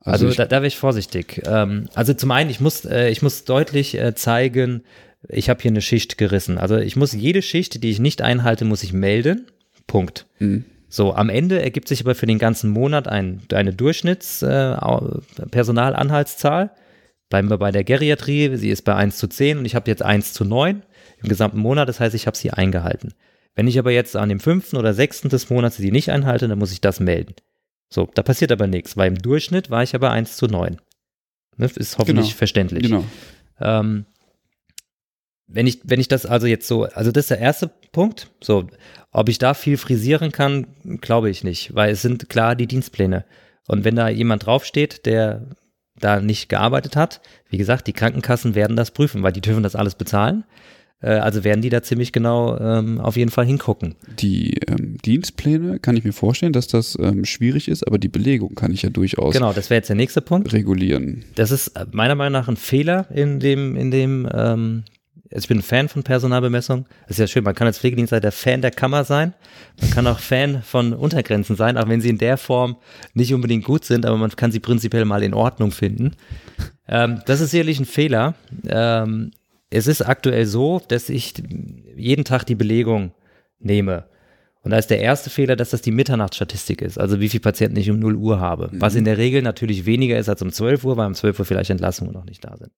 [0.00, 1.42] Also, ich, da, da wäre ich vorsichtig.
[1.44, 4.82] Ähm, also zum einen, ich muss, äh, ich muss deutlich äh, zeigen,
[5.28, 6.58] ich habe hier eine Schicht gerissen.
[6.58, 9.46] Also ich muss jede Schicht, die ich nicht einhalte, muss ich melden.
[9.88, 10.26] Punkt.
[10.38, 10.64] Mhm.
[10.88, 16.70] So, am Ende ergibt sich aber für den ganzen Monat ein, eine Durchschnittspersonalanhaltszahl.
[17.28, 20.02] Bleiben wir bei der Geriatrie, sie ist bei 1 zu 10 und ich habe jetzt
[20.02, 20.82] 1 zu 9
[21.22, 23.12] im gesamten Monat, das heißt, ich habe sie eingehalten.
[23.54, 26.58] Wenn ich aber jetzt an dem fünften oder sechsten des Monats sie nicht einhalte, dann
[26.58, 27.34] muss ich das melden.
[27.92, 30.78] So, da passiert aber nichts, weil im Durchschnitt war ich aber 1 zu 9.
[31.56, 32.38] Ne, ist hoffentlich Genau.
[32.38, 32.82] verständlich.
[32.84, 33.04] Genau.
[33.60, 34.06] Ähm,
[35.48, 38.30] wenn ich, wenn ich das also jetzt so, also das ist der erste Punkt.
[38.42, 38.68] So,
[39.10, 40.66] ob ich da viel frisieren kann,
[41.00, 43.24] glaube ich nicht, weil es sind klar die Dienstpläne.
[43.66, 45.46] Und wenn da jemand draufsteht, der
[45.98, 47.20] da nicht gearbeitet hat,
[47.50, 50.44] wie gesagt, die Krankenkassen werden das prüfen, weil die dürfen das alles bezahlen.
[51.00, 53.94] Äh, also werden die da ziemlich genau ähm, auf jeden Fall hingucken.
[54.18, 58.54] Die ähm, Dienstpläne kann ich mir vorstellen, dass das ähm, schwierig ist, aber die Belegung
[58.54, 60.52] kann ich ja durchaus Genau, das wäre jetzt der nächste Punkt.
[60.52, 61.24] regulieren.
[61.34, 64.84] Das ist äh, meiner Meinung nach ein Fehler in dem, in dem, ähm,
[65.30, 66.86] also ich bin ein Fan von Personalbemessung.
[67.02, 69.34] Das ist ja schön, man kann als Pflegedienstleiter Fan der Kammer sein.
[69.80, 72.76] Man kann auch Fan von Untergrenzen sein, auch wenn sie in der Form
[73.14, 76.12] nicht unbedingt gut sind, aber man kann sie prinzipiell mal in Ordnung finden.
[76.88, 78.34] Ähm, das ist sicherlich ein Fehler.
[78.66, 79.32] Ähm,
[79.70, 81.34] es ist aktuell so, dass ich
[81.96, 83.12] jeden Tag die Belegung
[83.58, 84.06] nehme.
[84.62, 87.76] Und da ist der erste Fehler, dass das die Mitternachtsstatistik ist, also wie viele Patienten
[87.76, 88.70] ich um 0 Uhr habe.
[88.72, 91.44] Was in der Regel natürlich weniger ist als um 12 Uhr, weil um 12 Uhr
[91.44, 92.72] vielleicht Entlassungen noch nicht da sind.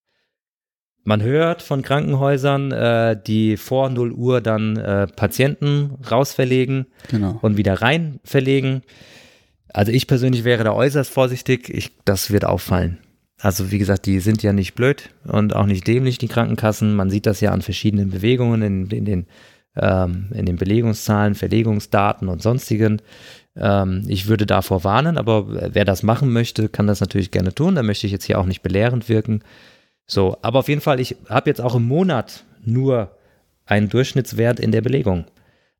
[1.03, 7.39] Man hört von Krankenhäusern, äh, die vor 0 Uhr dann äh, Patienten rausverlegen Genau.
[7.41, 8.83] und wieder rein verlegen.
[9.73, 11.69] Also ich persönlich wäre da äußerst vorsichtig.
[11.69, 12.97] Ich, das wird auffallen.
[13.39, 16.93] Also wie gesagt, die sind ja nicht blöd und auch nicht dämlich, die Krankenkassen.
[16.95, 19.25] Man sieht das ja an verschiedenen Bewegungen in, in den,
[19.75, 23.01] ähm, in den Belegungszahlen, Verlegungsdaten und sonstigen.
[23.55, 27.73] Ähm, ich würde davor warnen, aber wer das machen möchte, kann das natürlich gerne tun.
[27.73, 29.41] Da möchte ich jetzt hier auch nicht belehrend wirken.
[30.11, 33.15] So, aber auf jeden Fall, ich habe jetzt auch im Monat nur
[33.65, 35.23] einen Durchschnittswert in der Belegung.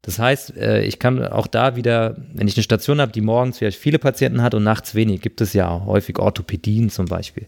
[0.04, 3.58] Das heißt, äh, ich kann auch da wieder, wenn ich eine Station habe, die morgens
[3.58, 7.48] vielleicht viele Patienten hat und nachts wenig, gibt es ja häufig Orthopädien zum Beispiel.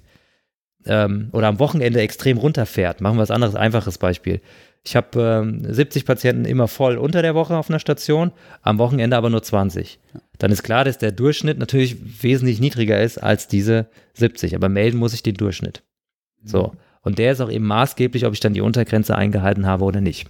[0.85, 2.99] Ähm, oder am Wochenende extrem runterfährt.
[2.99, 4.41] Machen wir was anderes, einfaches Beispiel.
[4.83, 9.15] Ich habe ähm, 70 Patienten immer voll unter der Woche auf einer Station, am Wochenende
[9.15, 9.99] aber nur 20.
[10.37, 14.53] Dann ist klar, dass der Durchschnitt natürlich wesentlich niedriger ist als diese 70.
[14.53, 15.81] Aber melden muss ich den Durchschnitt.
[16.43, 16.73] So.
[17.01, 20.27] Und der ist auch eben maßgeblich, ob ich dann die Untergrenze eingehalten habe oder nicht.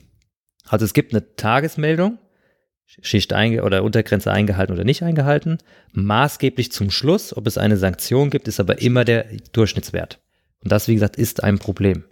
[0.68, 2.18] Also es gibt eine Tagesmeldung,
[2.86, 5.58] Schicht einge oder Untergrenze eingehalten oder nicht eingehalten.
[5.94, 10.20] Maßgeblich zum Schluss, ob es eine Sanktion gibt, ist aber immer der Durchschnittswert.
[10.64, 12.06] Und das, wie gesagt, ist ein Problem.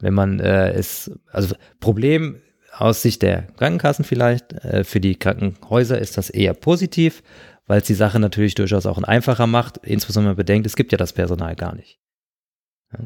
[0.00, 2.40] Wenn man äh, es, also Problem
[2.72, 7.22] aus Sicht der Krankenkassen vielleicht, äh, für die Krankenhäuser ist das eher positiv,
[7.66, 11.12] weil es die Sache natürlich durchaus auch einfacher macht, insbesondere bedenkt, es gibt ja das
[11.12, 11.98] Personal gar nicht.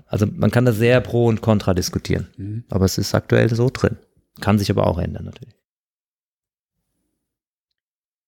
[0.06, 2.64] Also man kann da sehr pro und contra diskutieren, Mhm.
[2.70, 3.96] aber es ist aktuell so drin.
[4.40, 5.54] Kann sich aber auch ändern natürlich.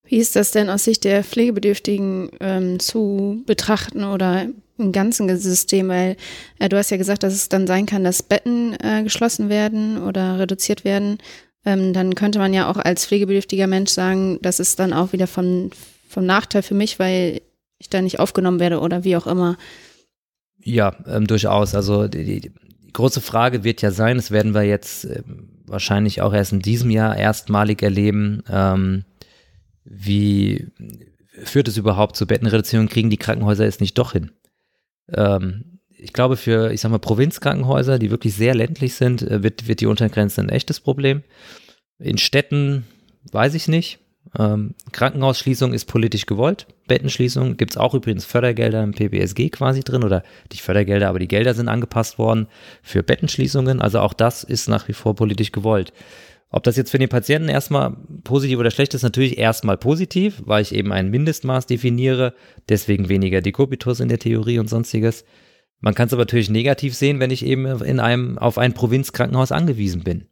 [0.06, 4.46] Wie ist das denn aus Sicht der Pflegebedürftigen ähm, zu betrachten oder
[4.76, 5.88] im ganzen System?
[5.88, 6.16] Weil
[6.58, 10.02] äh, du hast ja gesagt, dass es dann sein kann, dass Betten äh, geschlossen werden
[10.02, 11.18] oder reduziert werden.
[11.64, 15.26] Ähm, dann könnte man ja auch als pflegebedürftiger Mensch sagen, das ist dann auch wieder
[15.26, 15.70] von,
[16.06, 17.40] vom Nachteil für mich, weil
[17.78, 19.56] ich da nicht aufgenommen werde oder wie auch immer.
[20.64, 21.74] Ja, ähm, durchaus.
[21.74, 22.52] Also die, die,
[22.92, 26.90] große Frage wird ja sein, das werden wir jetzt ähm, wahrscheinlich auch erst in diesem
[26.90, 29.04] Jahr erstmalig erleben, ähm,
[29.84, 30.68] wie
[31.42, 34.30] führt es überhaupt zu Bettenreduzierung, kriegen die Krankenhäuser es nicht doch hin?
[35.12, 39.68] Ähm, ich glaube, für, ich sag mal, Provinzkrankenhäuser, die wirklich sehr ländlich sind, äh, wird,
[39.68, 41.22] wird die Untergrenze ein echtes Problem.
[41.98, 42.84] In Städten
[43.32, 43.98] weiß ich nicht.
[44.38, 46.66] Ähm, Krankenhausschließung ist politisch gewollt.
[46.86, 51.28] Bettenschließung gibt es auch übrigens Fördergelder im PBSG quasi drin oder nicht Fördergelder, aber die
[51.28, 52.46] Gelder sind angepasst worden
[52.82, 53.80] für Bettenschließungen.
[53.80, 55.92] Also auch das ist nach wie vor politisch gewollt.
[56.50, 60.62] Ob das jetzt für den Patienten erstmal positiv oder schlecht ist, natürlich erstmal positiv, weil
[60.62, 62.34] ich eben ein Mindestmaß definiere,
[62.68, 65.24] deswegen weniger Dekubitus in der Theorie und sonstiges.
[65.80, 69.50] Man kann es aber natürlich negativ sehen, wenn ich eben in einem, auf ein Provinzkrankenhaus
[69.50, 70.28] angewiesen bin.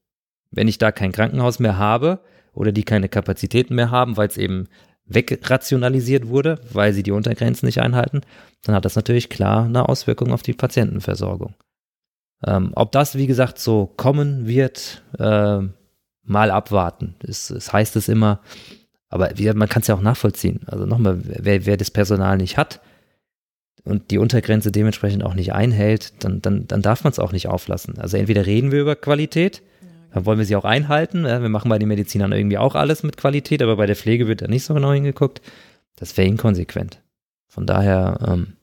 [0.53, 2.21] Wenn ich da kein Krankenhaus mehr habe
[2.55, 4.69] oder die keine Kapazitäten mehr haben, weil es eben
[5.07, 8.23] wegrationalisiert wurde, weil sie die Untergrenzen nicht einhalten,
[8.63, 11.55] dann hat das natürlich klar eine Auswirkung auf die Patientenversorgung.
[12.47, 15.61] Ähm, ob das, wie gesagt, so kommen wird, äh,
[16.25, 17.15] mal abwarten.
[17.27, 18.41] Es, es heißt es immer,
[19.09, 20.61] aber wie, man kann es ja auch nachvollziehen.
[20.67, 22.81] Also nochmal, wer, wer das Personal nicht hat
[23.85, 27.49] und die Untergrenze dementsprechend auch nicht einhält, dann, dann, dann darf man es auch nicht
[27.49, 27.99] auflassen.
[27.99, 29.63] Also entweder reden wir über Qualität,
[30.13, 31.25] dann wollen wir sie auch einhalten.
[31.25, 34.43] Wir machen bei den Medizinern irgendwie auch alles mit Qualität, aber bei der Pflege wird
[34.43, 35.41] da nicht so genau hingeguckt.
[35.97, 37.01] Das wäre inkonsequent.
[37.49, 38.55] Von daher, ähm,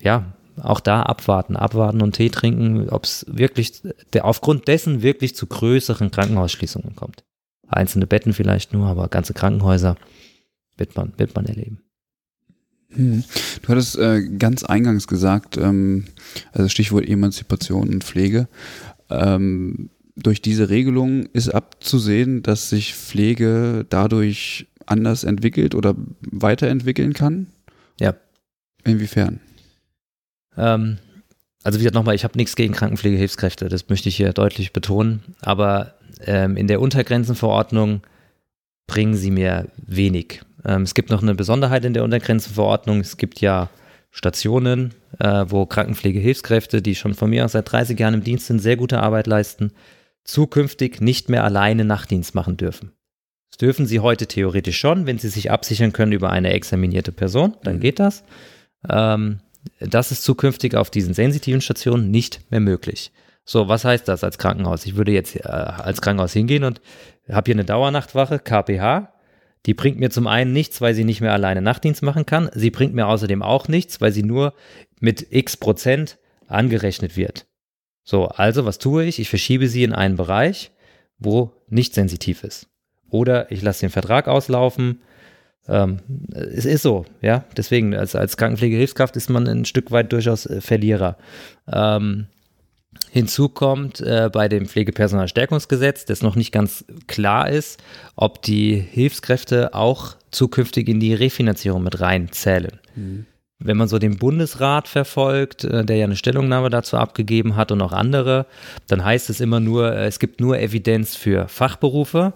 [0.00, 5.34] ja, auch da abwarten, abwarten und Tee trinken, ob es wirklich, der, aufgrund dessen wirklich
[5.34, 7.24] zu größeren Krankenhausschließungen kommt.
[7.68, 9.96] Einzelne Betten vielleicht nur, aber ganze Krankenhäuser
[10.76, 11.82] wird man, wird man erleben.
[12.90, 13.24] Hm.
[13.62, 16.06] Du hattest äh, ganz eingangs gesagt, ähm,
[16.52, 18.48] also Stichwort Emanzipation und Pflege.
[19.10, 27.48] Ähm, durch diese Regelung ist abzusehen, dass sich Pflege dadurch anders entwickelt oder weiterentwickeln kann?
[28.00, 28.14] Ja.
[28.84, 29.40] Inwiefern?
[30.56, 30.98] Ähm,
[31.62, 35.22] also wie gesagt nochmal, ich habe nichts gegen Krankenpflegehilfskräfte, das möchte ich hier deutlich betonen,
[35.40, 35.94] aber
[36.24, 38.02] ähm, in der Untergrenzenverordnung
[38.86, 40.42] bringen sie mir wenig.
[40.64, 43.68] Ähm, es gibt noch eine Besonderheit in der Untergrenzenverordnung, es gibt ja
[44.12, 48.60] Stationen, äh, wo Krankenpflegehilfskräfte, die schon von mir aus seit 30 Jahren im Dienst sind,
[48.60, 49.72] sehr gute Arbeit leisten,
[50.26, 52.92] zukünftig nicht mehr alleine Nachtdienst machen dürfen.
[53.50, 57.56] Das dürfen sie heute theoretisch schon, wenn sie sich absichern können über eine examinierte Person,
[57.62, 58.24] dann geht das.
[58.88, 59.40] Ähm,
[59.80, 63.12] das ist zukünftig auf diesen sensitiven Stationen nicht mehr möglich.
[63.44, 64.86] So, was heißt das als Krankenhaus?
[64.86, 66.80] Ich würde jetzt äh, als Krankenhaus hingehen und
[67.30, 69.12] habe hier eine Dauernachtwache, KPH.
[69.66, 72.50] Die bringt mir zum einen nichts, weil sie nicht mehr alleine Nachtdienst machen kann.
[72.54, 74.54] Sie bringt mir außerdem auch nichts, weil sie nur
[75.00, 77.46] mit x Prozent angerechnet wird.
[78.06, 79.18] So, also was tue ich?
[79.18, 80.70] Ich verschiebe sie in einen Bereich,
[81.18, 82.68] wo nicht sensitiv ist.
[83.10, 85.02] Oder ich lasse den Vertrag auslaufen.
[85.68, 85.98] Ähm,
[86.32, 87.44] es ist so, ja.
[87.56, 91.18] Deswegen, als, als Krankenpflegehilfskraft ist man ein Stück weit durchaus äh, Verlierer.
[91.70, 92.28] Ähm,
[93.10, 97.82] Hinzu kommt äh, bei dem Pflegepersonalstärkungsgesetz, das noch nicht ganz klar ist,
[98.14, 102.78] ob die Hilfskräfte auch zukünftig in die Refinanzierung mit reinzählen.
[102.94, 103.26] Mhm.
[103.58, 107.80] Wenn man so den Bundesrat verfolgt, äh, der ja eine Stellungnahme dazu abgegeben hat und
[107.80, 108.46] auch andere,
[108.86, 112.34] dann heißt es immer nur, äh, es gibt nur Evidenz für Fachberufe.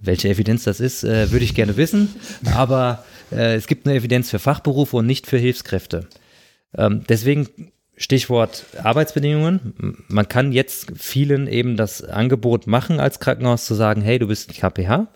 [0.00, 2.14] Welche Evidenz das ist, äh, würde ich gerne wissen.
[2.54, 6.06] Aber es gibt nur Evidenz für Fachberufe und nicht für Hilfskräfte.
[6.78, 7.48] Ähm, deswegen
[7.96, 10.04] Stichwort Arbeitsbedingungen.
[10.08, 14.54] Man kann jetzt vielen eben das Angebot machen, als Krankenhaus zu sagen, hey, du bist
[14.54, 15.08] KPH,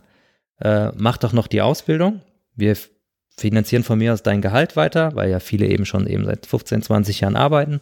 [0.60, 2.22] äh, mach doch noch die Ausbildung.
[2.56, 2.76] Wir
[3.40, 6.82] finanzieren von mir aus dein Gehalt weiter, weil ja viele eben schon eben seit 15,
[6.82, 7.80] 20 Jahren arbeiten.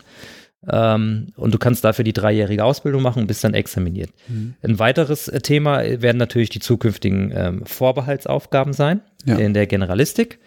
[0.67, 4.11] Ähm, und du kannst dafür die dreijährige Ausbildung machen und bist dann examiniert.
[4.27, 4.55] Mhm.
[4.63, 9.37] Ein weiteres äh, Thema werden natürlich die zukünftigen ähm, Vorbehaltsaufgaben sein ja.
[9.37, 10.41] in der Generalistik.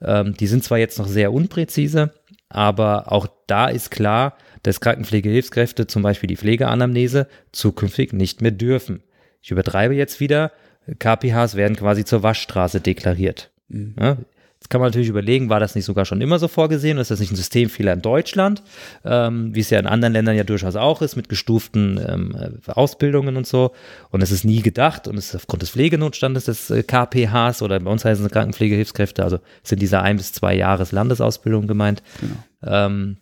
[0.00, 2.14] Ähm, die sind zwar jetzt noch sehr unpräzise,
[2.48, 9.02] aber auch da ist klar, dass Krankenpflegehilfskräfte zum Beispiel die Pflegeanamnese zukünftig nicht mehr dürfen.
[9.42, 10.50] Ich übertreibe jetzt wieder,
[10.98, 13.50] KPHs werden quasi zur Waschstraße deklariert.
[13.68, 13.94] Mhm.
[14.00, 14.16] Ja,
[14.60, 16.98] Jetzt kann man natürlich überlegen, war das nicht sogar schon immer so vorgesehen?
[16.98, 18.64] Ist das nicht ein Systemfehler in Deutschland,
[19.04, 22.70] ähm, wie es ja in anderen Ländern ja durchaus auch ist, mit gestuften ähm, äh,
[22.72, 23.72] Ausbildungen und so?
[24.10, 27.78] Und es ist nie gedacht und es ist aufgrund des Pflegenotstandes des äh, KPHs oder
[27.78, 32.02] bei uns heißen es Krankenpflegehilfskräfte, also sind diese ein bis zwei Jahres Landesausbildung gemeint.
[32.20, 32.34] Genau.
[32.64, 33.16] Ähm,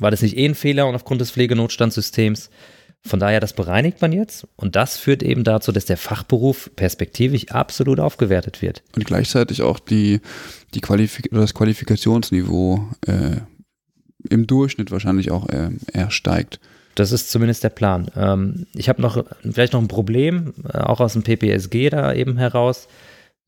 [0.00, 2.50] war das nicht eh ein Fehler und aufgrund des Pflegenotstandssystems?
[3.06, 7.48] Von daher, das bereinigt man jetzt und das führt eben dazu, dass der Fachberuf perspektivisch
[7.48, 8.82] absolut aufgewertet wird.
[8.96, 10.20] Und gleichzeitig auch die,
[10.74, 13.36] die Qualifik das Qualifikationsniveau äh,
[14.28, 16.60] im Durchschnitt wahrscheinlich auch äh, eher steigt.
[16.96, 18.10] Das ist zumindest der Plan.
[18.16, 22.36] Ähm, ich habe noch vielleicht noch ein Problem, äh, auch aus dem PPSG da eben
[22.36, 22.88] heraus.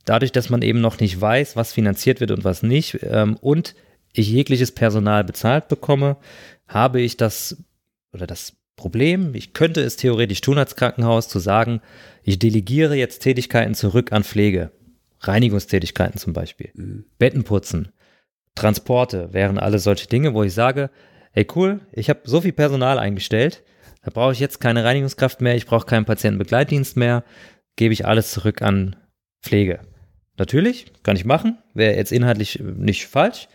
[0.04, 3.74] Dadurch, dass man eben noch nicht weiß, was finanziert wird und was nicht, ähm, und
[4.12, 6.16] ich jegliches Personal bezahlt bekomme,
[6.68, 7.56] habe ich das
[8.12, 9.34] oder das Problem.
[9.34, 11.82] Ich könnte es theoretisch tun als Krankenhaus, zu sagen,
[12.22, 14.70] ich delegiere jetzt Tätigkeiten zurück an Pflege.
[15.20, 16.70] Reinigungstätigkeiten zum Beispiel.
[16.72, 17.04] Mhm.
[17.18, 17.92] Bettenputzen,
[18.54, 20.88] Transporte wären alle solche Dinge, wo ich sage,
[21.32, 23.62] hey cool, ich habe so viel Personal eingestellt,
[24.02, 27.22] da brauche ich jetzt keine Reinigungskraft mehr, ich brauche keinen Patientenbegleitdienst mehr,
[27.76, 28.96] gebe ich alles zurück an
[29.42, 29.80] Pflege.
[30.38, 33.46] Natürlich, kann ich machen, wäre jetzt inhaltlich nicht falsch,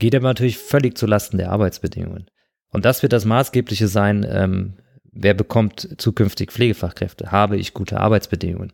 [0.00, 2.26] geht aber natürlich völlig zulasten der Arbeitsbedingungen.
[2.70, 4.74] Und das wird das Maßgebliche sein, ähm,
[5.12, 7.32] wer bekommt zukünftig Pflegefachkräfte?
[7.32, 8.72] Habe ich gute Arbeitsbedingungen?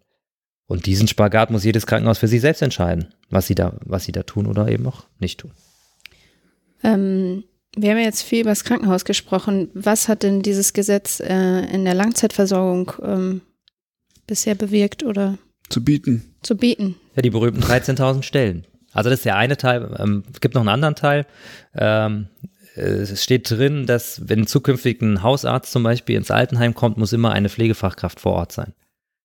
[0.67, 4.13] Und diesen Spagat muss jedes Krankenhaus für sich selbst entscheiden, was sie da, was sie
[4.13, 5.53] da tun oder eben auch nicht tun.
[6.83, 7.45] Ähm,
[7.77, 9.71] wir haben jetzt viel über das Krankenhaus gesprochen.
[9.75, 13.41] Was hat denn dieses Gesetz äh, in der Langzeitversorgung ähm,
[14.27, 15.39] bisher bewirkt oder
[15.69, 16.35] zu bieten?
[16.43, 16.97] Zu bieten.
[17.17, 18.67] Ja, die berühmten 13.000 Stellen.
[18.93, 19.95] Also das ist der eine Teil.
[19.99, 21.27] Ähm, es gibt noch einen anderen Teil.
[21.75, 22.29] Ähm,
[22.77, 27.33] es steht drin, dass wenn zukünftig ein Hausarzt zum Beispiel ins Altenheim kommt, muss immer
[27.33, 28.73] eine Pflegefachkraft vor Ort sein.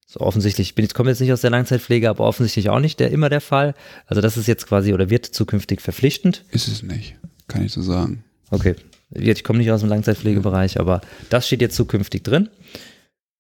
[0.05, 2.99] So offensichtlich, ich bin jetzt komme jetzt nicht aus der Langzeitpflege, aber offensichtlich auch nicht
[2.99, 3.75] der immer der Fall.
[4.07, 6.45] Also das ist jetzt quasi oder wird zukünftig verpflichtend.
[6.49, 7.15] Ist es nicht,
[7.47, 8.23] kann ich so sagen.
[8.49, 8.75] Okay,
[9.11, 12.49] ich komme nicht aus dem Langzeitpflegebereich, aber das steht jetzt zukünftig drin.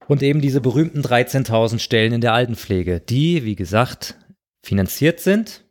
[0.07, 4.15] Und eben diese berühmten 13.000 Stellen in der Altenpflege, die, wie gesagt,
[4.63, 5.63] finanziert sind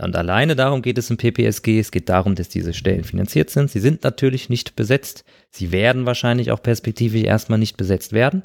[0.00, 1.78] und alleine darum geht es im PPSG.
[1.78, 3.70] Es geht darum, dass diese Stellen finanziert sind.
[3.70, 5.24] Sie sind natürlich nicht besetzt.
[5.50, 8.44] Sie werden wahrscheinlich auch perspektivisch erstmal nicht besetzt werden.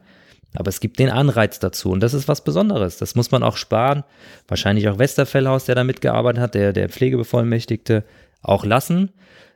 [0.56, 2.98] Aber es gibt den Anreiz dazu und das ist was Besonderes.
[2.98, 4.04] Das muss man auch sparen.
[4.48, 8.04] Wahrscheinlich auch Westerfellhaus, der da mitgearbeitet hat, der, der Pflegebevollmächtigte,
[8.42, 9.12] auch lassen.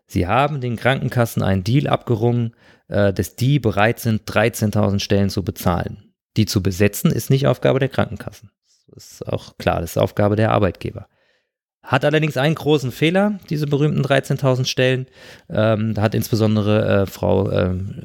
[0.08, 2.56] Sie haben den Krankenkassen einen Deal abgerungen,
[2.88, 6.14] äh, dass die bereit sind, 13.000 Stellen zu bezahlen.
[6.38, 8.50] Die zu besetzen ist nicht Aufgabe der Krankenkassen.
[8.88, 11.08] Das ist auch klar, das ist Aufgabe der Arbeitgeber.
[11.88, 15.08] Hat allerdings einen großen Fehler, diese berühmten 13.000 Stellen.
[15.50, 17.96] Ähm, da hat insbesondere äh, Frau ähm,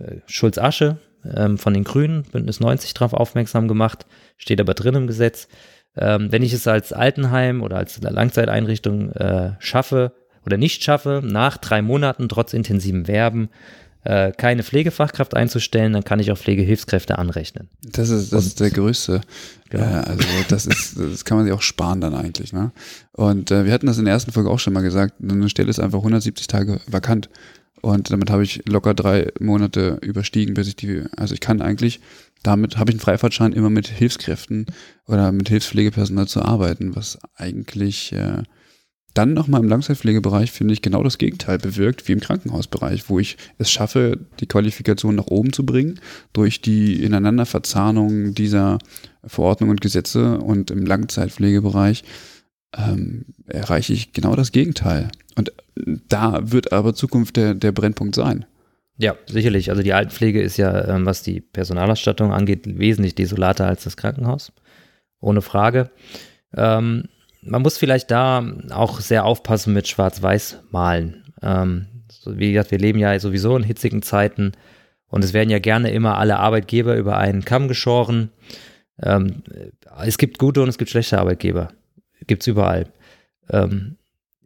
[0.00, 0.96] äh, Schulz-Asche
[1.36, 4.06] ähm, von den Grünen, Bündnis 90, darauf aufmerksam gemacht,
[4.38, 5.46] steht aber drin im Gesetz.
[5.94, 10.14] Ähm, wenn ich es als Altenheim oder als Langzeiteinrichtung äh, schaffe
[10.46, 13.50] oder nicht schaffe, nach drei Monaten trotz intensivem Werben
[14.04, 17.68] äh, keine Pflegefachkraft einzustellen, dann kann ich auch Pflegehilfskräfte anrechnen.
[17.82, 19.20] Das ist, das ist der größte.
[19.70, 19.84] Genau.
[19.84, 22.52] Äh, also das ist, das kann man sich auch sparen dann eigentlich.
[22.52, 22.72] Ne?
[23.12, 25.70] Und äh, wir hatten das in der ersten Folge auch schon mal gesagt, eine Stelle
[25.70, 27.28] ist einfach 170 Tage vakant.
[27.80, 32.00] Und damit habe ich locker drei Monate überstiegen, bis ich die, also ich kann eigentlich,
[32.42, 34.66] damit habe ich einen Freifahrtschein immer mit Hilfskräften
[35.06, 38.42] oder mit Hilfspflegepersonal zu arbeiten, was eigentlich äh,
[39.14, 43.36] dann nochmal im Langzeitpflegebereich, finde ich, genau das Gegenteil bewirkt wie im Krankenhausbereich, wo ich
[43.58, 46.00] es schaffe, die Qualifikation nach oben zu bringen
[46.32, 48.78] durch die Ineinanderverzahnung dieser
[49.24, 52.04] Verordnungen und Gesetze und im Langzeitpflegebereich
[52.76, 55.08] ähm, erreiche ich genau das Gegenteil.
[55.36, 55.52] Und
[56.08, 58.46] da wird aber Zukunft der, der Brennpunkt sein.
[58.98, 59.70] Ja, sicherlich.
[59.70, 64.52] Also die Altenpflege ist ja, ähm, was die Personalausstattung angeht, wesentlich desolater als das Krankenhaus.
[65.20, 65.90] Ohne Frage.
[66.54, 67.08] Ähm,
[67.42, 71.24] man muss vielleicht da auch sehr aufpassen mit Schwarz-Weiß malen.
[71.42, 71.86] Ähm,
[72.26, 74.52] wie gesagt, wir leben ja sowieso in hitzigen Zeiten
[75.08, 78.30] und es werden ja gerne immer alle Arbeitgeber über einen Kamm geschoren.
[79.02, 79.42] Ähm,
[80.04, 81.68] es gibt gute und es gibt schlechte Arbeitgeber.
[82.26, 82.86] Gibt es überall.
[83.50, 83.96] Ähm,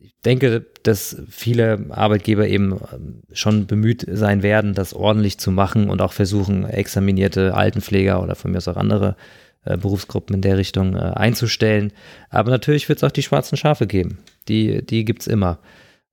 [0.01, 5.90] ich denke, dass viele Arbeitgeber eben ähm, schon bemüht sein werden, das ordentlich zu machen
[5.90, 9.45] und auch versuchen, examinierte Altenpfleger oder von mir aus auch andere äh,
[9.76, 11.93] Berufsgruppen in der Richtung äh, einzustellen.
[12.30, 14.18] Aber natürlich wird es auch die schwarzen Schafe geben.
[14.48, 15.59] Die, die gibt es immer.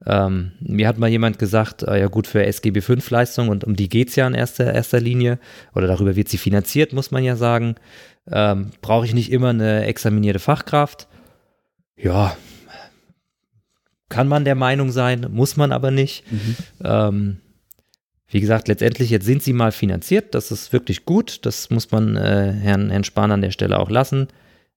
[0.05, 3.87] Ähm, mir hat mal jemand gesagt, äh, ja gut, für SGB V-Leistung und um die
[3.87, 5.39] geht es ja in erster, erster Linie
[5.75, 7.75] oder darüber wird sie finanziert, muss man ja sagen.
[8.29, 11.07] Ähm, Brauche ich nicht immer eine examinierte Fachkraft?
[11.95, 12.35] Ja,
[14.13, 16.31] kann man der Meinung sein, muss man aber nicht.
[16.31, 16.55] Mhm.
[16.83, 17.37] Ähm,
[18.33, 22.17] wie gesagt, letztendlich jetzt sind sie mal finanziert, das ist wirklich gut, das muss man
[22.17, 24.27] äh, Herrn, Herrn Spahn an der Stelle auch lassen.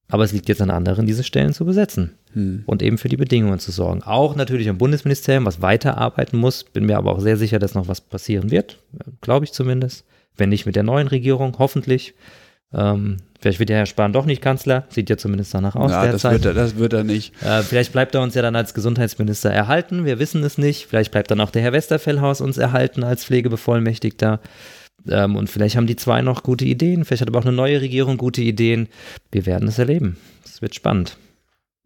[0.08, 2.62] Aber es liegt jetzt an anderen, diese Stellen zu besetzen hm.
[2.66, 4.04] und eben für die Bedingungen zu sorgen.
[4.04, 6.62] Auch natürlich am Bundesministerium, was weiterarbeiten muss.
[6.62, 8.78] Bin mir aber auch sehr sicher, dass noch was passieren wird,
[9.20, 10.04] glaube ich zumindest.
[10.36, 12.14] Wenn nicht mit der neuen Regierung, hoffentlich.
[12.74, 15.90] Ähm, vielleicht wird der Herr Spahn doch nicht Kanzler, sieht ja zumindest danach aus.
[15.90, 17.32] Ja, das wird, er, das wird er nicht.
[17.42, 20.86] Äh, vielleicht bleibt er uns ja dann als Gesundheitsminister erhalten, wir wissen es nicht.
[20.86, 24.40] Vielleicht bleibt dann auch der Herr Westerfellhaus uns erhalten als Pflegebevollmächtigter.
[25.08, 27.80] Ähm, und vielleicht haben die zwei noch gute Ideen, vielleicht hat aber auch eine neue
[27.80, 28.88] Regierung gute Ideen.
[29.30, 30.16] Wir werden es erleben.
[30.44, 31.16] Es wird spannend.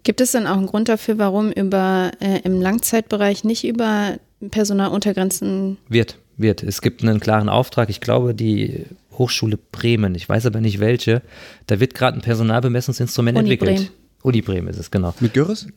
[0.03, 4.17] Gibt es dann auch einen Grund dafür, warum über äh, im Langzeitbereich nicht über
[4.51, 6.17] Personaluntergrenzen wird?
[6.39, 6.63] Wird.
[6.63, 7.91] Es gibt einen klaren Auftrag.
[7.91, 8.87] Ich glaube, die
[9.21, 11.23] Hochschule Bremen, ich weiß aber nicht welche,
[11.67, 13.77] da wird gerade ein Personalbemessungsinstrument Uni entwickelt.
[13.77, 13.91] Bremen.
[14.23, 15.15] Uni Bremen ist es, genau.
[15.21, 15.69] Mit Görres?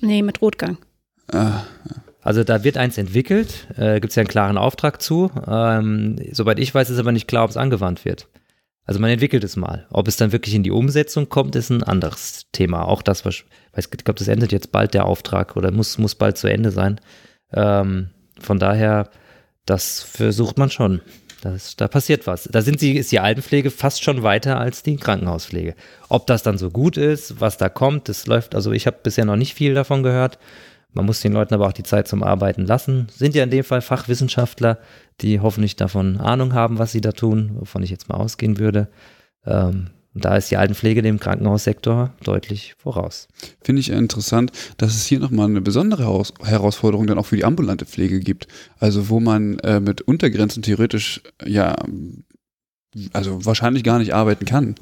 [0.00, 0.78] Nee, mit Rotgang.
[1.30, 1.64] Ah,
[2.22, 5.30] also da wird eins entwickelt, äh, gibt es ja einen klaren Auftrag zu.
[5.46, 8.28] Ähm, soweit ich weiß, ist aber nicht klar, ob es angewandt wird.
[8.84, 9.86] Also man entwickelt es mal.
[9.90, 12.84] Ob es dann wirklich in die Umsetzung kommt, ist ein anderes Thema.
[12.86, 13.44] Auch das, was,
[13.76, 17.00] ich glaube, das endet jetzt bald der Auftrag oder muss, muss bald zu Ende sein.
[17.52, 19.10] Ähm, von daher,
[19.66, 21.02] das versucht man schon.
[21.40, 22.44] Das, da passiert was.
[22.44, 25.74] Da sind sie, ist die Altenpflege fast schon weiter als die Krankenhauspflege.
[26.08, 29.24] Ob das dann so gut ist, was da kommt, das läuft, also ich habe bisher
[29.24, 30.38] noch nicht viel davon gehört.
[30.92, 33.06] Man muss den Leuten aber auch die Zeit zum Arbeiten lassen.
[33.14, 34.78] Sind ja in dem Fall Fachwissenschaftler,
[35.20, 38.88] die hoffentlich davon Ahnung haben, was sie da tun, wovon ich jetzt mal ausgehen würde.
[39.46, 43.28] Ähm, da ist die Altenpflege dem Krankenhaussektor deutlich voraus.
[43.62, 47.44] Finde ich interessant, dass es hier nochmal eine besondere Haus Herausforderung dann auch für die
[47.44, 48.48] ambulante Pflege gibt.
[48.78, 51.76] Also wo man äh, mit Untergrenzen theoretisch ja,
[53.12, 54.74] also wahrscheinlich gar nicht arbeiten kann.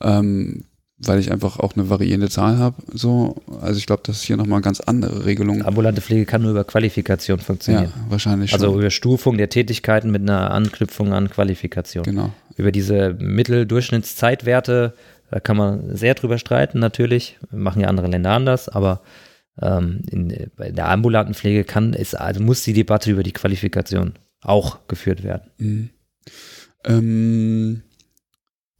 [0.00, 0.64] Ähm,
[1.00, 2.82] weil ich einfach auch eine variierende Zahl habe.
[2.92, 5.64] So, also ich glaube, das ist hier nochmal ganz andere Regelung.
[5.64, 7.92] Ambulante Pflege kann nur über Qualifikation funktionieren.
[7.94, 8.52] Ja, wahrscheinlich.
[8.52, 8.74] Also schon.
[8.74, 12.02] Also über Stufung der Tätigkeiten mit einer Anknüpfung an Qualifikation.
[12.02, 12.32] Genau.
[12.58, 14.92] Über diese Mitteldurchschnittszeitwerte,
[15.30, 17.38] da kann man sehr drüber streiten, natürlich.
[17.50, 19.00] Machen ja andere Länder anders, aber
[19.62, 24.14] ähm, in, bei der ambulanten Pflege kann es, also muss die Debatte über die Qualifikation
[24.42, 25.50] auch geführt werden.
[25.58, 25.90] Mhm.
[26.84, 27.82] Ähm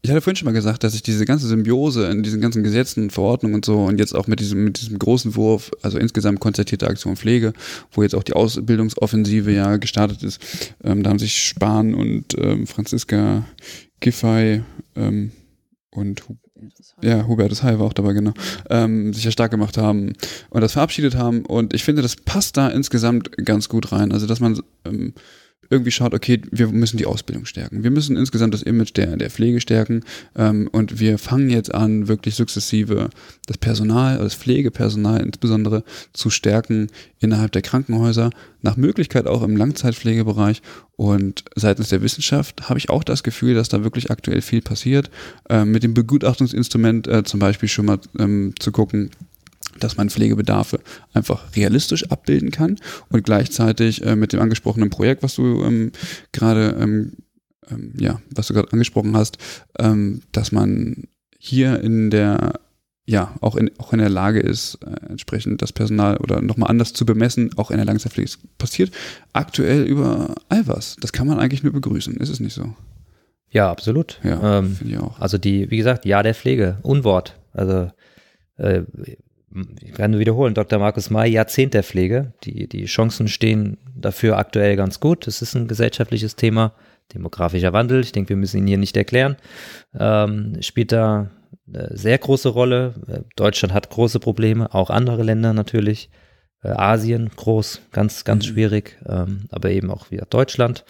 [0.01, 3.11] ich hatte vorhin schon mal gesagt, dass ich diese ganze Symbiose in diesen ganzen Gesetzen,
[3.11, 6.87] Verordnungen und so und jetzt auch mit diesem, mit diesem großen Wurf, also insgesamt konzertierte
[6.87, 7.53] Aktion Pflege,
[7.91, 10.41] wo jetzt auch die Ausbildungsoffensive ja gestartet ist,
[10.85, 13.45] ähm, da haben sich Spahn und ähm, Franziska
[14.01, 14.63] Giffey
[14.95, 15.33] ähm,
[15.91, 16.23] und
[17.03, 18.33] ja, Hubertus Heil war auch dabei, genau,
[18.71, 20.13] ähm, sich ja stark gemacht haben
[20.51, 21.45] und das verabschiedet haben.
[21.45, 24.13] Und ich finde, das passt da insgesamt ganz gut rein.
[24.13, 25.15] Also, dass man ähm,
[25.71, 27.83] irgendwie schaut, okay, wir müssen die Ausbildung stärken.
[27.83, 30.03] Wir müssen insgesamt das Image der, der Pflege stärken
[30.37, 33.11] ähm, und wir fangen jetzt an, wirklich sukzessive
[33.47, 36.89] das Personal, das Pflegepersonal insbesondere zu stärken
[37.21, 38.31] innerhalb der Krankenhäuser,
[38.63, 40.63] nach Möglichkeit auch im Langzeitpflegebereich
[40.97, 45.11] und seitens der Wissenschaft habe ich auch das Gefühl, dass da wirklich aktuell viel passiert.
[45.49, 49.11] Ähm, mit dem Begutachtungsinstrument äh, zum Beispiel schon mal ähm, zu gucken,
[49.79, 50.81] dass man Pflegebedarfe
[51.13, 52.77] einfach realistisch abbilden kann
[53.09, 55.93] und gleichzeitig äh, mit dem angesprochenen Projekt, was du ähm,
[56.33, 57.13] gerade ähm,
[57.71, 59.39] ähm, ja, was du gerade angesprochen hast,
[59.79, 61.05] ähm, dass man
[61.39, 62.55] hier in der
[63.09, 66.93] ja, auch in, auch in der Lage ist, äh, entsprechend das Personal oder nochmal anders
[66.93, 68.29] zu bemessen, auch in der Langzeitpflege.
[68.29, 68.91] Es passiert
[69.33, 70.97] aktuell überall was.
[71.01, 72.75] Das kann man eigentlich nur begrüßen, ist es nicht so?
[73.51, 74.21] Ja, absolut.
[74.23, 75.19] Ja, ähm, finde ich auch.
[75.21, 77.39] Also die, wie gesagt, Ja der Pflege, Unwort.
[77.55, 77.91] Also
[78.59, 78.83] äh,
[79.83, 80.79] ich kann nur wiederholen, Dr.
[80.79, 82.33] Markus May, Jahrzehnt der Pflege.
[82.45, 85.27] Die, die Chancen stehen dafür aktuell ganz gut.
[85.27, 86.73] Es ist ein gesellschaftliches Thema,
[87.15, 88.01] demografischer Wandel.
[88.01, 89.37] Ich denke, wir müssen ihn hier nicht erklären.
[89.99, 91.31] Ähm, spielt da
[91.67, 93.25] eine sehr große Rolle.
[93.37, 96.11] Deutschland hat große Probleme, auch andere Länder natürlich.
[96.63, 98.53] Äh, Asien groß, ganz, ganz mhm.
[98.53, 100.85] schwierig, ähm, aber eben auch wieder Deutschland.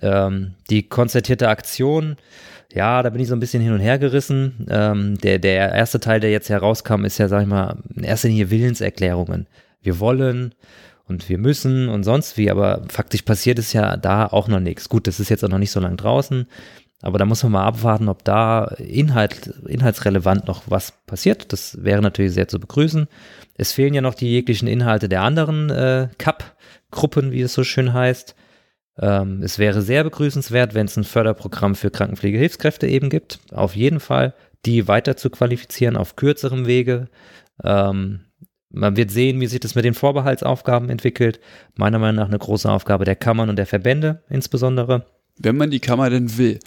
[0.00, 2.16] Ähm, die konzertierte Aktion,
[2.76, 4.66] ja, da bin ich so ein bisschen hin und her gerissen.
[4.68, 8.28] Ähm, der, der erste Teil, der jetzt herauskam, ist ja, sag ich mal, in erster
[8.28, 9.46] Linie Willenserklärungen.
[9.82, 10.54] Wir wollen
[11.08, 14.88] und wir müssen und sonst wie, aber faktisch passiert ist ja da auch noch nichts.
[14.88, 16.46] Gut, das ist jetzt auch noch nicht so lange draußen,
[17.00, 21.52] aber da muss man mal abwarten, ob da Inhalt, inhaltsrelevant noch was passiert.
[21.52, 23.06] Das wäre natürlich sehr zu begrüßen.
[23.54, 27.94] Es fehlen ja noch die jeglichen Inhalte der anderen äh, Cup-Gruppen, wie es so schön
[27.94, 28.34] heißt.
[28.98, 33.40] Ähm, es wäre sehr begrüßenswert, wenn es ein Förderprogramm für Krankenpflegehilfskräfte eben gibt.
[33.52, 37.08] Auf jeden Fall, die weiter zu qualifizieren auf kürzerem Wege.
[37.62, 38.20] Ähm,
[38.70, 41.40] man wird sehen, wie sich das mit den Vorbehaltsaufgaben entwickelt.
[41.76, 45.06] Meiner Meinung nach eine große Aufgabe der Kammern und der Verbände insbesondere.
[45.38, 46.58] Wenn man die Kammer denn will.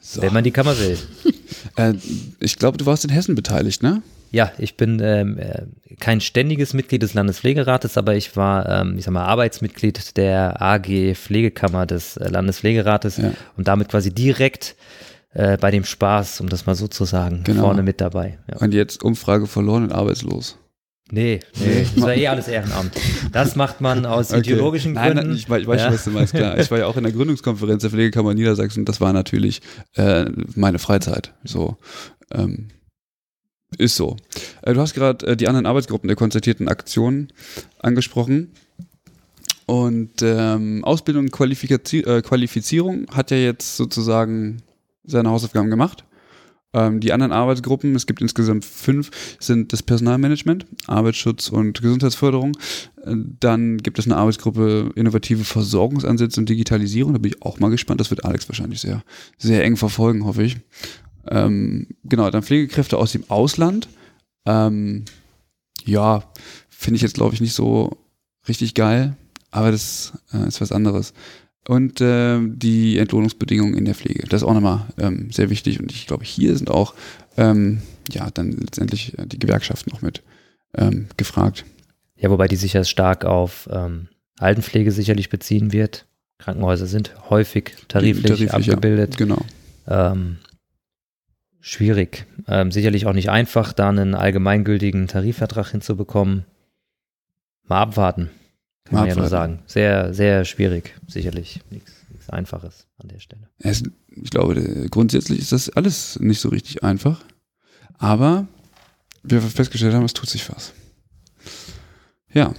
[0.00, 0.22] So.
[0.22, 0.98] Wenn man die Kammer will.
[1.76, 1.94] äh,
[2.40, 4.02] ich glaube, du warst in Hessen beteiligt, ne?
[4.30, 5.62] Ja, ich bin ähm, äh,
[5.98, 11.14] kein ständiges Mitglied des Landespflegerates, aber ich war, ähm, ich sag mal, Arbeitsmitglied der AG
[11.14, 13.32] Pflegekammer des äh, Landespflegerates ja.
[13.56, 14.76] und damit quasi direkt
[15.32, 17.62] äh, bei dem Spaß, um das mal so zu sagen, genau.
[17.62, 18.38] vorne mit dabei.
[18.48, 18.58] Ja.
[18.58, 20.58] Und jetzt Umfrage verloren und arbeitslos.
[21.12, 22.92] Nee, nee, das war eh alles Ehrenamt.
[23.32, 24.40] Das macht man aus okay.
[24.40, 25.14] ideologischen Gründen.
[25.14, 26.56] Nein, nein, ich, ich weiß schon, was du meinst, klar.
[26.58, 28.84] Ich war ja auch in der Gründungskonferenz der Pflegekammer Niedersachsen.
[28.84, 29.60] Das war natürlich
[29.96, 31.34] äh, meine Freizeit.
[31.42, 31.78] So,
[32.32, 32.68] ähm,
[33.78, 34.16] ist so.
[34.62, 37.32] Äh, du hast gerade äh, die anderen Arbeitsgruppen der konzertierten Aktionen
[37.78, 38.52] angesprochen.
[39.66, 44.62] Und ähm, Ausbildung und Qualifizi äh, Qualifizierung hat ja jetzt sozusagen
[45.04, 46.04] seine Hausaufgaben gemacht.
[46.72, 49.10] Ähm, die anderen Arbeitsgruppen, es gibt insgesamt fünf,
[49.40, 52.56] sind das Personalmanagement, Arbeitsschutz und Gesundheitsförderung.
[53.04, 57.12] Dann gibt es eine Arbeitsgruppe innovative Versorgungsansätze und Digitalisierung.
[57.12, 58.00] Da bin ich auch mal gespannt.
[58.00, 59.02] Das wird Alex wahrscheinlich sehr,
[59.38, 60.58] sehr eng verfolgen, hoffe ich.
[61.28, 63.88] Ähm, genau, dann Pflegekräfte aus dem Ausland.
[64.46, 65.04] Ähm,
[65.84, 66.24] ja,
[66.68, 67.98] finde ich jetzt, glaube ich, nicht so
[68.48, 69.16] richtig geil,
[69.50, 71.12] aber das äh, ist was anderes
[71.68, 74.26] und äh, die Entlohnungsbedingungen in der Pflege.
[74.28, 76.94] Das ist auch nochmal ähm, sehr wichtig und ich glaube, hier sind auch
[77.36, 80.22] ähm, ja dann letztendlich äh, die Gewerkschaften noch mit
[80.76, 81.64] ähm, gefragt.
[82.16, 86.06] Ja, wobei die sich ja stark auf ähm, Altenpflege sicherlich beziehen wird.
[86.38, 89.12] Krankenhäuser sind häufig tariflich, tariflich abgebildet.
[89.12, 89.44] Ja, genau.
[89.86, 90.38] Ähm,
[91.60, 92.26] schwierig.
[92.46, 96.44] Ähm, sicherlich auch nicht einfach, da einen allgemeingültigen Tarifvertrag hinzubekommen.
[97.64, 98.30] Mal abwarten.
[98.84, 99.60] Kann man ja nur sagen.
[99.66, 101.60] Sehr, sehr schwierig, sicherlich.
[101.70, 101.92] Nichts,
[102.28, 103.48] Einfaches an der Stelle.
[103.58, 107.24] Es, ich glaube, grundsätzlich ist das alles nicht so richtig einfach.
[107.98, 108.46] Aber
[109.22, 110.72] wir festgestellt haben, es tut sich was.
[112.32, 112.54] Ja.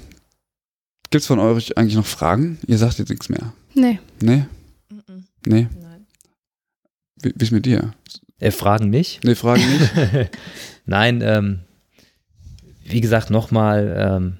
[1.09, 2.59] Gibt es von euch eigentlich noch Fragen?
[2.67, 3.53] Ihr sagt jetzt nichts mehr.
[3.73, 3.99] Nee.
[4.21, 4.45] Nee?
[4.89, 5.67] Mm Nee?
[5.81, 6.05] Nein.
[7.21, 7.93] Wie, wie ist mit dir?
[8.41, 9.23] Äh, fragen nicht?
[9.23, 10.29] Nee, fragen nicht.
[10.85, 11.59] Nein, ähm,
[12.83, 14.37] wie gesagt, nochmal, ähm,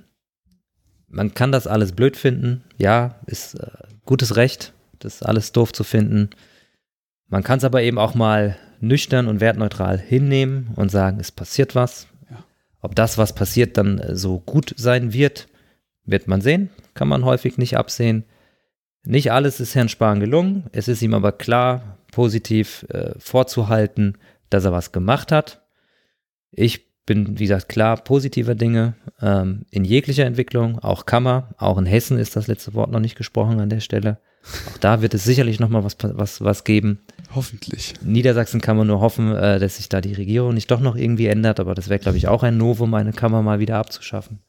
[1.08, 2.64] man kann das alles blöd finden.
[2.78, 3.68] Ja, ist äh,
[4.04, 6.32] gutes Recht, das alles doof zu finden.
[7.28, 11.76] Man kann es aber eben auch mal nüchtern und wertneutral hinnehmen und sagen, es passiert
[11.76, 12.08] was.
[12.32, 12.44] Ja.
[12.82, 15.48] Ob das, was passiert, dann äh, so gut sein wird,
[16.06, 16.72] wird man sehen.
[16.96, 18.26] Kann man häufig nicht absehen.
[19.04, 20.66] Nicht alles ist Herrn Spahn gelungen.
[20.72, 24.18] Es ist ihm aber klar positiv äh, vorzuhalten,
[24.50, 25.62] dass er was gemacht hat.
[26.52, 31.86] Ich bin, wie gesagt, klar positiver Dinge ähm, in jeglicher Entwicklung, auch Kammer, auch in
[31.86, 34.20] Hessen ist das letzte Wort noch nicht gesprochen an der Stelle.
[34.70, 37.00] Auch da wird es sicherlich nochmal was, was, was geben.
[37.34, 37.94] Hoffentlich.
[38.04, 41.28] Niedersachsen kann man nur hoffen, äh, dass sich da die Regierung nicht doch noch irgendwie
[41.28, 44.40] ändert, aber das wäre, glaube ich, auch ein Novum, eine Kammer mal wieder abzuschaffen.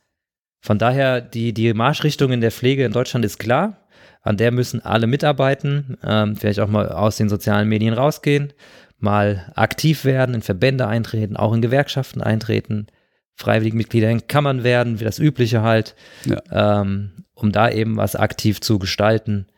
[0.61, 3.82] Von daher, die, die Marschrichtung in der Pflege in Deutschland ist klar.
[4.23, 8.53] An der müssen alle mitarbeiten, ähm, vielleicht auch mal aus den sozialen Medien rausgehen
[9.03, 12.87] mal aktiv werden, in Verbände eintreten, auch in Gewerkschaften eintreten,
[13.35, 16.81] freiwillige Mitglieder in Kammern werden, wie das Übliche halt, ja.
[16.81, 19.49] ähm, um da eben was aktiv zu gestalten.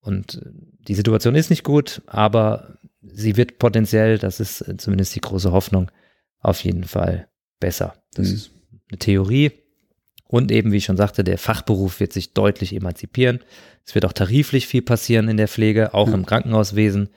[0.00, 0.50] Und äh,
[0.86, 5.50] die Situation ist nicht gut, aber sie wird potenziell, das ist äh, zumindest die große
[5.50, 5.90] Hoffnung,
[6.38, 7.26] auf jeden Fall
[7.58, 7.96] besser.
[8.14, 8.34] Das mhm.
[8.34, 8.50] ist
[8.90, 9.50] eine Theorie.
[10.34, 13.38] Und eben, wie ich schon sagte, der Fachberuf wird sich deutlich emanzipieren.
[13.86, 16.14] Es wird auch tariflich viel passieren in der Pflege, auch ja.
[16.14, 17.10] im Krankenhauswesen.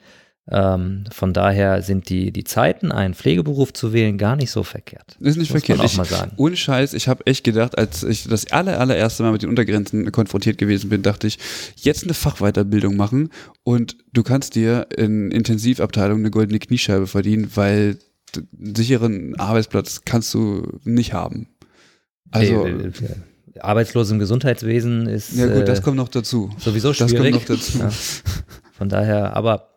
[0.48, 5.16] Ähm, von daher sind die, die Zeiten, einen Pflegeberuf zu wählen, gar nicht so verkehrt.
[5.18, 5.78] Ist nicht Muss verkehrt.
[5.78, 6.30] Man auch mal sagen.
[6.36, 10.12] ohne Scheiß, ich habe echt gedacht, als ich das aller, allererste Mal mit den Untergrenzen
[10.12, 11.40] konfrontiert gewesen bin, dachte ich,
[11.74, 13.30] jetzt eine Fachweiterbildung machen
[13.64, 17.98] und du kannst dir in Intensivabteilung eine goldene Kniescheibe verdienen, weil
[18.36, 21.48] einen sicheren Arbeitsplatz kannst du nicht haben.
[22.30, 22.66] Also.
[22.66, 22.92] Äh,
[23.60, 25.36] Arbeitslos im Gesundheitswesen ist.
[25.36, 26.50] Ja, gut, das äh, kommt noch dazu.
[26.58, 27.44] Sowieso schwierig.
[27.46, 27.78] Das kommt noch dazu.
[27.78, 27.90] Ja.
[28.72, 29.70] Von daher, aber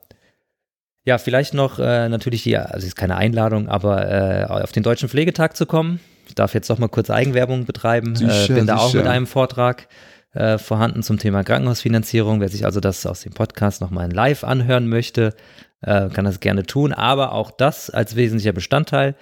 [1.04, 5.10] ja, vielleicht noch äh, natürlich die, also ist keine Einladung, aber äh, auf den Deutschen
[5.10, 6.00] Pflegetag zu kommen.
[6.28, 8.16] Ich darf jetzt doch mal kurz Eigenwerbung betreiben.
[8.16, 8.86] Sicher, äh, bin da sicher.
[8.86, 9.88] auch mit einem Vortrag.
[10.34, 12.40] äh, vorhanden zum Thema Krankenhausfinanzierung.
[12.40, 15.34] Wer sich also das aus dem Podcast nochmal in live anhören möchte,
[15.82, 16.94] äh, kann das gerne tun.
[16.94, 19.16] Aber auch das als wesentlicher Bestandteil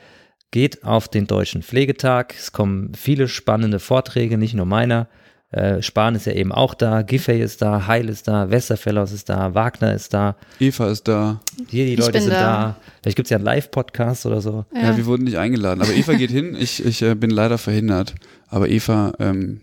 [0.52, 2.34] geht auf den Deutschen Pflegetag.
[2.38, 5.08] Es kommen viele spannende Vorträge, nicht nur meiner.
[5.52, 9.30] Äh, Spahn ist ja eben auch da, Giffey ist da, Heil ist da, Westerfellows ist
[9.30, 10.36] da, Wagner ist da.
[10.60, 11.40] Eva ist da.
[11.70, 12.40] Hier die Ich Leute bin sind da.
[12.40, 12.76] da.
[13.02, 14.66] Vielleicht gibt es ja einen Live-Podcast oder so.
[14.76, 14.96] Ja.
[14.96, 15.82] wir wurden nicht eingeladen.
[15.82, 16.56] Aber Eva geht hin.
[16.60, 18.14] Ich, ich äh, bin leider verhindert.
[18.48, 19.62] Aber Eva ähm,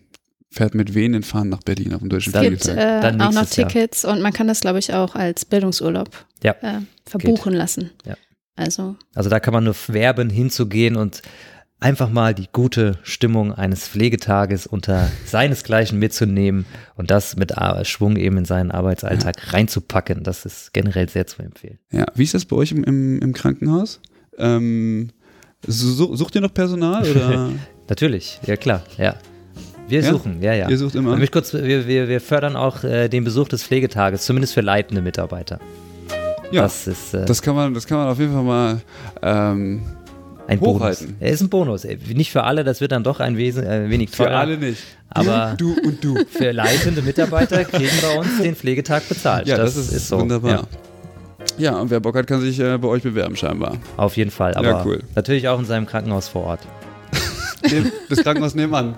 [0.51, 3.35] fährt mit Wehen Fahren nach Berlin auf dem Deutschen es gibt äh, Dann auch noch
[3.43, 3.69] nächstes Jahr.
[3.69, 6.09] Tickets und man kann das, glaube ich, auch als Bildungsurlaub
[6.43, 6.53] Ja.
[6.63, 7.91] äh, verbuchen lassen.
[8.05, 8.17] Ja.
[8.57, 11.23] Also Also da kann man nur werben, hinzugehen und
[11.79, 16.65] einfach mal die gute Stimmung eines Pflegetages unter seinesgleichen mitzunehmen
[16.95, 17.53] und das mit
[17.85, 20.23] Schwung eben in seinen Arbeitsalltag reinzupacken.
[20.23, 21.79] Das ist generell sehr zu empfehlen.
[21.93, 24.01] Ja, wie ist das bei euch im, im, im Krankenhaus?
[24.39, 25.11] Ähm,
[25.67, 27.51] su- sucht ihr noch Personal oder
[27.89, 29.15] Natürlich, ja klar, ja.
[29.89, 30.11] Wir Ja?
[30.11, 30.69] suchen, ja, ja.
[30.69, 31.25] ihr sucht immer?
[31.29, 35.61] Kurz, wir, wir, wir fördern auch äh, den Besuch des Pflegetages, zumindest für leitende Mitarbeiter.
[36.53, 38.81] Ja, das ist äh, Das kann man, das kann man auf jeden Fall mal.
[39.23, 39.83] Ähm,
[40.49, 40.77] ein Bonus.
[40.81, 41.17] hochhalten.
[41.19, 41.85] Er ist ein Bonus.
[41.85, 44.37] Äh, Nicht für alle, das wird dann doch ein Wesen, äh, wenig für teurer.
[44.39, 44.81] alle nicht.
[45.11, 46.15] Aber- du, und du.
[46.31, 49.47] Für leitende Mitarbeiter kriegen bei uns den Pflegetag bezahlt.
[49.49, 50.21] Ja, das, ist, so.
[50.21, 50.51] wunderbar.
[50.51, 51.77] Ja, Ja.
[51.81, 53.77] und wer Bock hat, kann sich äh, bei euch bewerben scheinbar.
[53.97, 54.55] auf jeden Fall.
[54.55, 55.03] Aber Ja, cool.
[55.15, 56.61] natürlich auch in seinem Krankenhaus vor Ort.
[58.09, 58.95] Das Krankenhaus nebenan.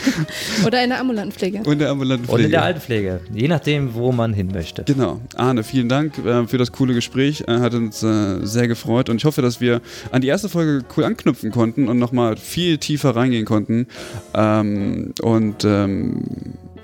[0.66, 1.62] oder in der ambulanten Pflege.
[1.64, 2.46] Und der ambulanten Und Pflege.
[2.46, 3.20] in der Altenpflege.
[3.32, 4.84] Je nachdem, wo man hin möchte.
[4.84, 5.20] Genau.
[5.36, 7.44] Arne, vielen Dank äh, für das coole Gespräch.
[7.46, 9.80] Äh, hat uns äh, sehr gefreut und ich hoffe, dass wir
[10.10, 13.86] an die erste Folge cool anknüpfen konnten und nochmal viel tiefer reingehen konnten.
[14.34, 16.22] Ähm, und ähm,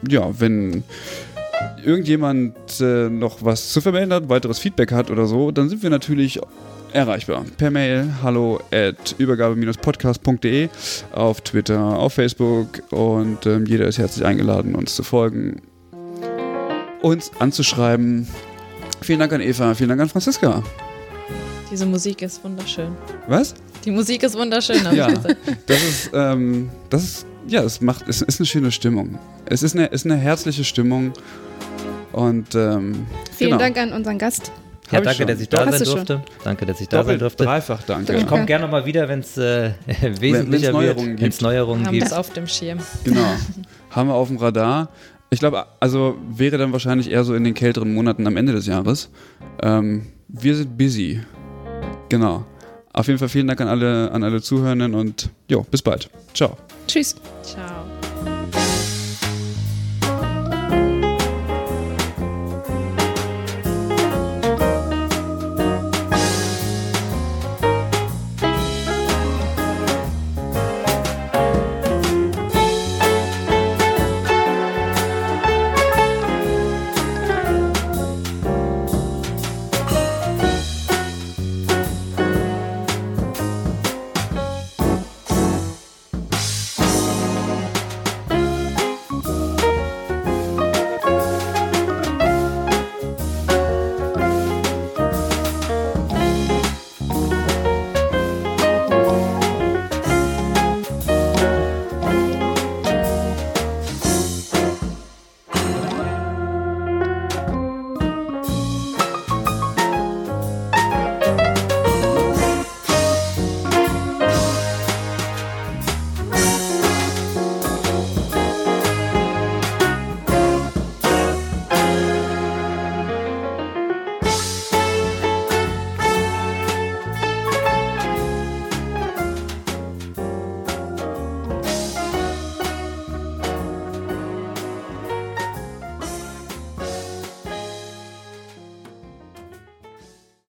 [0.09, 0.85] ja, wenn
[1.85, 5.91] irgendjemand äh, noch was zu vermelden hat, weiteres Feedback hat oder so, dann sind wir
[5.91, 6.41] natürlich
[6.93, 7.45] erreichbar.
[7.59, 10.69] Per Mail hallo at übergabe-podcast.de
[11.13, 15.63] auf Twitter, auf Facebook und ähm, jeder ist herzlich eingeladen, uns zu folgen,
[17.03, 18.27] uns anzuschreiben.
[19.03, 20.63] Vielen Dank an Eva, vielen Dank an Franziska.
[21.71, 22.89] Diese Musik ist wunderschön.
[23.27, 23.55] Was?
[23.85, 25.09] Die Musik ist wunderschön, Ja.
[25.67, 29.19] Das ist, ähm, das ist, ja, es macht, es ist eine schöne Stimmung.
[29.47, 31.13] Es ist eine, ist eine herzliche Stimmung
[32.13, 33.07] und ähm,
[33.37, 33.59] Vielen genau.
[33.59, 34.53] Dank an unseren Gast.
[34.91, 36.23] Ja, danke, dass ich da Hast sein durfte.
[36.45, 37.45] Danke, dass ich da sein durfte.
[37.45, 38.17] dreifach danke.
[38.17, 39.73] Ich komme gerne nochmal wieder, wenn es äh,
[40.21, 41.21] wesentlicher Neuerungen wird, gibt.
[41.23, 42.07] wenn es Neuerungen Haben gibt.
[42.07, 42.79] das auf dem Schirm.
[43.05, 43.21] Genau.
[43.91, 44.91] Haben wir auf dem Radar.
[45.31, 48.67] Ich glaube, also wäre dann wahrscheinlich eher so in den kälteren Monaten am Ende des
[48.67, 49.11] Jahres.
[49.61, 51.21] Ähm, wir sind busy.
[52.09, 52.45] Genau.
[52.93, 56.09] Auf jeden Fall vielen Dank an alle, an alle Zuhörenden und jo, bis bald.
[56.33, 56.57] Ciao.
[56.87, 57.15] Tschüss.
[57.43, 57.76] Ciao.